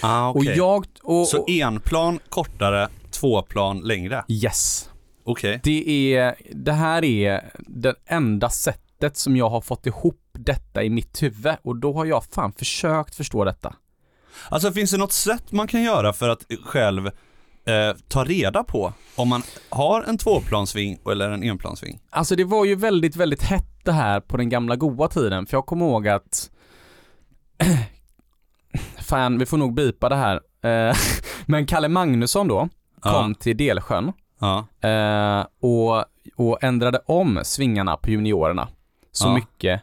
Ah, 0.00 0.28
Och 0.28 0.36
okej. 0.36 0.54
jag, 0.56 0.86
och, 1.02 1.28
Så 1.28 1.40
och, 1.42 1.50
en 1.50 1.80
plan 1.80 2.18
kortare, 2.28 2.88
två 3.10 3.42
plan 3.42 3.80
längre? 3.80 4.24
yes. 4.28 4.90
Okej. 5.24 5.60
Det 5.64 6.14
är, 6.16 6.34
det 6.54 6.72
här 6.72 7.04
är 7.04 7.50
det 7.58 7.94
enda 8.06 8.50
sättet 8.50 9.16
som 9.16 9.36
jag 9.36 9.48
har 9.50 9.60
fått 9.60 9.86
ihop 9.86 10.20
detta 10.38 10.82
i 10.82 10.90
mitt 10.90 11.22
huvud 11.22 11.54
och 11.62 11.76
då 11.76 11.92
har 11.92 12.04
jag 12.04 12.24
fan 12.24 12.52
försökt 12.52 13.14
förstå 13.14 13.44
detta. 13.44 13.74
Alltså 14.48 14.72
finns 14.72 14.90
det 14.90 14.96
något 14.98 15.12
sätt 15.12 15.52
man 15.52 15.66
kan 15.68 15.82
göra 15.82 16.12
för 16.12 16.28
att 16.28 16.44
själv 16.64 17.06
eh, 17.06 17.96
ta 18.08 18.24
reda 18.24 18.64
på 18.64 18.92
om 19.16 19.28
man 19.28 19.42
har 19.70 20.02
en 20.02 20.18
tvåplansving 20.18 20.98
eller 21.12 21.30
en 21.30 21.42
enplansving? 21.42 22.00
Alltså 22.10 22.36
det 22.36 22.44
var 22.44 22.64
ju 22.64 22.74
väldigt, 22.74 23.16
väldigt 23.16 23.42
hett 23.42 23.84
det 23.84 23.92
här 23.92 24.20
på 24.20 24.36
den 24.36 24.48
gamla 24.48 24.76
goa 24.76 25.08
tiden, 25.08 25.46
för 25.46 25.56
jag 25.56 25.66
kommer 25.66 25.86
ihåg 25.86 26.08
att 26.08 26.50
Fan, 28.98 29.38
vi 29.38 29.46
får 29.46 29.56
nog 29.56 29.74
bipa 29.74 30.08
det 30.08 30.16
här. 30.16 30.40
Eh, 30.62 30.96
Men 31.46 31.66
Kalle 31.66 31.88
Magnusson 31.88 32.48
då, 32.48 32.68
kom 33.00 33.30
Ja. 33.30 33.34
till 33.40 33.56
Delsjön 33.56 34.12
Ja. 34.40 34.66
eh, 34.88 35.46
och, 35.60 36.04
och 36.36 36.62
ändrade 36.64 36.98
om 37.06 37.40
svingarna 37.44 37.96
på 37.96 38.10
juniorerna 38.10 38.68
så 39.12 39.26
Ja. 39.28 39.34
mycket 39.34 39.80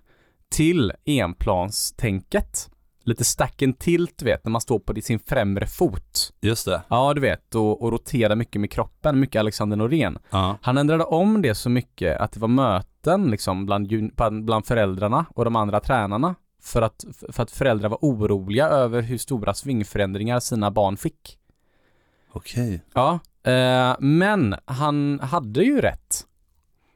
till 0.52 0.94
enplanstänket. 1.06 2.70
Lite 3.04 3.24
stack 3.24 3.62
and 3.62 3.80
tilt, 3.80 4.22
vet, 4.22 4.46
när 4.46 4.52
man 4.52 4.62
står 4.62 4.80
på 4.80 5.02
sin 5.02 5.20
främre 5.20 5.68
fot. 5.68 6.34
Just 6.42 6.66
det. 6.66 6.82
Ja, 6.88 7.14
du 7.14 7.22
vet, 7.22 7.56
och, 7.56 7.82
och 7.84 7.92
roterar 7.92 8.36
mycket 8.36 8.62
med 8.62 8.72
kroppen, 8.72 9.20
mycket 9.20 9.40
Alexander 9.40 9.78
Norén. 9.78 10.18
Ja. 10.30 10.58
Han 10.62 10.78
ändrade 10.78 11.04
om 11.04 11.42
det 11.42 11.56
så 11.56 11.70
mycket 11.70 12.18
att 12.18 12.32
det 12.32 12.40
var 12.40 12.48
möten 12.48 13.32
liksom 13.32 13.66
bland, 13.66 14.14
bland 14.44 14.66
föräldrarna 14.66 15.26
och 15.36 15.46
de 15.46 15.56
andra 15.56 15.80
tränarna. 15.80 16.36
För 16.62 16.82
att, 16.82 17.06
för 17.32 17.44
att 17.44 17.52
föräldrar 17.52 17.90
var 17.90 17.98
oroliga 18.02 18.68
över 18.68 19.02
hur 19.02 19.18
stora 19.18 19.54
svingförändringar 19.54 20.40
sina 20.40 20.72
barn 20.72 20.98
fick. 20.98 21.38
Okej. 22.32 22.84
Ja, 22.94 23.20
eh, 23.52 23.96
men 24.00 24.56
han 24.66 25.20
hade 25.20 25.64
ju 25.64 25.82
rätt. 25.82 26.26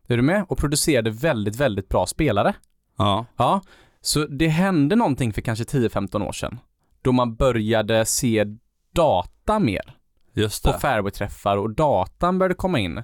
Är 0.07 0.17
du 0.17 0.23
med? 0.23 0.45
Och 0.49 0.57
producerade 0.57 1.09
väldigt, 1.09 1.55
väldigt 1.55 1.89
bra 1.89 2.05
spelare. 2.05 2.53
Ja. 2.97 3.25
Ja, 3.37 3.61
så 4.01 4.25
det 4.25 4.47
hände 4.47 4.95
någonting 4.95 5.33
för 5.33 5.41
kanske 5.41 5.63
10-15 5.63 6.27
år 6.27 6.31
sedan. 6.31 6.59
Då 7.01 7.11
man 7.11 7.35
började 7.35 8.05
se 8.05 8.45
data 8.93 9.59
mer 9.59 9.97
Just 10.33 10.63
på 10.63 10.71
det. 10.71 10.79
fairway-träffar 10.79 11.57
och 11.57 11.69
datan 11.75 12.39
började 12.39 12.55
komma 12.55 12.79
in. 12.79 13.03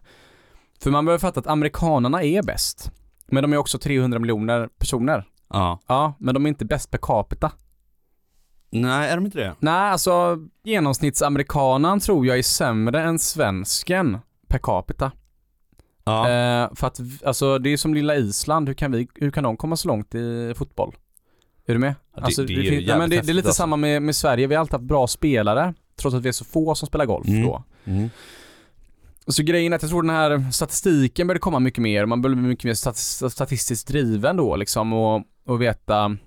För 0.84 0.92
man 0.92 1.06
behöver 1.06 1.20
fatta 1.20 1.40
att 1.40 1.48
amerikanarna 1.48 2.24
är 2.24 2.44
bäst. 2.44 2.92
Men 3.28 3.44
de 3.44 3.54
är 3.54 3.58
också 3.58 3.80
300 3.80 4.20
miljoner 4.20 4.70
personer. 4.78 5.28
Ja. 5.50 5.80
Ja, 5.88 6.14
men 6.20 6.34
de 6.34 6.46
är 6.46 6.50
inte 6.50 6.66
bäst 6.66 6.92
per 6.92 7.00
capita. 7.02 7.52
Nej, 8.70 9.10
är 9.10 9.16
de 9.16 9.26
inte 9.26 9.38
det? 9.38 9.56
Nej, 9.60 9.92
alltså 9.92 10.38
genomsnittsamerikanen 10.64 12.00
tror 12.00 12.26
jag 12.26 12.38
är 12.38 12.44
sämre 12.44 13.02
än 13.02 13.20
svensken 13.20 14.18
per 14.48 14.60
capita. 14.60 15.12
Ja. 16.04 16.30
Eh, 16.30 16.70
för 16.76 16.88
att, 16.88 17.00
alltså 17.26 17.58
det 17.58 17.70
är 17.70 17.78
som 17.78 17.94
lilla 17.94 18.16
Island, 18.16 18.68
hur 18.68 18.74
kan, 18.76 18.92
vi, 18.92 19.08
hur 19.16 19.32
kan 19.32 19.44
de 19.44 19.58
komma 19.58 19.76
så 19.76 19.88
långt 19.88 20.16
i 20.16 20.54
fotboll? 20.58 20.96
Är 21.66 21.74
du 21.74 21.80
med? 21.80 21.96
Ja, 22.16 22.20
det- 22.20 22.26
alltså, 22.26 22.44
det 22.44 22.54
är 22.54 22.82
ja, 22.82 22.98
men 22.98 23.10
det, 23.10 23.22
det 23.22 23.32
är 23.32 23.34
lite 23.34 23.48
alltså. 23.48 23.62
samma 23.62 23.76
med, 23.76 24.02
med 24.02 24.16
Sverige, 24.16 24.48
vi 24.48 24.56
har 24.56 24.60
alltid 24.60 24.74
haft 24.74 24.84
bra 24.86 25.08
spelare, 25.08 25.74
trots 25.96 26.16
att 26.16 26.24
vi 26.24 26.28
är 26.30 26.34
så 26.34 26.46
få 26.46 26.76
som 26.76 26.88
spelar 26.88 27.06
golf 27.06 27.28
Mm. 27.28 27.42
då. 27.44 27.64
Mm. 27.86 28.10
Så 29.28 29.44
grejen 29.44 29.74
är 29.74 29.76
att 29.76 29.82
jag 29.82 29.90
tror 29.92 30.02
den 30.04 30.16
här 30.16 30.52
statistiken 30.52 31.28
började 31.28 31.40
komma 31.40 31.60
mycket 31.60 31.82
mer, 31.82 32.06
man 32.06 32.22
började 32.22 32.42
bli 32.42 32.50
mycket 32.50 32.66
mer 32.66 32.74
stat- 32.74 33.32
statistiskt 33.32 33.88
driven 33.88 34.38
då 34.38 34.56
liksom 34.56 34.94
och, 34.94 35.24
och 35.46 35.62
veta 35.62 36.18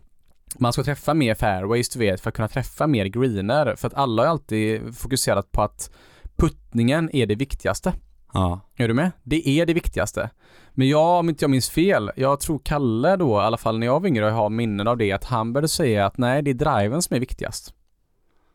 man 0.58 0.72
ska 0.72 0.82
träffa 0.84 1.14
mer 1.14 1.34
fairways 1.34 1.88
du 1.88 1.98
vet 1.98 2.20
för 2.20 2.28
att 2.28 2.34
kunna 2.36 2.48
träffa 2.48 2.86
mer 2.86 3.06
greener 3.06 3.76
för 3.76 3.86
att 3.88 3.94
alla 3.94 4.22
har 4.22 4.28
alltid 4.30 4.96
fokuserat 4.96 5.52
på 5.52 5.62
att 5.62 5.90
puttningen 6.36 7.10
är 7.16 7.26
det 7.26 7.34
viktigaste. 7.34 7.92
Ja. 8.34 8.60
Är 8.76 8.88
du 8.88 8.94
med? 8.94 9.10
Det 9.22 9.48
är 9.48 9.66
det 9.66 9.74
viktigaste. 9.74 10.30
Men 10.70 10.88
jag, 10.88 11.18
om 11.18 11.28
inte 11.28 11.44
jag 11.44 11.50
minns 11.50 11.70
fel, 11.70 12.10
jag 12.16 12.40
tror 12.40 12.60
Kalle 12.64 13.16
då, 13.16 13.40
i 13.40 13.42
alla 13.44 13.56
fall 13.56 13.78
när 13.78 13.86
jag 13.86 14.00
var 14.00 14.08
yngre 14.08 14.24
har 14.24 14.50
minnen 14.50 14.88
av 14.88 14.96
det, 14.96 15.12
att 15.12 15.24
han 15.24 15.52
började 15.52 15.68
säga 15.68 16.06
att 16.06 16.18
nej, 16.18 16.42
det 16.42 16.50
är 16.50 16.54
driven 16.54 17.02
som 17.02 17.16
är 17.16 17.20
viktigast. 17.20 17.74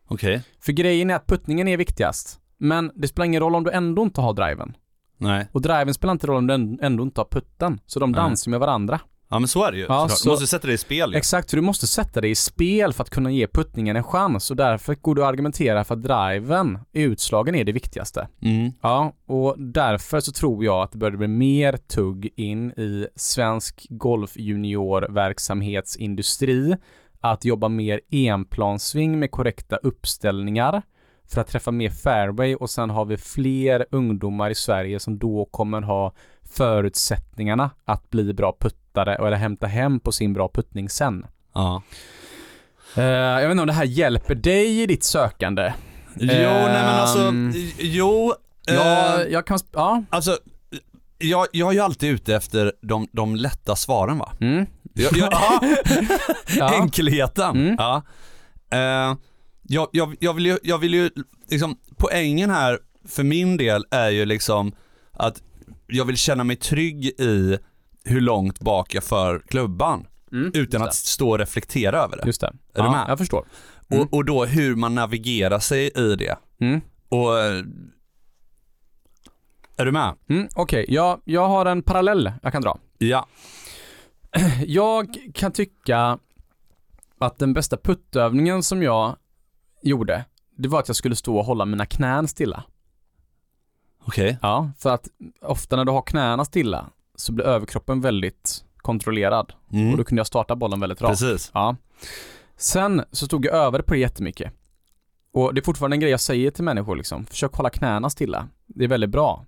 Okej. 0.08 0.42
För 0.60 0.72
grejen 0.72 1.10
är 1.10 1.16
att 1.16 1.28
puttningen 1.28 1.68
är 1.68 1.78
viktigast. 1.78 2.40
Men 2.58 2.92
det 2.96 3.08
spelar 3.08 3.26
ingen 3.26 3.42
roll 3.42 3.56
om 3.56 3.64
du 3.64 3.72
ändå 3.72 4.04
inte 4.04 4.22
har 4.22 4.34
driven. 4.34 4.78
Nej. 5.18 5.48
Och 5.52 5.62
driven 5.62 5.94
spelar 5.94 6.12
inte 6.12 6.28
roll 6.28 6.38
om 6.38 6.48
du 6.48 6.54
änd- 6.54 6.80
ändå 6.82 7.04
inte 7.04 7.22
har 7.22 7.26
putten. 7.32 7.80
Så 7.86 8.00
de 8.00 8.12
Nej. 8.12 8.22
dansar 8.22 8.52
med 8.52 8.60
varandra. 8.60 9.00
Ja 9.32 9.40
men 9.40 9.48
så 9.48 9.64
är 9.64 9.72
det 9.72 9.78
ju. 9.78 9.86
Ja, 9.90 10.10
så- 10.10 10.24
Du 10.24 10.30
måste 10.34 10.48
sätta 10.48 10.68
det 10.68 10.74
i 10.74 10.78
spel 10.78 11.12
ju. 11.12 11.18
Exakt, 11.18 11.50
så 11.50 11.56
du 11.56 11.62
måste 11.62 11.88
sätta 11.88 12.22
det 12.22 12.28
i 12.28 12.36
spel 12.36 12.94
för 12.94 13.04
att 13.04 13.10
kunna 13.10 13.32
ge 13.32 13.48
puttningen 13.48 13.96
en 13.96 14.04
chans. 14.04 14.52
Och 14.52 14.58
därför 14.58 14.96
går 14.96 15.16
du 15.16 15.22
att 15.24 15.28
argumentera 15.30 15.84
för 15.84 15.96
att 15.96 16.04
driven, 16.04 16.80
utslagen, 16.94 17.56
är 17.56 17.64
det 17.64 17.72
viktigaste. 17.72 18.28
Mm. 18.42 18.72
Ja, 18.82 19.14
och 19.28 19.56
därför 19.58 20.20
så 20.20 20.32
tror 20.32 20.66
jag 20.66 20.82
att 20.84 20.92
det 20.92 20.98
börjar 20.98 21.18
bli 21.18 21.28
mer 21.28 21.78
tugg 21.78 22.30
in 22.36 22.72
i 22.72 23.08
svensk 23.16 23.88
golfjuniorverksamhetsindustri 23.90 26.76
att 27.22 27.46
jobba 27.46 27.70
mer 27.70 28.02
enplanssving 28.12 29.20
med 29.20 29.32
korrekta 29.32 29.76
uppställningar 29.76 30.82
för 31.32 31.42
att 31.42 31.48
träffa 31.48 31.72
mer 31.72 31.90
fairway 31.90 32.56
och 32.56 32.70
sen 32.70 32.90
har 32.90 33.06
vi 33.06 33.18
fler 33.18 33.86
ungdomar 33.92 34.50
i 34.50 34.56
Sverige 34.56 35.00
som 35.00 35.20
då 35.20 35.46
kommer 35.52 35.82
ha 35.82 36.14
förutsättningarna 36.52 37.70
att 37.86 38.10
bli 38.10 38.34
bra 38.34 38.56
puttare 38.60 39.16
eller 39.16 39.38
hämta 39.38 39.68
hem 39.68 40.00
på 40.00 40.12
sin 40.12 40.34
bra 40.34 40.50
puttning 40.54 40.90
sen. 40.90 41.26
Ja. 41.54 41.82
Eh, 42.96 43.04
jag 43.04 43.42
vet 43.42 43.52
inte 43.52 43.62
om 43.62 43.68
det 43.68 43.74
här 43.74 43.84
hjälper 43.86 44.36
dig 44.36 44.82
i 44.82 44.86
ditt 44.86 45.04
sökande. 45.04 45.74
Jo, 46.16 46.28
nej 46.28 46.68
men 46.68 46.86
alltså, 46.86 47.20
Ehm. 47.20 47.54
jo. 47.80 48.34
Ja, 48.66 49.22
eh, 49.22 49.28
jag 49.28 49.48
kan... 49.48 49.60
Ja. 49.74 50.04
Alltså, 50.10 50.38
jag, 51.18 51.48
jag 51.52 51.70
är 51.70 51.74
ju 51.74 51.80
alltid 51.80 52.10
ute 52.12 52.36
efter 52.36 52.74
de, 52.82 53.08
de 53.12 53.36
lätta 53.36 53.76
svaren 53.76 54.18
va? 54.18 54.32
Mm. 54.42 54.66
Jag, 54.94 55.18
jag, 55.18 55.34
Ja. 56.58 56.74
Enkelheten. 56.82 57.50
Mm. 57.58 57.76
Ja. 57.78 58.02
Eh, 58.72 59.16
jag, 59.64 59.88
jag, 59.92 60.16
jag, 60.20 60.34
vill 60.34 60.46
ju, 60.46 60.58
jag 60.64 60.78
vill 60.78 60.94
ju, 60.94 61.10
liksom, 61.50 61.78
poängen 61.98 62.50
här 62.50 62.80
för 63.08 63.24
min 63.24 63.58
del 63.58 63.86
är 63.92 64.10
ju 64.10 64.26
liksom 64.26 64.72
att 65.14 65.42
jag 65.90 66.06
vill 66.06 66.18
känna 66.18 66.44
mig 66.44 66.56
trygg 66.56 67.06
i 67.06 67.58
hur 68.04 68.22
långt 68.22 68.60
bak 68.60 68.94
jag 68.96 69.04
för 69.04 69.40
klubban 69.40 70.06
Mm. 70.32 70.52
utan 70.54 70.82
att 70.82 70.96
stå 70.96 71.30
och 71.30 71.40
reflektera 71.40 71.98
över 72.04 72.18
det. 72.18 72.24
Just 72.26 72.42
det. 72.42 72.48
Är 72.48 72.54
ja, 72.74 72.84
du 72.84 72.90
med? 72.90 73.06
Jag 73.08 73.18
förstår. 73.18 73.46
Mm. 73.90 74.04
Och, 74.04 74.14
och 74.14 74.26
då 74.26 74.46
hur 74.46 74.76
man 74.76 74.96
navigerar 74.96 75.60
sig 75.60 75.88
i 75.96 76.16
det. 76.16 76.38
Mm. 76.60 76.82
Och, 77.10 77.40
är 79.78 79.86
du 79.86 79.92
med? 79.92 80.16
Mm, 80.30 80.48
Okej, 80.56 80.86
jag, 80.90 81.22
jag 81.26 81.48
har 81.48 81.66
en 81.66 81.82
parallell 81.84 82.32
jag 82.44 82.52
kan 82.52 82.62
dra. 82.62 82.80
Ja. 82.98 83.28
Jag 84.66 85.18
kan 85.34 85.52
tycka 85.52 86.20
att 87.20 87.38
den 87.38 87.54
bästa 87.54 87.78
puttövningen 87.78 88.64
som 88.64 88.84
jag 88.84 89.16
gjorde, 89.84 90.26
det 90.58 90.68
var 90.68 90.80
att 90.80 90.88
jag 90.90 90.96
skulle 90.96 91.16
stå 91.16 91.38
och 91.38 91.46
hålla 91.46 91.66
mina 91.66 91.86
knän 91.86 92.28
stilla. 92.28 92.64
Okej. 94.06 94.38
Ja, 94.42 94.72
för 94.78 94.90
att 94.90 95.08
ofta 95.42 95.76
när 95.76 95.86
du 95.86 95.92
har 95.92 96.02
knäna 96.02 96.46
stilla 96.46 96.90
så 97.16 97.32
blir 97.32 97.46
överkroppen 97.46 98.02
väldigt 98.02 98.66
kontrollerad 98.78 99.54
Mm. 99.72 99.92
och 99.92 99.98
då 99.98 100.04
kunde 100.04 100.20
jag 100.20 100.28
starta 100.28 100.56
bollen 100.56 100.80
väldigt 100.80 101.02
rakt. 101.02 101.20
Precis. 101.20 101.52
Ja. 101.54 101.76
Sen 102.58 103.04
så 103.12 103.26
stod 103.26 103.46
jag 103.46 103.56
över 103.56 103.82
på 103.82 103.94
det 103.94 104.00
jättemycket. 104.00 104.54
Och 105.34 105.54
det 105.54 105.60
är 105.60 105.64
fortfarande 105.64 105.96
en 105.96 106.00
grej 106.00 106.12
jag 106.12 106.20
säger 106.20 106.52
till 106.52 106.64
människor 106.64 106.96
liksom. 106.96 107.26
Försök 107.26 107.54
hålla 107.54 107.70
knäna 107.70 108.10
stilla. 108.10 108.48
Det 108.68 108.84
är 108.84 108.88
väldigt 108.88 109.10
bra. 109.10 109.46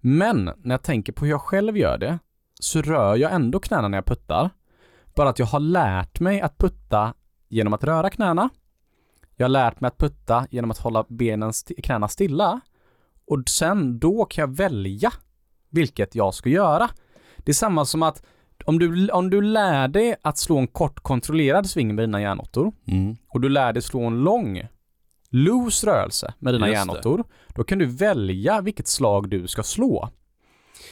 Men 0.00 0.44
när 0.44 0.74
jag 0.74 0.82
tänker 0.82 1.12
på 1.12 1.24
hur 1.24 1.32
jag 1.32 1.40
själv 1.40 1.76
gör 1.76 1.98
det 1.98 2.18
så 2.60 2.82
rör 2.82 3.16
jag 3.16 3.32
ändå 3.32 3.60
knäna 3.60 3.88
när 3.88 3.98
jag 3.98 4.04
puttar. 4.06 4.50
Bara 5.14 5.28
att 5.28 5.38
jag 5.38 5.46
har 5.46 5.60
lärt 5.60 6.20
mig 6.20 6.40
att 6.40 6.58
putta 6.58 7.14
genom 7.48 7.72
att 7.72 7.84
röra 7.84 8.10
knäna. 8.10 8.48
Jag 9.36 9.44
har 9.44 9.48
lärt 9.48 9.80
mig 9.80 9.88
att 9.88 9.98
putta 9.98 10.46
genom 10.50 10.70
att 10.70 10.78
hålla 10.78 11.04
benen 11.08 11.48
st- 11.50 11.82
knäna 11.82 12.08
stilla. 12.08 12.60
Och 13.32 13.48
sen 13.48 13.98
då 13.98 14.24
kan 14.24 14.42
jag 14.42 14.56
välja 14.56 15.12
vilket 15.70 16.14
jag 16.14 16.34
ska 16.34 16.48
göra. 16.50 16.90
Det 17.38 17.50
är 17.50 17.54
samma 17.54 17.84
som 17.84 18.02
att 18.02 18.22
om 18.64 18.78
du, 18.78 19.08
om 19.08 19.30
du 19.30 19.40
lär 19.42 19.88
dig 19.88 20.16
att 20.22 20.38
slå 20.38 20.58
en 20.58 20.66
kort 20.66 21.00
kontrollerad 21.00 21.66
sving 21.70 21.94
med 21.94 22.02
dina 22.02 22.20
järnåttor 22.20 22.72
Mm. 22.86 23.16
och 23.28 23.40
du 23.40 23.48
lär 23.48 23.72
dig 23.72 23.82
slå 23.82 24.00
en 24.02 24.20
lång 24.24 24.62
loose 25.30 25.86
rörelse 25.86 26.34
med 26.38 26.54
dina 26.54 26.68
Just 26.68 26.74
det. 26.74 26.78
järnåttor, 26.78 27.24
då 27.54 27.64
kan 27.64 27.78
du 27.78 27.86
välja 27.86 28.60
vilket 28.60 28.88
slag 28.88 29.28
du 29.30 29.46
ska 29.48 29.62
slå. 29.62 30.08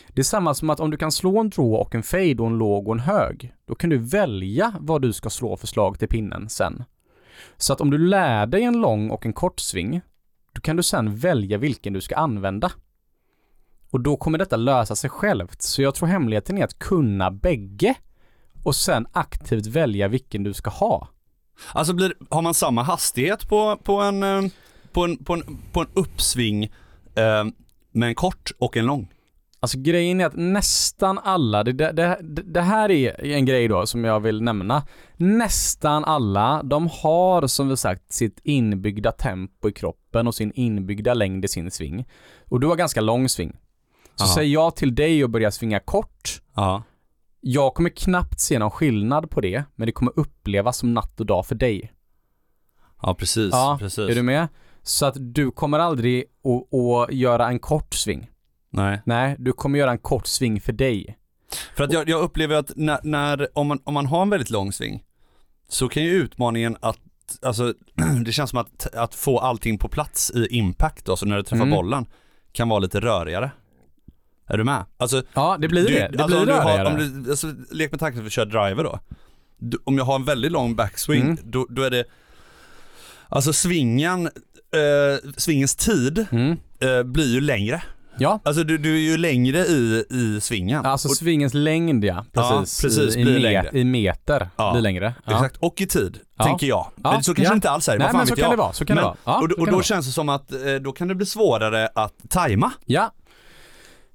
Det 0.09 0.21
är 0.21 0.25
samma 0.25 0.55
som 0.55 0.71
att 0.71 0.81
om 0.81 0.91
du 0.91 0.97
kan 0.97 1.13
slå 1.13 1.39
en 1.41 1.51
draw 1.51 1.77
och 1.81 1.95
en 1.95 2.03
fade 2.03 2.37
och 2.43 2.47
en 2.47 2.59
låg 2.59 2.89
och 2.89 2.95
en 2.95 3.01
hög, 3.01 3.55
då 3.67 3.75
kan 3.75 3.91
du 3.91 3.99
välja 3.99 4.75
vad 4.81 5.03
du 5.03 5.13
ska 5.13 5.31
slå 5.31 5.57
för 5.57 5.67
slag 5.67 5.99
till 5.99 6.09
pinnen 6.09 6.49
sen. 6.49 6.85
Så 7.57 7.73
att 7.73 7.81
om 7.81 7.91
du 7.91 7.99
lär 7.99 8.47
dig 8.47 8.63
en 8.63 8.81
lång 8.81 9.11
och 9.11 9.27
en 9.27 9.33
kort 9.33 9.61
sving, 9.61 10.01
då 10.61 10.63
kan 10.63 10.77
du 10.77 10.83
sen 10.83 11.17
välja 11.17 11.59
vilken 11.59 11.93
du 11.93 12.01
ska 12.01 12.17
använda. 12.17 12.73
Och 13.91 14.01
då 14.01 14.17
kommer 14.17 14.39
detta 14.39 14.57
lösa 14.57 14.97
sig 14.97 15.11
självt. 15.11 15.63
Så 15.63 15.83
jag 15.83 15.95
tror 15.95 16.09
hemligheten 16.09 16.59
är 16.59 16.65
att 16.65 16.79
kunna 16.79 17.31
bägge 17.31 17.95
och 18.63 18.77
sen 18.77 19.07
aktivt 19.13 19.67
välja 19.67 20.09
vilken 20.09 20.43
du 20.43 20.53
ska 20.53 20.71
ha. 20.71 21.09
Alltså 21.73 21.93
blir, 21.93 22.15
har 22.31 22.43
man 22.43 22.55
samma 22.55 22.83
hastighet 22.83 23.49
på, 23.49 23.77
på, 23.77 24.01
en, 24.01 24.23
eh, 24.23 24.51
på, 24.93 25.05
en, 25.05 25.25
på, 25.25 25.35
en, 25.35 25.59
på 25.73 25.81
en 25.81 25.89
uppsving 25.95 26.65
eh, 27.15 27.45
med 27.93 28.09
en 28.09 28.15
kort 28.15 28.51
och 28.59 28.77
en 28.77 28.87
lång? 28.87 29.09
Alltså 29.63 29.79
grejen 29.81 30.21
är 30.21 30.27
att 30.27 30.37
nästan 30.37 31.19
alla, 31.19 31.65
det, 31.65 31.73
det, 31.73 31.93
det, 31.93 32.43
det 32.43 32.61
här 32.61 32.91
är 32.91 33.25
en 33.25 33.45
grej 33.45 33.69
då 33.69 33.87
som 33.87 34.05
jag 34.05 34.21
vill 34.21 34.43
nämna. 34.43 34.83
Nästan 35.17 36.05
alla, 36.05 36.63
de 36.63 36.89
har 37.03 37.47
som 37.47 37.69
vi 37.69 37.77
sagt 37.77 38.13
sitt 38.13 38.41
inbyggda 38.43 39.13
tempo 39.13 39.69
i 39.69 39.73
kroppen 39.73 40.27
och 40.27 40.35
sin 40.35 40.53
inbyggda 40.55 41.15
längd 41.15 41.45
i 41.45 41.49
sin 41.49 41.71
sving. 41.71 42.09
Och 42.49 42.61
du 42.61 42.67
har 42.67 42.77
ganska 42.77 43.01
lång 43.01 43.29
sving. 43.29 43.57
Så 44.15 44.25
Ja. 44.25 44.35
säger 44.35 44.53
jag 44.53 44.77
till 44.77 44.95
dig 44.95 45.23
att 45.23 45.31
börja 45.31 45.51
svinga 45.51 45.81
kort, 45.81 46.43
Ja. 46.57 46.83
jag 47.41 47.75
kommer 47.75 47.91
knappt 47.91 48.41
se 48.41 48.59
någon 48.59 48.71
skillnad 48.71 49.31
på 49.31 49.41
det, 49.41 49.65
men 49.77 49.87
det 49.87 49.93
kommer 49.93 50.13
upplevas 50.19 50.77
som 50.79 50.95
natt 50.95 51.21
och 51.21 51.27
dag 51.27 51.47
för 51.47 51.55
dig. 51.55 51.93
Ja 53.03 53.15
precis, 53.15 53.51
Ja, 53.53 53.77
precis. 53.81 53.99
Är 54.11 54.15
du 54.15 54.23
med? 54.23 54.49
Så 54.83 55.07
att 55.07 55.17
du 55.19 55.51
kommer 55.51 55.79
aldrig 55.79 56.25
att 57.09 57.15
göra 57.15 57.49
en 57.49 57.59
kort 57.59 57.95
sving. 57.95 58.31
Nej. 58.71 59.03
Nej, 59.05 59.37
du 59.39 59.53
kommer 59.53 59.79
göra 59.79 59.91
en 59.91 59.99
kort 59.99 60.27
sving 60.27 60.61
för 60.61 60.73
dig. 60.73 61.17
För 61.77 61.85
att 61.85 61.93
jag, 61.93 62.09
jag 62.09 62.21
upplever 62.23 62.57
att 62.57 62.73
när, 62.77 62.99
när, 63.03 63.49
om, 63.59 63.67
man, 63.67 63.81
om 63.85 63.95
man 63.95 64.07
har 64.07 64.23
en 64.23 64.31
väldigt 64.31 64.51
lång 64.51 64.73
sving 64.73 65.05
så 65.69 65.89
kan 65.89 66.03
ju 66.03 66.11
utmaningen 66.11 66.77
att, 66.81 66.99
alltså 67.43 67.75
det 68.25 68.33
känns 68.33 68.51
som 68.51 68.59
att, 68.59 68.95
att 68.95 69.15
få 69.15 69.39
allting 69.39 69.79
på 69.79 69.89
plats 69.89 70.31
i 70.35 70.47
impact 70.51 71.05
då, 71.05 71.17
så 71.17 71.27
när 71.27 71.37
du 71.37 71.43
träffar 71.43 71.65
Mm. 71.65 71.71
bollen 71.77 72.07
kan 72.53 72.69
vara 72.69 72.79
lite 72.79 73.01
rörigare. 73.01 73.51
Är 74.47 74.59
du 74.59 74.65
med? 74.65 74.85
Alltså, 74.97 75.23
Ja, 75.35 75.57
det 75.61 75.69
blir 75.69 75.83
du, 75.89 75.95
det. 75.95 76.09
Det 76.13 76.23
alltså 76.23 76.39
blir 76.45 76.47
du 76.47 76.61
har, 76.61 76.65
rörigare. 76.79 76.89
om 77.09 77.23
du, 77.25 77.31
alltså, 77.31 77.47
lek 77.71 77.91
med 77.91 78.01
tanken 78.01 78.21
att 78.21 78.27
vi 78.27 78.31
kör 78.31 78.47
driver 78.47 78.85
då. 78.85 79.01
Du, 79.59 79.79
om 79.85 79.99
jag 79.99 80.05
har 80.05 80.15
en 80.15 80.25
väldigt 80.25 80.53
lång 80.53 80.77
backswing, 80.77 81.23
Mm. 81.23 81.39
då, 81.45 81.67
då 81.71 81.83
är 81.83 81.91
det, 81.91 82.05
alltså 83.29 83.53
svingen, 83.53 84.27
eh, 84.27 85.31
svingens 85.37 85.77
tid 85.77 86.27
Mm. 86.33 86.57
eh, 86.81 87.03
blir 87.03 87.35
ju 87.35 87.41
längre. 87.41 87.83
Ja, 88.21 88.41
Alltså 88.45 88.65
du, 88.65 88.79
du 88.79 88.95
är 88.95 88.99
ju 89.01 89.17
längre 89.17 89.59
i, 89.59 90.05
i 90.11 90.41
svingen. 90.41 90.87
alltså 90.87 91.09
Och- 91.09 91.17
svingens 91.17 91.55
längd 91.55 92.05
ja. 92.05 92.25
Precis. 92.33 92.83
Ja, 92.85 92.89
precis, 92.89 93.17
I, 93.17 93.21
i, 93.21 93.25
met-. 93.25 93.75
I 93.77 93.85
meter 93.85 94.51
Ja, 94.57 94.73
blir 94.73 94.83
längre. 94.83 95.15
Ja. 95.25 95.33
Exakt, 95.33 95.57
och 95.57 95.81
i 95.81 95.87
tid, 95.87 96.19
tänker 96.43 96.67
jag. 96.67 96.87
Ja, 97.03 97.13
Men 97.13 97.23
så 97.25 97.35
kanske 97.35 97.55
inte 97.55 97.71
alls 97.71 97.89
är, 97.89 97.93
Nej 97.93 97.99
vad 97.99 98.11
fan 98.11 98.17
men 98.19 98.27
så 98.27 98.35
vet 98.35 98.39
kan 98.45 98.51
jag. 98.51 98.59
det 98.59 98.63
vara, 98.63 98.73
så 98.73 98.85
kan 98.85 98.95
Men- 98.97 99.05
det 99.05 99.15
vara. 99.25 99.37
Och 99.37 99.43
och 99.59 99.67
då 99.71 99.79
det 99.79 99.85
känns 99.85 100.07
det 100.07 100.13
som 100.13 100.29
att 100.29 100.53
eh, 100.53 100.59
då 100.81 100.93
kan 100.93 101.09
det 101.09 101.15
bli 101.15 101.27
svårare 101.27 101.89
att 101.95 102.15
tajma. 102.29 102.73
Ja. 102.85 103.13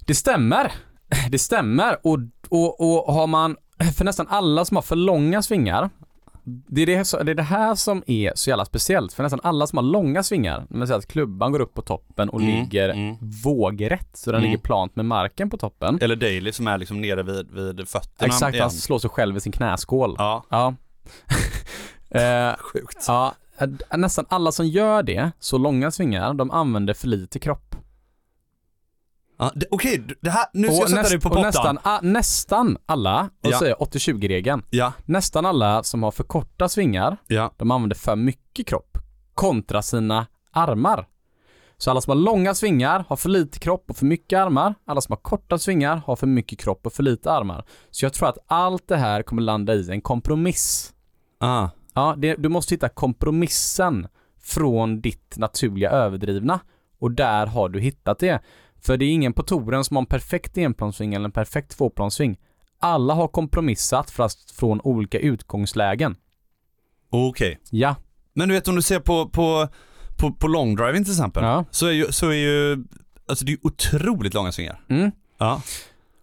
Det 0.06 0.14
stämmer. 0.14 0.72
Det 1.30 1.38
stämmer 1.38 1.96
och, 2.02 2.18
och, 2.48 2.80
och 3.08 3.14
har 3.14 3.26
man, 3.26 3.56
för 3.96 4.04
nästan 4.04 4.26
alla 4.28 4.64
som 4.64 4.76
har 4.76 4.82
för 4.82 4.96
långa 4.96 5.42
svingar, 5.42 5.90
det 6.48 6.82
är 6.82 6.86
det, 6.86 7.24
det 7.24 7.30
är 7.30 7.34
det 7.34 7.42
här 7.42 7.74
som 7.74 8.02
är 8.06 8.32
så 8.34 8.50
jävla 8.50 8.64
speciellt. 8.64 9.12
För 9.12 9.22
nästan 9.22 9.40
alla 9.42 9.66
som 9.66 9.76
har 9.76 9.82
långa 9.84 10.22
svingar, 10.22 10.66
man 10.70 10.86
säger 10.86 10.98
att 10.98 11.06
klubban 11.06 11.52
går 11.52 11.60
upp 11.60 11.74
på 11.74 11.82
toppen 11.82 12.28
och 12.28 12.40
Mm, 12.40 12.54
ligger 12.60 12.88
mm. 12.88 13.16
vågrätt, 13.44 14.08
så 14.12 14.32
den 14.32 14.40
Mm. 14.40 14.50
ligger 14.50 14.62
plant 14.62 14.96
med 14.96 15.04
marken 15.04 15.50
på 15.50 15.56
toppen. 15.58 15.98
Eller 16.02 16.16
Daily 16.16 16.52
som 16.52 16.66
är 16.66 16.78
liksom 16.78 17.00
nere 17.00 17.22
vid, 17.22 17.50
vid 17.50 17.88
fötterna 17.88 18.26
Exakt, 18.26 18.54
igen. 18.54 18.62
han 18.62 18.70
slår 18.70 18.98
sig 18.98 19.10
själv 19.10 19.36
i 19.36 19.40
sin 19.40 19.52
knäskål. 19.52 20.14
Ja, 20.18 20.44
Ja. 20.48 20.74
eh, 22.20 22.56
sjukt. 22.58 23.04
ja, 23.08 23.34
nästan 23.96 24.24
alla 24.28 24.52
som 24.52 24.66
gör 24.66 25.02
det, 25.02 25.30
så 25.40 25.58
långa 25.58 25.90
svingar, 25.90 26.34
de 26.34 26.50
använder 26.50 26.94
för 26.94 27.08
lite 27.08 27.38
kropp. 27.38 27.65
Ja, 29.38 29.52
det- 29.54 29.66
Okej, 29.70 30.02
det 30.20 30.30
här, 30.30 30.44
nu 30.52 30.68
ska 30.68 30.76
jag 30.76 30.88
sätta 30.90 31.02
näst- 31.02 31.10
dig 31.10 31.20
på 31.20 31.28
och 31.28 31.34
pottan. 31.34 31.44
nästan, 31.46 31.78
ah, 31.82 32.00
nästan 32.02 32.76
alla, 32.86 33.20
och 33.44 33.50
Ja. 33.50 33.58
så 33.58 33.64
är 33.64 33.82
80-20-regeln, 33.82 34.62
Ja, 34.70 34.92
nästan 35.04 35.46
alla 35.46 35.82
som 35.82 36.02
har 36.02 36.10
för 36.10 36.24
korta 36.24 36.68
svingar, 36.68 37.16
ja. 37.26 37.54
de 37.56 37.70
använder 37.70 37.96
för 37.96 38.16
mycket 38.16 38.66
kropp 38.66 38.98
kontra 39.34 39.82
sina 39.82 40.26
armar. 40.52 41.06
Så 41.78 41.90
alla 41.90 42.00
som 42.00 42.10
har 42.10 42.16
långa 42.16 42.54
svingar 42.54 43.04
har 43.08 43.16
för 43.16 43.28
lite 43.28 43.58
kropp 43.58 43.90
och 43.90 43.96
för 43.96 44.06
mycket 44.06 44.38
armar. 44.38 44.74
Alla 44.86 45.00
som 45.00 45.12
har 45.12 45.16
korta 45.16 45.58
svingar 45.58 45.96
har 46.06 46.16
för 46.16 46.26
mycket 46.26 46.58
kropp 46.58 46.86
och 46.86 46.92
för 46.92 47.02
lite 47.02 47.32
armar. 47.32 47.64
Så 47.90 48.04
jag 48.04 48.12
tror 48.12 48.28
att 48.28 48.38
allt 48.46 48.88
det 48.88 48.96
här 48.96 49.22
kommer 49.22 49.42
landa 49.42 49.74
i 49.74 49.90
en 49.90 50.00
kompromiss. 50.00 50.92
Ah. 51.40 51.68
Ja, 51.94 52.14
det, 52.18 52.34
du 52.34 52.48
måste 52.48 52.74
hitta 52.74 52.88
kompromissen 52.88 54.08
från 54.42 55.00
ditt 55.00 55.34
naturliga 55.36 55.90
överdrivna. 55.90 56.60
Och 56.98 57.10
där 57.12 57.46
har 57.46 57.68
du 57.68 57.80
hittat 57.80 58.18
det. 58.18 58.40
För 58.86 58.96
det 58.96 59.04
är 59.04 59.10
ingen 59.10 59.32
på 59.32 59.42
touren 59.42 59.84
som 59.84 59.96
har 59.96 60.02
en 60.02 60.06
perfekt 60.06 60.58
enplanssving 60.58 61.14
eller 61.14 61.24
en 61.24 61.32
perfekt 61.32 61.70
tvåplanssving. 61.76 62.36
Alla 62.80 63.14
har 63.14 63.28
kompromissat 63.28 64.10
fast 64.10 64.50
från 64.50 64.80
olika 64.80 65.18
utgångslägen. 65.18 66.16
Okej. 67.10 67.58
Ja. 67.70 67.96
Men 68.34 68.48
du 68.48 68.54
vet 68.54 68.68
om 68.68 68.76
du 68.76 68.82
ser 68.82 69.00
på, 69.00 69.28
på, 69.28 69.68
på, 70.18 70.32
på 70.32 70.48
longdriving 70.48 71.04
till 71.04 71.12
exempel, 71.12 71.44
Ja. 71.44 71.64
så 71.70 71.86
är 71.86 71.92
ju, 71.92 72.12
så 72.12 72.28
är 72.28 72.32
ju, 72.34 72.84
alltså 73.28 73.44
det 73.44 73.52
är 73.52 73.58
otroligt 73.62 74.34
långa 74.34 74.52
svingar. 74.52 74.80
Mm. 74.88 75.10
Ja. 75.38 75.62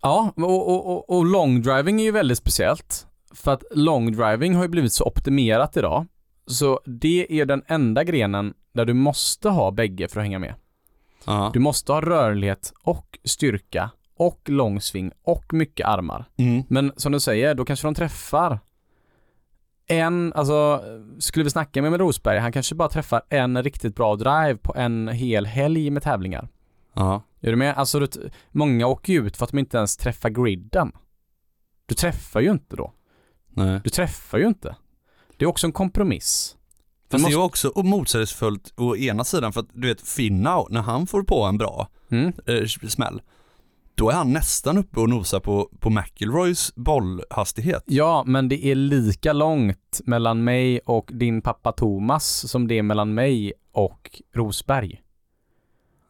Ja, 0.02 0.34
och, 0.36 0.70
och, 0.70 0.92
och, 0.92 1.18
och 1.18 1.26
long 1.26 1.62
driving 1.62 2.00
är 2.00 2.04
ju 2.04 2.12
väldigt 2.12 2.38
speciellt. 2.38 3.08
För 3.34 3.52
att 3.54 3.64
long 3.72 4.12
driving 4.12 4.56
har 4.56 4.64
ju 4.64 4.70
blivit 4.70 4.94
så 4.94 5.04
optimerat 5.06 5.78
idag. 5.78 6.06
Så 6.48 6.80
det 6.86 7.28
är 7.42 7.46
den 7.46 7.64
enda 7.68 8.04
grenen 8.04 8.54
där 8.74 8.86
du 8.86 8.94
måste 8.94 9.50
ha 9.50 9.72
bägge 9.72 10.08
för 10.08 10.20
att 10.20 10.26
hänga 10.26 10.40
med. 10.40 10.54
Du 11.54 11.60
måste 11.60 11.92
ha 11.92 12.02
rörlighet 12.02 12.74
och 12.84 13.20
styrka 13.24 13.92
och 14.18 14.50
långsving 14.50 15.12
och 15.24 15.54
mycket 15.54 15.88
armar. 15.88 16.26
Mm. 16.38 16.64
Men 16.70 16.94
som 16.96 17.12
du 17.12 17.20
säger, 17.20 17.56
då 17.56 17.66
kanske 17.66 17.88
de 17.88 17.96
träffar 17.96 18.60
en, 19.88 20.34
alltså 20.34 20.84
skulle 21.20 21.44
vi 21.44 21.50
snacka 21.50 21.82
med, 21.82 21.92
med 21.92 22.00
Rosberg, 22.00 22.40
han 22.40 22.52
kanske 22.52 22.76
bara 22.76 22.90
träffar 22.90 23.22
en 23.30 23.64
riktigt 23.64 23.96
bra 23.96 24.16
drive 24.16 24.56
på 24.56 24.76
en 24.76 25.08
hel 25.08 25.46
helg 25.46 25.90
med 25.90 26.04
tävlingar. 26.04 26.48
Ja. 26.94 27.24
Är 27.42 27.50
du 27.52 27.56
med? 27.56 27.78
Alltså, 27.78 28.00
du, 28.00 28.08
många 28.52 28.88
åker 28.88 29.14
ju 29.14 29.28
ut 29.28 29.38
för 29.38 29.46
att 29.46 29.52
de 29.52 29.60
inte 29.60 29.78
ens 29.78 29.98
träffar 29.98 30.30
griden. 30.30 30.92
Du 31.86 31.96
träffar 31.96 32.40
ju 32.40 32.52
inte 32.52 32.76
då. 32.76 32.94
Nej. 33.50 33.82
Du 33.84 33.90
träffar 33.90 34.38
ju 34.38 34.48
inte. 34.48 34.76
Det 35.38 35.46
är 35.46 35.50
också 35.50 35.68
en 35.68 35.74
kompromiss. 35.74 36.58
Fast 37.18 37.22
måste- 37.22 37.28
det 37.30 37.38
är 37.38 37.40
ju 37.40 37.46
också 37.46 37.72
motsägelsefullt 37.76 38.74
å 38.78 38.96
ena 38.96 39.24
sidan 39.24 39.54
för 39.54 39.60
att 39.60 39.68
du 39.74 39.88
vet 39.88 40.02
Finnau, 40.02 40.68
när 40.70 40.82
han 40.82 41.08
får 41.08 41.24
på 41.24 41.44
en 41.44 41.58
bra 41.58 41.88
Mm. 42.12 42.34
eh, 42.48 42.66
smäll, 42.90 43.22
då 43.96 44.10
är 44.10 44.14
han 44.14 44.34
nästan 44.34 44.78
uppe 44.78 45.00
och 45.00 45.10
nosar 45.10 45.40
på, 45.40 45.70
på 45.80 45.90
McIlroys 45.90 46.76
bollhastighet. 46.76 47.84
Ja, 47.86 48.24
men 48.28 48.50
det 48.50 48.66
är 48.66 48.76
lika 48.76 49.34
långt 49.34 50.02
mellan 50.06 50.44
mig 50.44 50.80
och 50.80 51.10
din 51.14 51.42
pappa 51.42 51.72
Thomas 51.72 52.50
som 52.52 52.68
det 52.68 52.78
är 52.78 52.84
mellan 52.84 53.14
mig 53.14 53.54
och 53.72 54.22
Rosberg. 54.36 55.00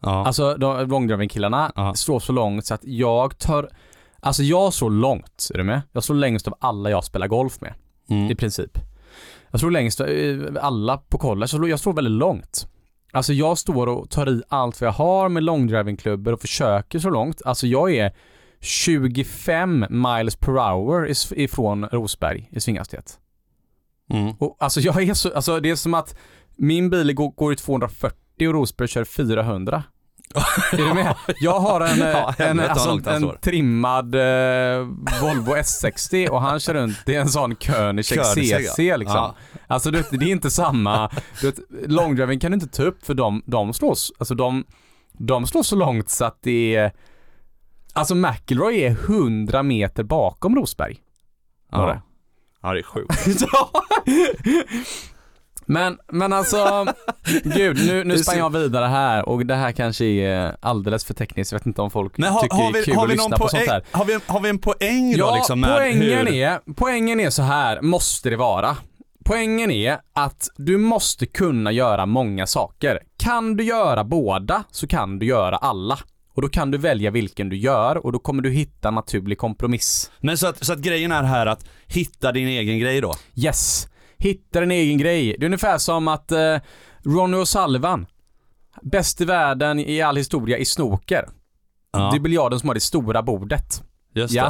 Ja. 0.00 0.26
Alltså, 0.26 0.54
de 0.54 0.88
långdriving-killarna 0.88 1.72
Ja. 1.76 1.94
slår 1.94 2.20
så 2.20 2.32
långt 2.32 2.66
så 2.66 2.74
att 2.74 2.84
jag 2.84 3.38
tar, 3.38 3.68
alltså 4.20 4.42
jag 4.42 4.72
slår 4.72 4.90
långt, 4.90 5.48
är 5.54 5.58
du 5.58 5.64
med? 5.64 5.82
Jag 5.92 6.04
slår 6.04 6.16
längst 6.16 6.48
av 6.48 6.54
alla 6.60 6.90
jag 6.90 7.04
spelar 7.04 7.28
golf 7.28 7.60
med. 7.60 7.74
mm. 8.10 8.30
i 8.30 8.34
princip. 8.34 8.78
Jag 9.54 9.60
tror 9.60 9.70
längst, 9.70 10.00
eh, 10.00 10.06
alla 10.60 10.96
på 10.96 11.18
college, 11.18 11.68
jag 11.68 11.80
slår 11.80 11.92
väldigt 11.92 12.12
långt. 12.12 12.68
Alltså 13.12 13.32
jag 13.32 13.58
står 13.58 13.86
och 13.86 14.10
tar 14.10 14.28
i 14.28 14.42
allt 14.48 14.80
vad 14.80 14.88
jag 14.88 14.92
har 14.92 15.28
med 15.28 15.42
longdrivingklubbor 15.42 16.32
och 16.32 16.40
försöker 16.40 16.98
så 16.98 17.10
långt. 17.10 17.42
Alltså 17.44 17.66
jag 17.66 17.94
är 17.94 18.12
25 18.60 19.86
miles 19.90 20.36
per 20.36 20.52
hour 20.52 21.12
ifrån 21.32 21.84
Rosberg 21.84 22.48
i 22.52 22.60
svinghastighet. 22.60 23.18
Mm. 24.10 24.34
Och 24.38 24.56
alltså 24.60 24.80
jag 24.80 25.02
är 25.02 25.14
så, 25.14 25.34
alltså 25.34 25.60
det 25.60 25.70
är 25.70 25.76
som 25.76 25.94
att 25.94 26.18
min 26.56 26.90
bil 26.90 27.14
går, 27.14 27.30
går 27.30 27.52
i 27.52 27.56
240 27.56 28.48
och 28.48 28.54
Rosberg 28.54 28.88
kör 28.88 29.04
400. 29.04 29.82
är 30.72 30.76
du 30.76 30.94
med? 30.94 31.14
Jag 31.40 31.60
har 31.60 31.80
en, 31.80 32.02
eh, 32.02 32.08
Ja, 32.08 32.34
en, 32.38 32.46
helvete 32.46 32.74
vad 32.76 33.08
alltså, 33.08 33.10
en 33.10 33.38
trimmad 33.40 34.14
eh, 34.14 34.78
Volvo 35.22 35.56
S60 35.56 36.28
och 36.28 36.40
han 36.40 36.60
kör 36.60 36.74
runt 36.74 37.08
i 37.08 37.14
en 37.14 37.28
sån 37.28 37.54
Koenigsegg 37.54 38.24
CC 38.24 38.78
ja. 38.78 38.96
liksom. 38.96 39.16
Ja. 39.16 39.34
Alltså 39.66 39.90
du 39.90 39.98
vet, 39.98 40.10
det 40.10 40.24
är 40.24 40.30
inte 40.30 40.50
samma, 40.50 41.10
du 41.40 41.50
vet, 41.50 41.58
longdriving 41.86 42.40
kan 42.40 42.50
du 42.50 42.54
inte 42.54 42.76
ta 42.76 42.82
upp 42.82 43.06
för 43.06 43.14
de, 43.14 43.42
de 43.46 43.72
slås, 43.72 44.12
alltså 44.18 44.34
de, 44.34 44.64
de 45.12 45.46
slår 45.46 45.62
så 45.62 45.76
långt 45.76 46.10
så 46.10 46.24
att 46.24 46.38
det 46.42 46.76
är, 46.76 46.92
alltså 47.92 48.14
McIlroy 48.14 48.82
är 48.82 48.90
100 48.90 49.62
meter 49.62 50.02
bakom 50.02 50.56
Rosberg. 50.56 51.00
Var 51.70 51.86
det? 51.86 52.00
Ja. 52.62 52.68
ja, 52.68 52.72
det 52.72 52.78
är 52.78 52.82
sjukt. 52.82 53.44
Men, 55.66 55.98
men 56.12 56.32
alltså, 56.32 56.86
gud, 57.44 57.86
nu, 57.86 58.04
nu 58.04 58.18
sprang 58.18 58.38
jag 58.38 58.50
vidare 58.50 58.86
här 58.86 59.28
och 59.28 59.46
det 59.46 59.54
här 59.54 59.72
kanske 59.72 60.04
är 60.04 60.56
alldeles 60.60 61.04
för 61.04 61.14
tekniskt. 61.14 61.52
Jag 61.52 61.58
vet 61.58 61.66
inte 61.66 61.82
om 61.82 61.90
folk 61.90 62.18
Men 62.18 62.32
har, 62.32 62.42
tycker 62.42 62.56
har, 62.56 62.72
det 62.72 62.78
är 62.78 62.80
vi, 62.80 62.84
kul 62.84 62.94
har, 62.94 63.04
att 63.04 63.10
vi 63.10 63.16
någon 63.16 63.30
lyssna 63.30 63.38
på 63.38 63.48
sånt 63.48 63.68
här. 63.68 63.84
har, 63.90 64.04
vi, 64.04 64.18
har 64.26 64.40
vi 64.40 64.48
en 64.48 64.58
poäng 64.58 65.12
då 65.12 65.18
Ja, 65.18 65.34
liksom 65.34 65.60
med 65.60 65.76
poängen, 65.76 66.26
hur... 66.26 66.34
är, 66.34 66.74
poängen 66.74 67.20
är 67.20 67.30
så 67.30 67.42
här, 67.42 67.80
måste 67.80 68.30
det 68.30 68.36
vara. 68.36 68.76
Poängen 69.24 69.70
är 69.70 69.98
att 70.14 70.48
du 70.56 70.78
måste 70.78 71.26
kunna 71.26 71.72
göra 71.72 72.06
många 72.06 72.46
saker. 72.46 72.98
Kan 73.16 73.56
du 73.56 73.64
göra 73.64 74.04
båda 74.04 74.64
så 74.70 74.86
kan 74.86 75.18
du 75.18 75.26
göra 75.26 75.56
alla. 75.56 75.98
Och 76.34 76.42
då 76.42 76.48
kan 76.48 76.70
du 76.70 76.78
välja 76.78 77.10
vilken 77.10 77.48
du 77.48 77.56
gör 77.56 78.06
och 78.06 78.12
då 78.12 78.18
kommer 78.18 78.42
du 78.42 78.50
hitta 78.50 78.88
en 78.88 78.94
naturlig 78.94 79.38
kompromiss. 79.38 80.10
Men 80.20 80.38
så 80.38 80.46
att, 80.46 80.64
så 80.64 80.72
att 80.72 80.78
grejen 80.78 81.12
är 81.12 81.22
här 81.22 81.46
att 81.46 81.64
hitta 81.86 82.32
din 82.32 82.48
egen 82.48 82.78
grej 82.78 83.00
då. 83.00 83.14
Yes. 83.34 83.88
Hitta 84.24 84.60
din 84.60 84.70
egen 84.70 84.98
grej. 84.98 85.36
Det 85.38 85.44
är 85.44 85.46
ungefär 85.46 85.78
som 85.78 86.08
att 86.08 86.32
eh, 86.32 86.56
Ronny 87.04 87.36
O'Sullivan, 87.36 88.06
bäst 88.82 89.20
i 89.20 89.24
världen 89.24 89.78
i 89.78 90.02
all 90.02 90.16
historia 90.16 90.58
i 90.58 90.64
snooker. 90.64 91.28
Ja, 91.92 92.10
Det 92.10 92.16
är 92.16 92.20
biljarden 92.20 92.58
som 92.60 92.68
har 92.68 92.74
det 92.74 92.80
stora 92.80 93.22
bordet. 93.22 93.82
just 94.14 94.34
Ja. 94.34 94.44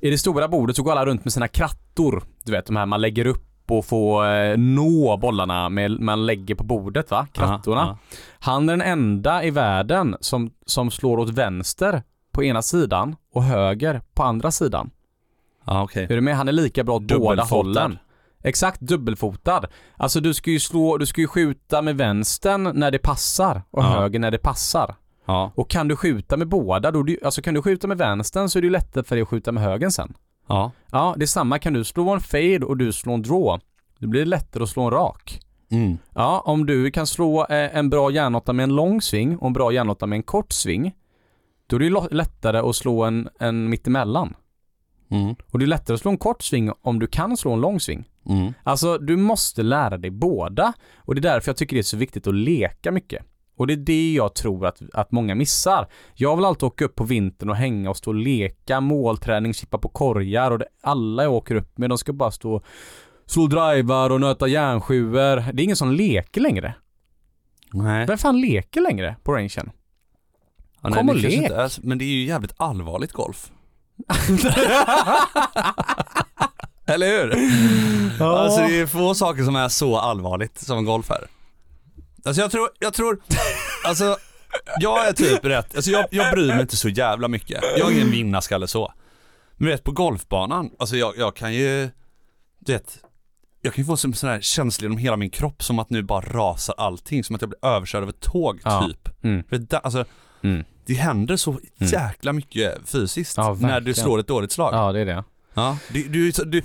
det. 0.00 0.06
I 0.06 0.10
det 0.10 0.18
stora 0.18 0.48
bordet 0.48 0.76
så 0.76 0.82
går 0.82 0.92
alla 0.92 1.06
runt 1.06 1.24
med 1.24 1.32
sina 1.32 1.48
krattor. 1.48 2.22
Du 2.44 2.52
vet 2.52 2.66
de 2.66 2.76
här 2.76 2.86
man 2.86 3.00
lägger 3.00 3.26
upp 3.26 3.70
och 3.70 3.84
får 3.84 4.26
eh, 4.34 4.56
nå 4.56 5.16
bollarna 5.16 5.68
med, 5.68 5.90
man 6.00 6.26
lägger 6.26 6.54
på 6.54 6.64
bordet 6.64 7.10
va, 7.10 7.26
krattorna. 7.32 7.80
Ja, 7.80 7.98
Han 8.40 8.68
är 8.68 8.72
den 8.72 8.86
enda 8.86 9.44
i 9.44 9.50
världen 9.50 10.16
som, 10.20 10.50
som 10.66 10.90
slår 10.90 11.18
åt 11.18 11.30
vänster 11.30 12.02
på 12.32 12.44
ena 12.44 12.62
sidan 12.62 13.16
och 13.32 13.42
höger 13.42 14.00
på 14.14 14.22
andra 14.22 14.50
sidan. 14.50 14.90
ja 15.64 15.82
okej. 15.82 16.04
Är 16.04 16.14
du 16.14 16.20
med? 16.20 16.36
Han 16.36 16.48
är 16.48 16.52
lika 16.52 16.84
bra 16.84 16.94
åt 16.96 17.02
båda 17.06 17.42
hållen. 17.44 17.98
Exakt, 18.42 18.80
dubbelfotad. 18.80 19.64
Alltså 19.96 20.20
du 20.20 20.34
ska 20.34 20.50
ju 20.50 20.60
slå, 20.60 20.96
du 20.98 21.06
ska 21.06 21.20
ju 21.20 21.26
skjuta 21.26 21.82
med 21.82 21.96
vänstern 21.96 22.70
när 22.74 22.90
det 22.90 22.98
passar 22.98 23.62
och 23.70 23.82
Ja. 23.82 23.86
höger 23.88 24.18
när 24.18 24.30
det 24.30 24.38
passar. 24.38 24.94
Ja, 25.26 25.52
Och 25.54 25.70
kan 25.70 25.88
du 25.88 25.96
skjuta 25.96 26.36
med 26.36 26.48
båda, 26.48 26.90
då, 26.90 27.08
ju- 27.08 27.18
alltså 27.24 27.42
kan 27.42 27.54
du 27.54 27.62
skjuta 27.62 27.86
med 27.86 27.98
vänstern 27.98 28.48
så 28.48 28.58
är 28.58 28.60
det 28.62 28.66
ju 28.66 28.70
lättare 28.72 29.04
för 29.04 29.16
dig 29.16 29.22
att 29.22 29.28
skjuta 29.28 29.52
med 29.52 29.62
högern 29.62 29.90
sen. 29.90 30.14
ja. 30.48 30.70
Ja, 30.92 31.14
det 31.16 31.24
är 31.24 31.26
samma. 31.26 31.58
Kan 31.58 31.72
du 31.72 31.84
slå 31.84 32.10
en 32.10 32.20
fade 32.20 32.60
och 32.64 32.76
du 32.76 32.92
slår 32.92 33.14
en 33.14 33.22
draw, 33.22 33.60
då 33.98 34.08
blir 34.08 34.20
det 34.20 34.26
lättare 34.26 34.62
att 34.62 34.68
slå 34.68 34.82
en 34.82 34.90
rak. 34.90 35.40
Mm. 35.70 35.98
Ja, 36.14 36.42
om 36.46 36.66
du 36.66 36.90
kan 36.90 37.06
slå 37.06 37.40
eh, 37.46 37.76
en 37.76 37.90
bra 37.90 38.10
järnåtta 38.10 38.52
med 38.52 38.64
en 38.64 38.74
lång 38.74 39.02
sving 39.02 39.36
och 39.38 39.46
en 39.46 39.52
bra 39.52 39.72
järnåtta 39.72 40.06
med 40.06 40.16
en 40.16 40.22
kort 40.22 40.52
sving, 40.52 40.92
då 41.66 41.76
är 41.76 41.80
det 41.80 41.86
ju 41.86 42.00
lättare 42.10 42.58
att 42.58 42.76
slå 42.76 43.04
en, 43.04 43.28
en 43.40 43.70
mittemellan. 43.70 44.34
Mm. 45.10 45.34
Och 45.52 45.58
det 45.58 45.64
är 45.64 45.66
lättare 45.66 45.94
att 45.94 46.00
slå 46.00 46.10
en 46.10 46.18
kort 46.18 46.42
sving 46.42 46.72
om 46.82 46.98
du 46.98 47.06
kan 47.06 47.36
slå 47.36 47.52
en 47.52 47.60
lång 47.60 47.80
sving. 47.80 48.08
Mm. 48.28 48.52
Alltså, 48.62 48.98
du 48.98 49.16
måste 49.16 49.62
lära 49.62 49.98
dig 49.98 50.10
båda 50.10 50.72
och 50.96 51.14
det 51.14 51.18
är 51.18 51.32
därför 51.32 51.48
jag 51.48 51.56
tycker 51.56 51.76
det 51.76 51.80
är 51.80 51.82
så 51.82 51.96
viktigt 51.96 52.26
att 52.26 52.34
leka 52.34 52.92
mycket. 52.92 53.24
Och 53.56 53.66
det 53.66 53.72
är 53.72 53.76
det 53.76 54.12
jag 54.12 54.34
tror 54.34 54.66
att, 54.66 54.82
att 54.92 55.12
många 55.12 55.34
missar. 55.34 55.86
Jag 56.14 56.36
vill 56.36 56.44
alltid 56.44 56.62
åka 56.62 56.84
upp 56.84 56.94
på 56.94 57.04
vintern 57.04 57.50
och 57.50 57.56
hänga 57.56 57.90
och 57.90 57.96
stå 57.96 58.10
och 58.10 58.14
leka, 58.14 58.80
målträning, 58.80 59.54
chippa 59.54 59.78
på 59.78 59.88
korgar 59.88 60.50
och 60.50 60.58
det, 60.58 60.66
alla 60.80 61.22
jag 61.22 61.32
åker 61.32 61.54
upp 61.54 61.78
med, 61.78 61.90
de 61.90 61.98
ska 61.98 62.12
bara 62.12 62.30
stå 62.30 62.62
slå 63.26 63.46
drivar 63.46 64.10
och 64.10 64.20
nöta 64.20 64.48
järnsjuor. 64.48 65.52
Det 65.52 65.62
är 65.62 65.64
ingen 65.64 65.76
som 65.76 65.92
leker 65.92 66.40
längre. 66.40 66.74
Nej. 67.72 68.06
Vem 68.06 68.18
fan 68.18 68.40
leker 68.40 68.80
längre 68.80 69.16
på 69.22 69.32
rangen? 69.32 69.70
Ja, 70.80 70.88
nej, 70.88 70.92
Kom 70.92 71.06
det 71.06 71.12
och 71.12 71.18
lek. 71.18 71.32
inte 71.32 71.68
men 71.82 71.98
det 71.98 72.04
är 72.04 72.06
ju 72.06 72.24
jävligt 72.24 72.54
allvarligt 72.56 73.12
golf. 73.12 73.52
Eller 76.86 77.06
hur? 77.06 77.30
Alltså 78.22 78.60
det 78.60 78.80
är 78.80 78.86
få 78.86 79.14
saker 79.14 79.44
som 79.44 79.56
är 79.56 79.68
så 79.68 79.98
allvarligt 79.98 80.58
som 80.58 80.84
golf 80.84 81.10
är. 81.10 81.26
Alltså 82.24 82.42
jag 82.42 82.50
tror, 82.50 82.68
jag 82.78 82.94
tror, 82.94 83.20
alltså 83.84 84.16
jag 84.80 85.08
är 85.08 85.12
typ 85.12 85.44
rätt, 85.44 85.76
alltså 85.76 85.90
jag, 85.90 86.06
jag 86.10 86.32
bryr 86.34 86.48
mig 86.48 86.60
inte 86.60 86.76
så 86.76 86.88
jävla 86.88 87.28
mycket. 87.28 87.64
Jag 87.78 87.90
är 87.90 87.94
ingen 87.94 88.10
vinnarskalle 88.10 88.68
så. 88.68 88.92
Men 89.56 89.66
du 89.66 89.72
vet 89.72 89.84
på 89.84 89.92
golfbanan, 89.92 90.70
alltså 90.78 90.96
jag, 90.96 91.14
jag 91.18 91.36
kan 91.36 91.54
ju, 91.54 91.88
du 92.58 92.72
vet, 92.72 92.98
jag 93.62 93.74
kan 93.74 93.84
ju 93.84 93.86
få 93.86 93.92
en 94.08 94.14
sån 94.14 94.28
här 94.30 94.40
känsla 94.40 94.84
genom 94.84 94.98
hela 94.98 95.16
min 95.16 95.30
kropp 95.30 95.62
som 95.62 95.78
att 95.78 95.90
nu 95.90 96.02
bara 96.02 96.20
rasar 96.20 96.74
allting, 96.78 97.24
som 97.24 97.36
att 97.36 97.42
jag 97.42 97.48
blir 97.48 97.64
överkörd 97.64 98.02
av 98.02 98.08
ett 98.08 98.20
tåg 98.20 98.60
Ja. 98.64 98.86
typ. 98.88 99.24
Mm. 99.24 99.44
För 99.48 99.58
det, 99.58 99.78
alltså, 99.78 100.04
Mm. 100.42 100.64
Det 100.86 100.94
händer 100.94 101.36
så 101.36 101.58
jäkla 101.78 102.32
mycket 102.32 102.88
fysiskt 102.88 103.36
Ja, 103.36 103.56
när 103.60 103.80
du 103.80 103.94
slår 103.94 104.18
ett 104.18 104.26
dåligt 104.28 104.52
slag. 104.52 104.74
Ja, 104.74 104.92
det 104.92 105.00
är 105.00 105.06
det. 105.06 105.24
Ja, 105.54 105.78
du, 105.92 106.08
du, 106.08 106.30
du, 106.30 106.62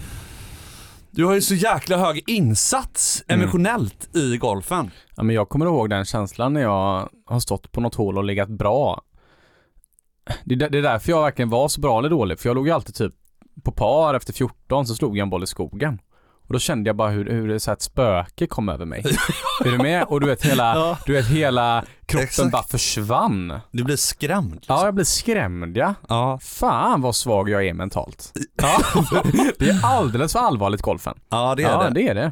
du 1.11 1.26
har 1.26 1.34
ju 1.34 1.41
så 1.41 1.53
jäkla 1.55 1.97
hög 1.97 2.24
insats 2.28 3.24
Mm. 3.28 3.41
emotionellt 3.41 4.15
i 4.15 4.38
golfen. 4.38 4.91
Ja, 5.15 5.24
men 5.24 5.36
jag 5.36 5.49
kommer 5.49 5.65
ihåg 5.65 5.89
den 5.89 6.05
känslan 6.05 6.53
när 6.53 6.61
jag 6.61 7.09
har 7.26 7.39
stått 7.39 7.72
på 7.72 7.82
något 7.82 7.95
hål 7.95 8.17
och 8.17 8.24
legat 8.24 8.49
bra. 8.49 9.01
Det 10.45 10.55
det 10.55 10.78
är 10.78 10.82
därför 10.82 11.09
jag 11.11 11.22
verkligen 11.22 11.49
var 11.49 11.67
så 11.67 11.82
bra 11.82 11.99
eller 11.99 12.09
dålig, 12.09 12.39
för 12.39 12.49
jag 12.49 12.55
låg 12.55 12.67
ju 12.67 12.74
alltid 12.74 12.95
typ 12.95 13.13
på 13.63 13.72
par 13.72 14.13
efter 14.13 14.34
14 14.34 14.88
så 14.88 14.95
slog 14.95 15.17
jag 15.17 15.24
en 15.24 15.30
boll 15.30 15.43
i 15.43 15.47
skogen. 15.47 15.99
Och 16.48 16.54
då 16.54 16.60
kände 16.60 16.89
jag 16.89 16.96
bara 16.96 17.10
hur, 17.10 17.30
hur 17.30 17.48
det 17.48 17.60
så 17.60 17.72
här 17.72 17.76
ett 17.76 17.82
spöke 17.82 18.48
kom 18.48 18.70
över 18.70 18.86
mig. 18.86 19.00
är 19.66 19.72
du 19.72 19.78
med? 19.78 20.04
Och 20.04 20.22
du 20.22 20.28
vet 20.28 20.46
hela, 20.46 20.76
Ja. 20.76 20.98
du 21.06 21.14
vet 21.14 21.28
hela 21.28 21.86
kroppen 22.06 22.24
Exakt. 22.24 22.52
bara 22.52 22.64
försvann. 22.64 23.60
Du 23.72 23.84
blir 23.84 23.96
skrämd. 23.96 24.56
Liksom. 24.56 24.76
Ja, 24.76 24.86
jag 24.86 24.96
blir 24.96 25.06
skrämd 25.06 25.78
ja. 25.78 25.94
Ja. 26.10 26.39
Fan 26.42 27.02
vad 27.02 27.16
svag 27.16 27.50
jag 27.50 27.68
är 27.68 27.74
mentalt. 27.74 28.34
Ja, 28.62 28.78
det 29.60 29.70
är 29.70 29.86
alldeles 29.86 30.32
för 30.34 30.39
allvarligt 30.39 30.82
golfen. 30.82 31.18
ja, 31.30 31.56
det 31.56 31.64
är 31.64 31.70
ja, 31.70 31.84
det. 31.84 31.89
det 31.94 32.08
är 32.08 32.16
det. 32.16 32.32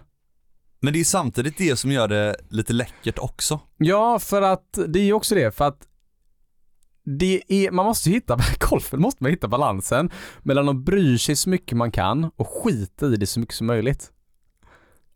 Men 0.81 0.93
det 0.93 0.99
är 0.99 1.03
samtidigt 1.03 1.57
det 1.57 1.75
som 1.79 1.91
gör 1.91 2.07
det 2.07 2.35
lite 2.49 2.73
läckert 2.73 3.19
också. 3.19 3.59
Ja, 3.77 4.19
för 4.19 4.41
att 4.41 4.79
det 4.87 4.99
är 4.99 5.13
också 5.13 5.35
det, 5.35 5.55
för 5.55 5.67
att 5.67 5.77
det 7.17 7.41
är, 7.47 7.71
man 7.71 7.85
måste 7.85 8.09
ju 8.09 8.15
hitta, 8.15 8.39
golfen 8.69 9.01
måste 9.01 9.23
man 9.23 9.31
hitta 9.31 9.47
balansen 9.47 10.09
mellan 10.43 10.69
att 10.69 10.75
bry 10.75 11.17
sig 11.17 11.35
så 11.35 11.49
mycket 11.49 11.77
man 11.77 11.91
kan 11.91 12.31
och 12.35 12.47
skita 12.63 13.05
i 13.05 13.15
det 13.15 13.27
så 13.27 13.39
mycket 13.39 13.55
som 13.55 13.67
möjligt. 13.67 14.11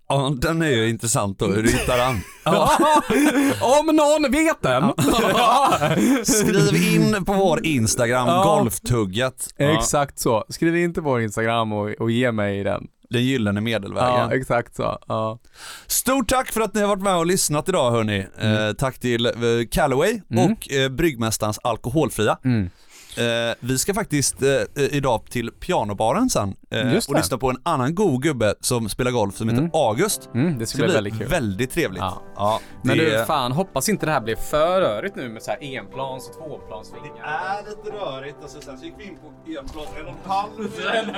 Ja, 0.09 0.33
den 0.41 0.61
är 0.61 0.69
ju 0.69 0.89
intressant 0.89 1.39
då, 1.39 1.45
hur 1.47 1.63
du 1.63 1.71
hittar 1.71 1.97
den. 1.97 2.15
Om 3.79 3.95
någon 3.95 4.31
vet 4.31 4.61
den! 4.61 4.83
Skriv 6.25 6.93
in 6.95 7.25
på 7.25 7.33
vår 7.33 7.65
Instagram, 7.65 8.27
Ja. 8.27 8.43
golftugget. 8.43 9.47
Exakt 9.57 10.19
så. 10.19 10.45
Skriv 10.49 10.77
in 10.77 10.93
till 10.93 11.03
vår 11.03 11.21
Instagram 11.21 11.73
och, 11.73 11.89
och 11.99 12.11
ge 12.11 12.31
mig 12.31 12.63
den. 12.63 12.87
Den 13.13 13.23
gyllene 13.23 13.61
medelvägen. 13.61 14.09
Ja, 14.29 14.33
exakt 14.35 14.75
så. 14.75 14.97
Ja. 15.07 15.39
Stort 15.87 16.29
tack 16.29 16.51
för 16.51 16.61
att 16.61 16.73
ni 16.73 16.81
har 16.81 16.87
varit 16.87 17.03
med 17.03 17.15
och 17.15 17.25
lyssnat 17.25 17.69
idag 17.69 17.91
hörni. 17.91 18.25
Eh, 18.41 18.73
tack 18.77 18.99
till 18.99 19.25
eh, 19.25 19.31
Callaway 19.71 20.21
Mm. 20.31 20.51
och 20.51 20.71
eh, 20.71 20.89
Bryggmästarens 20.89 21.59
Alkoholfria. 21.63 22.37
Mm. 22.45 22.69
Eh, 23.17 23.55
vi 23.59 23.77
ska 23.77 23.93
faktiskt 23.93 24.41
eh, 24.41 24.49
eh, 24.49 24.63
idag 24.75 25.25
till 25.29 25.51
pianobaren 25.51 26.29
sen 26.29 26.55
eh, 26.71 26.93
Just 26.93 27.09
och 27.09 27.15
det. 27.15 27.19
lyssna 27.21 27.37
på 27.37 27.49
en 27.49 27.57
annan 27.63 27.95
god 27.95 28.23
gubbe 28.23 28.53
som 28.61 28.89
spelar 28.89 29.11
golf 29.11 29.35
som 29.37 29.49
heter 29.49 29.59
Mm. 29.61 29.71
August. 29.73 30.29
Mm, 30.33 30.53
det 30.53 30.59
Det 30.59 30.65
ska 30.65 30.77
ska 30.77 30.85
bli 30.85 30.93
väldigt 30.93 31.17
kul. 31.19 31.27
väldigt 31.27 31.71
trevligt. 31.71 32.01
Ja. 32.01 32.21
Ja, 32.35 32.59
Men 32.83 32.97
det 32.97 33.19
du, 33.19 33.25
fan 33.25 33.51
hoppas 33.51 33.89
inte 33.89 34.05
det 34.05 34.11
här 34.11 34.21
blir 34.21 34.35
för 34.35 34.81
rörigt 34.81 35.15
nu 35.15 35.29
med 35.29 35.43
så 35.43 35.51
här 35.51 35.63
enplans 35.63 36.29
och 36.29 36.35
tvåplansvingar. 36.47 37.23
är 37.23 37.69
lite 37.69 37.97
rörigt 37.97 38.37
och 38.43 38.49
så 38.49 38.61
sen 38.61 38.77
så 38.77 38.85
gick 38.85 38.93
vi 38.97 39.03
in 39.03 39.17
på 39.17 39.51
enplats, 39.59 39.89
en 39.99 40.05
och 40.05 40.11
en 40.11 40.31
halv. 40.31 40.51
En 40.59 41.09
och 41.09 41.15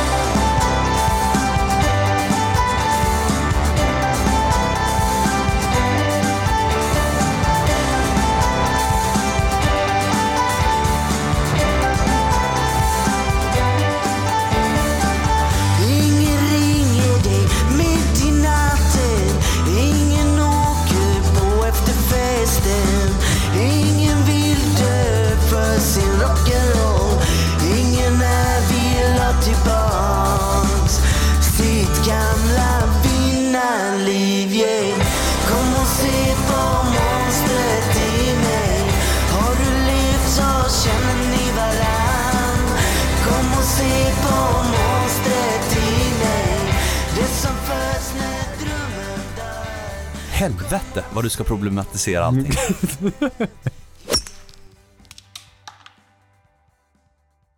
Helvete 50.45 51.05
vad 51.15 51.25
du 51.25 51.31
ska 51.31 51.45
problematisera 51.45 52.25
allting. 52.25 52.53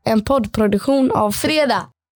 En 0.05 0.25
poddproduktion 0.25 1.11
av 1.11 1.33
Fredag. 1.33 1.87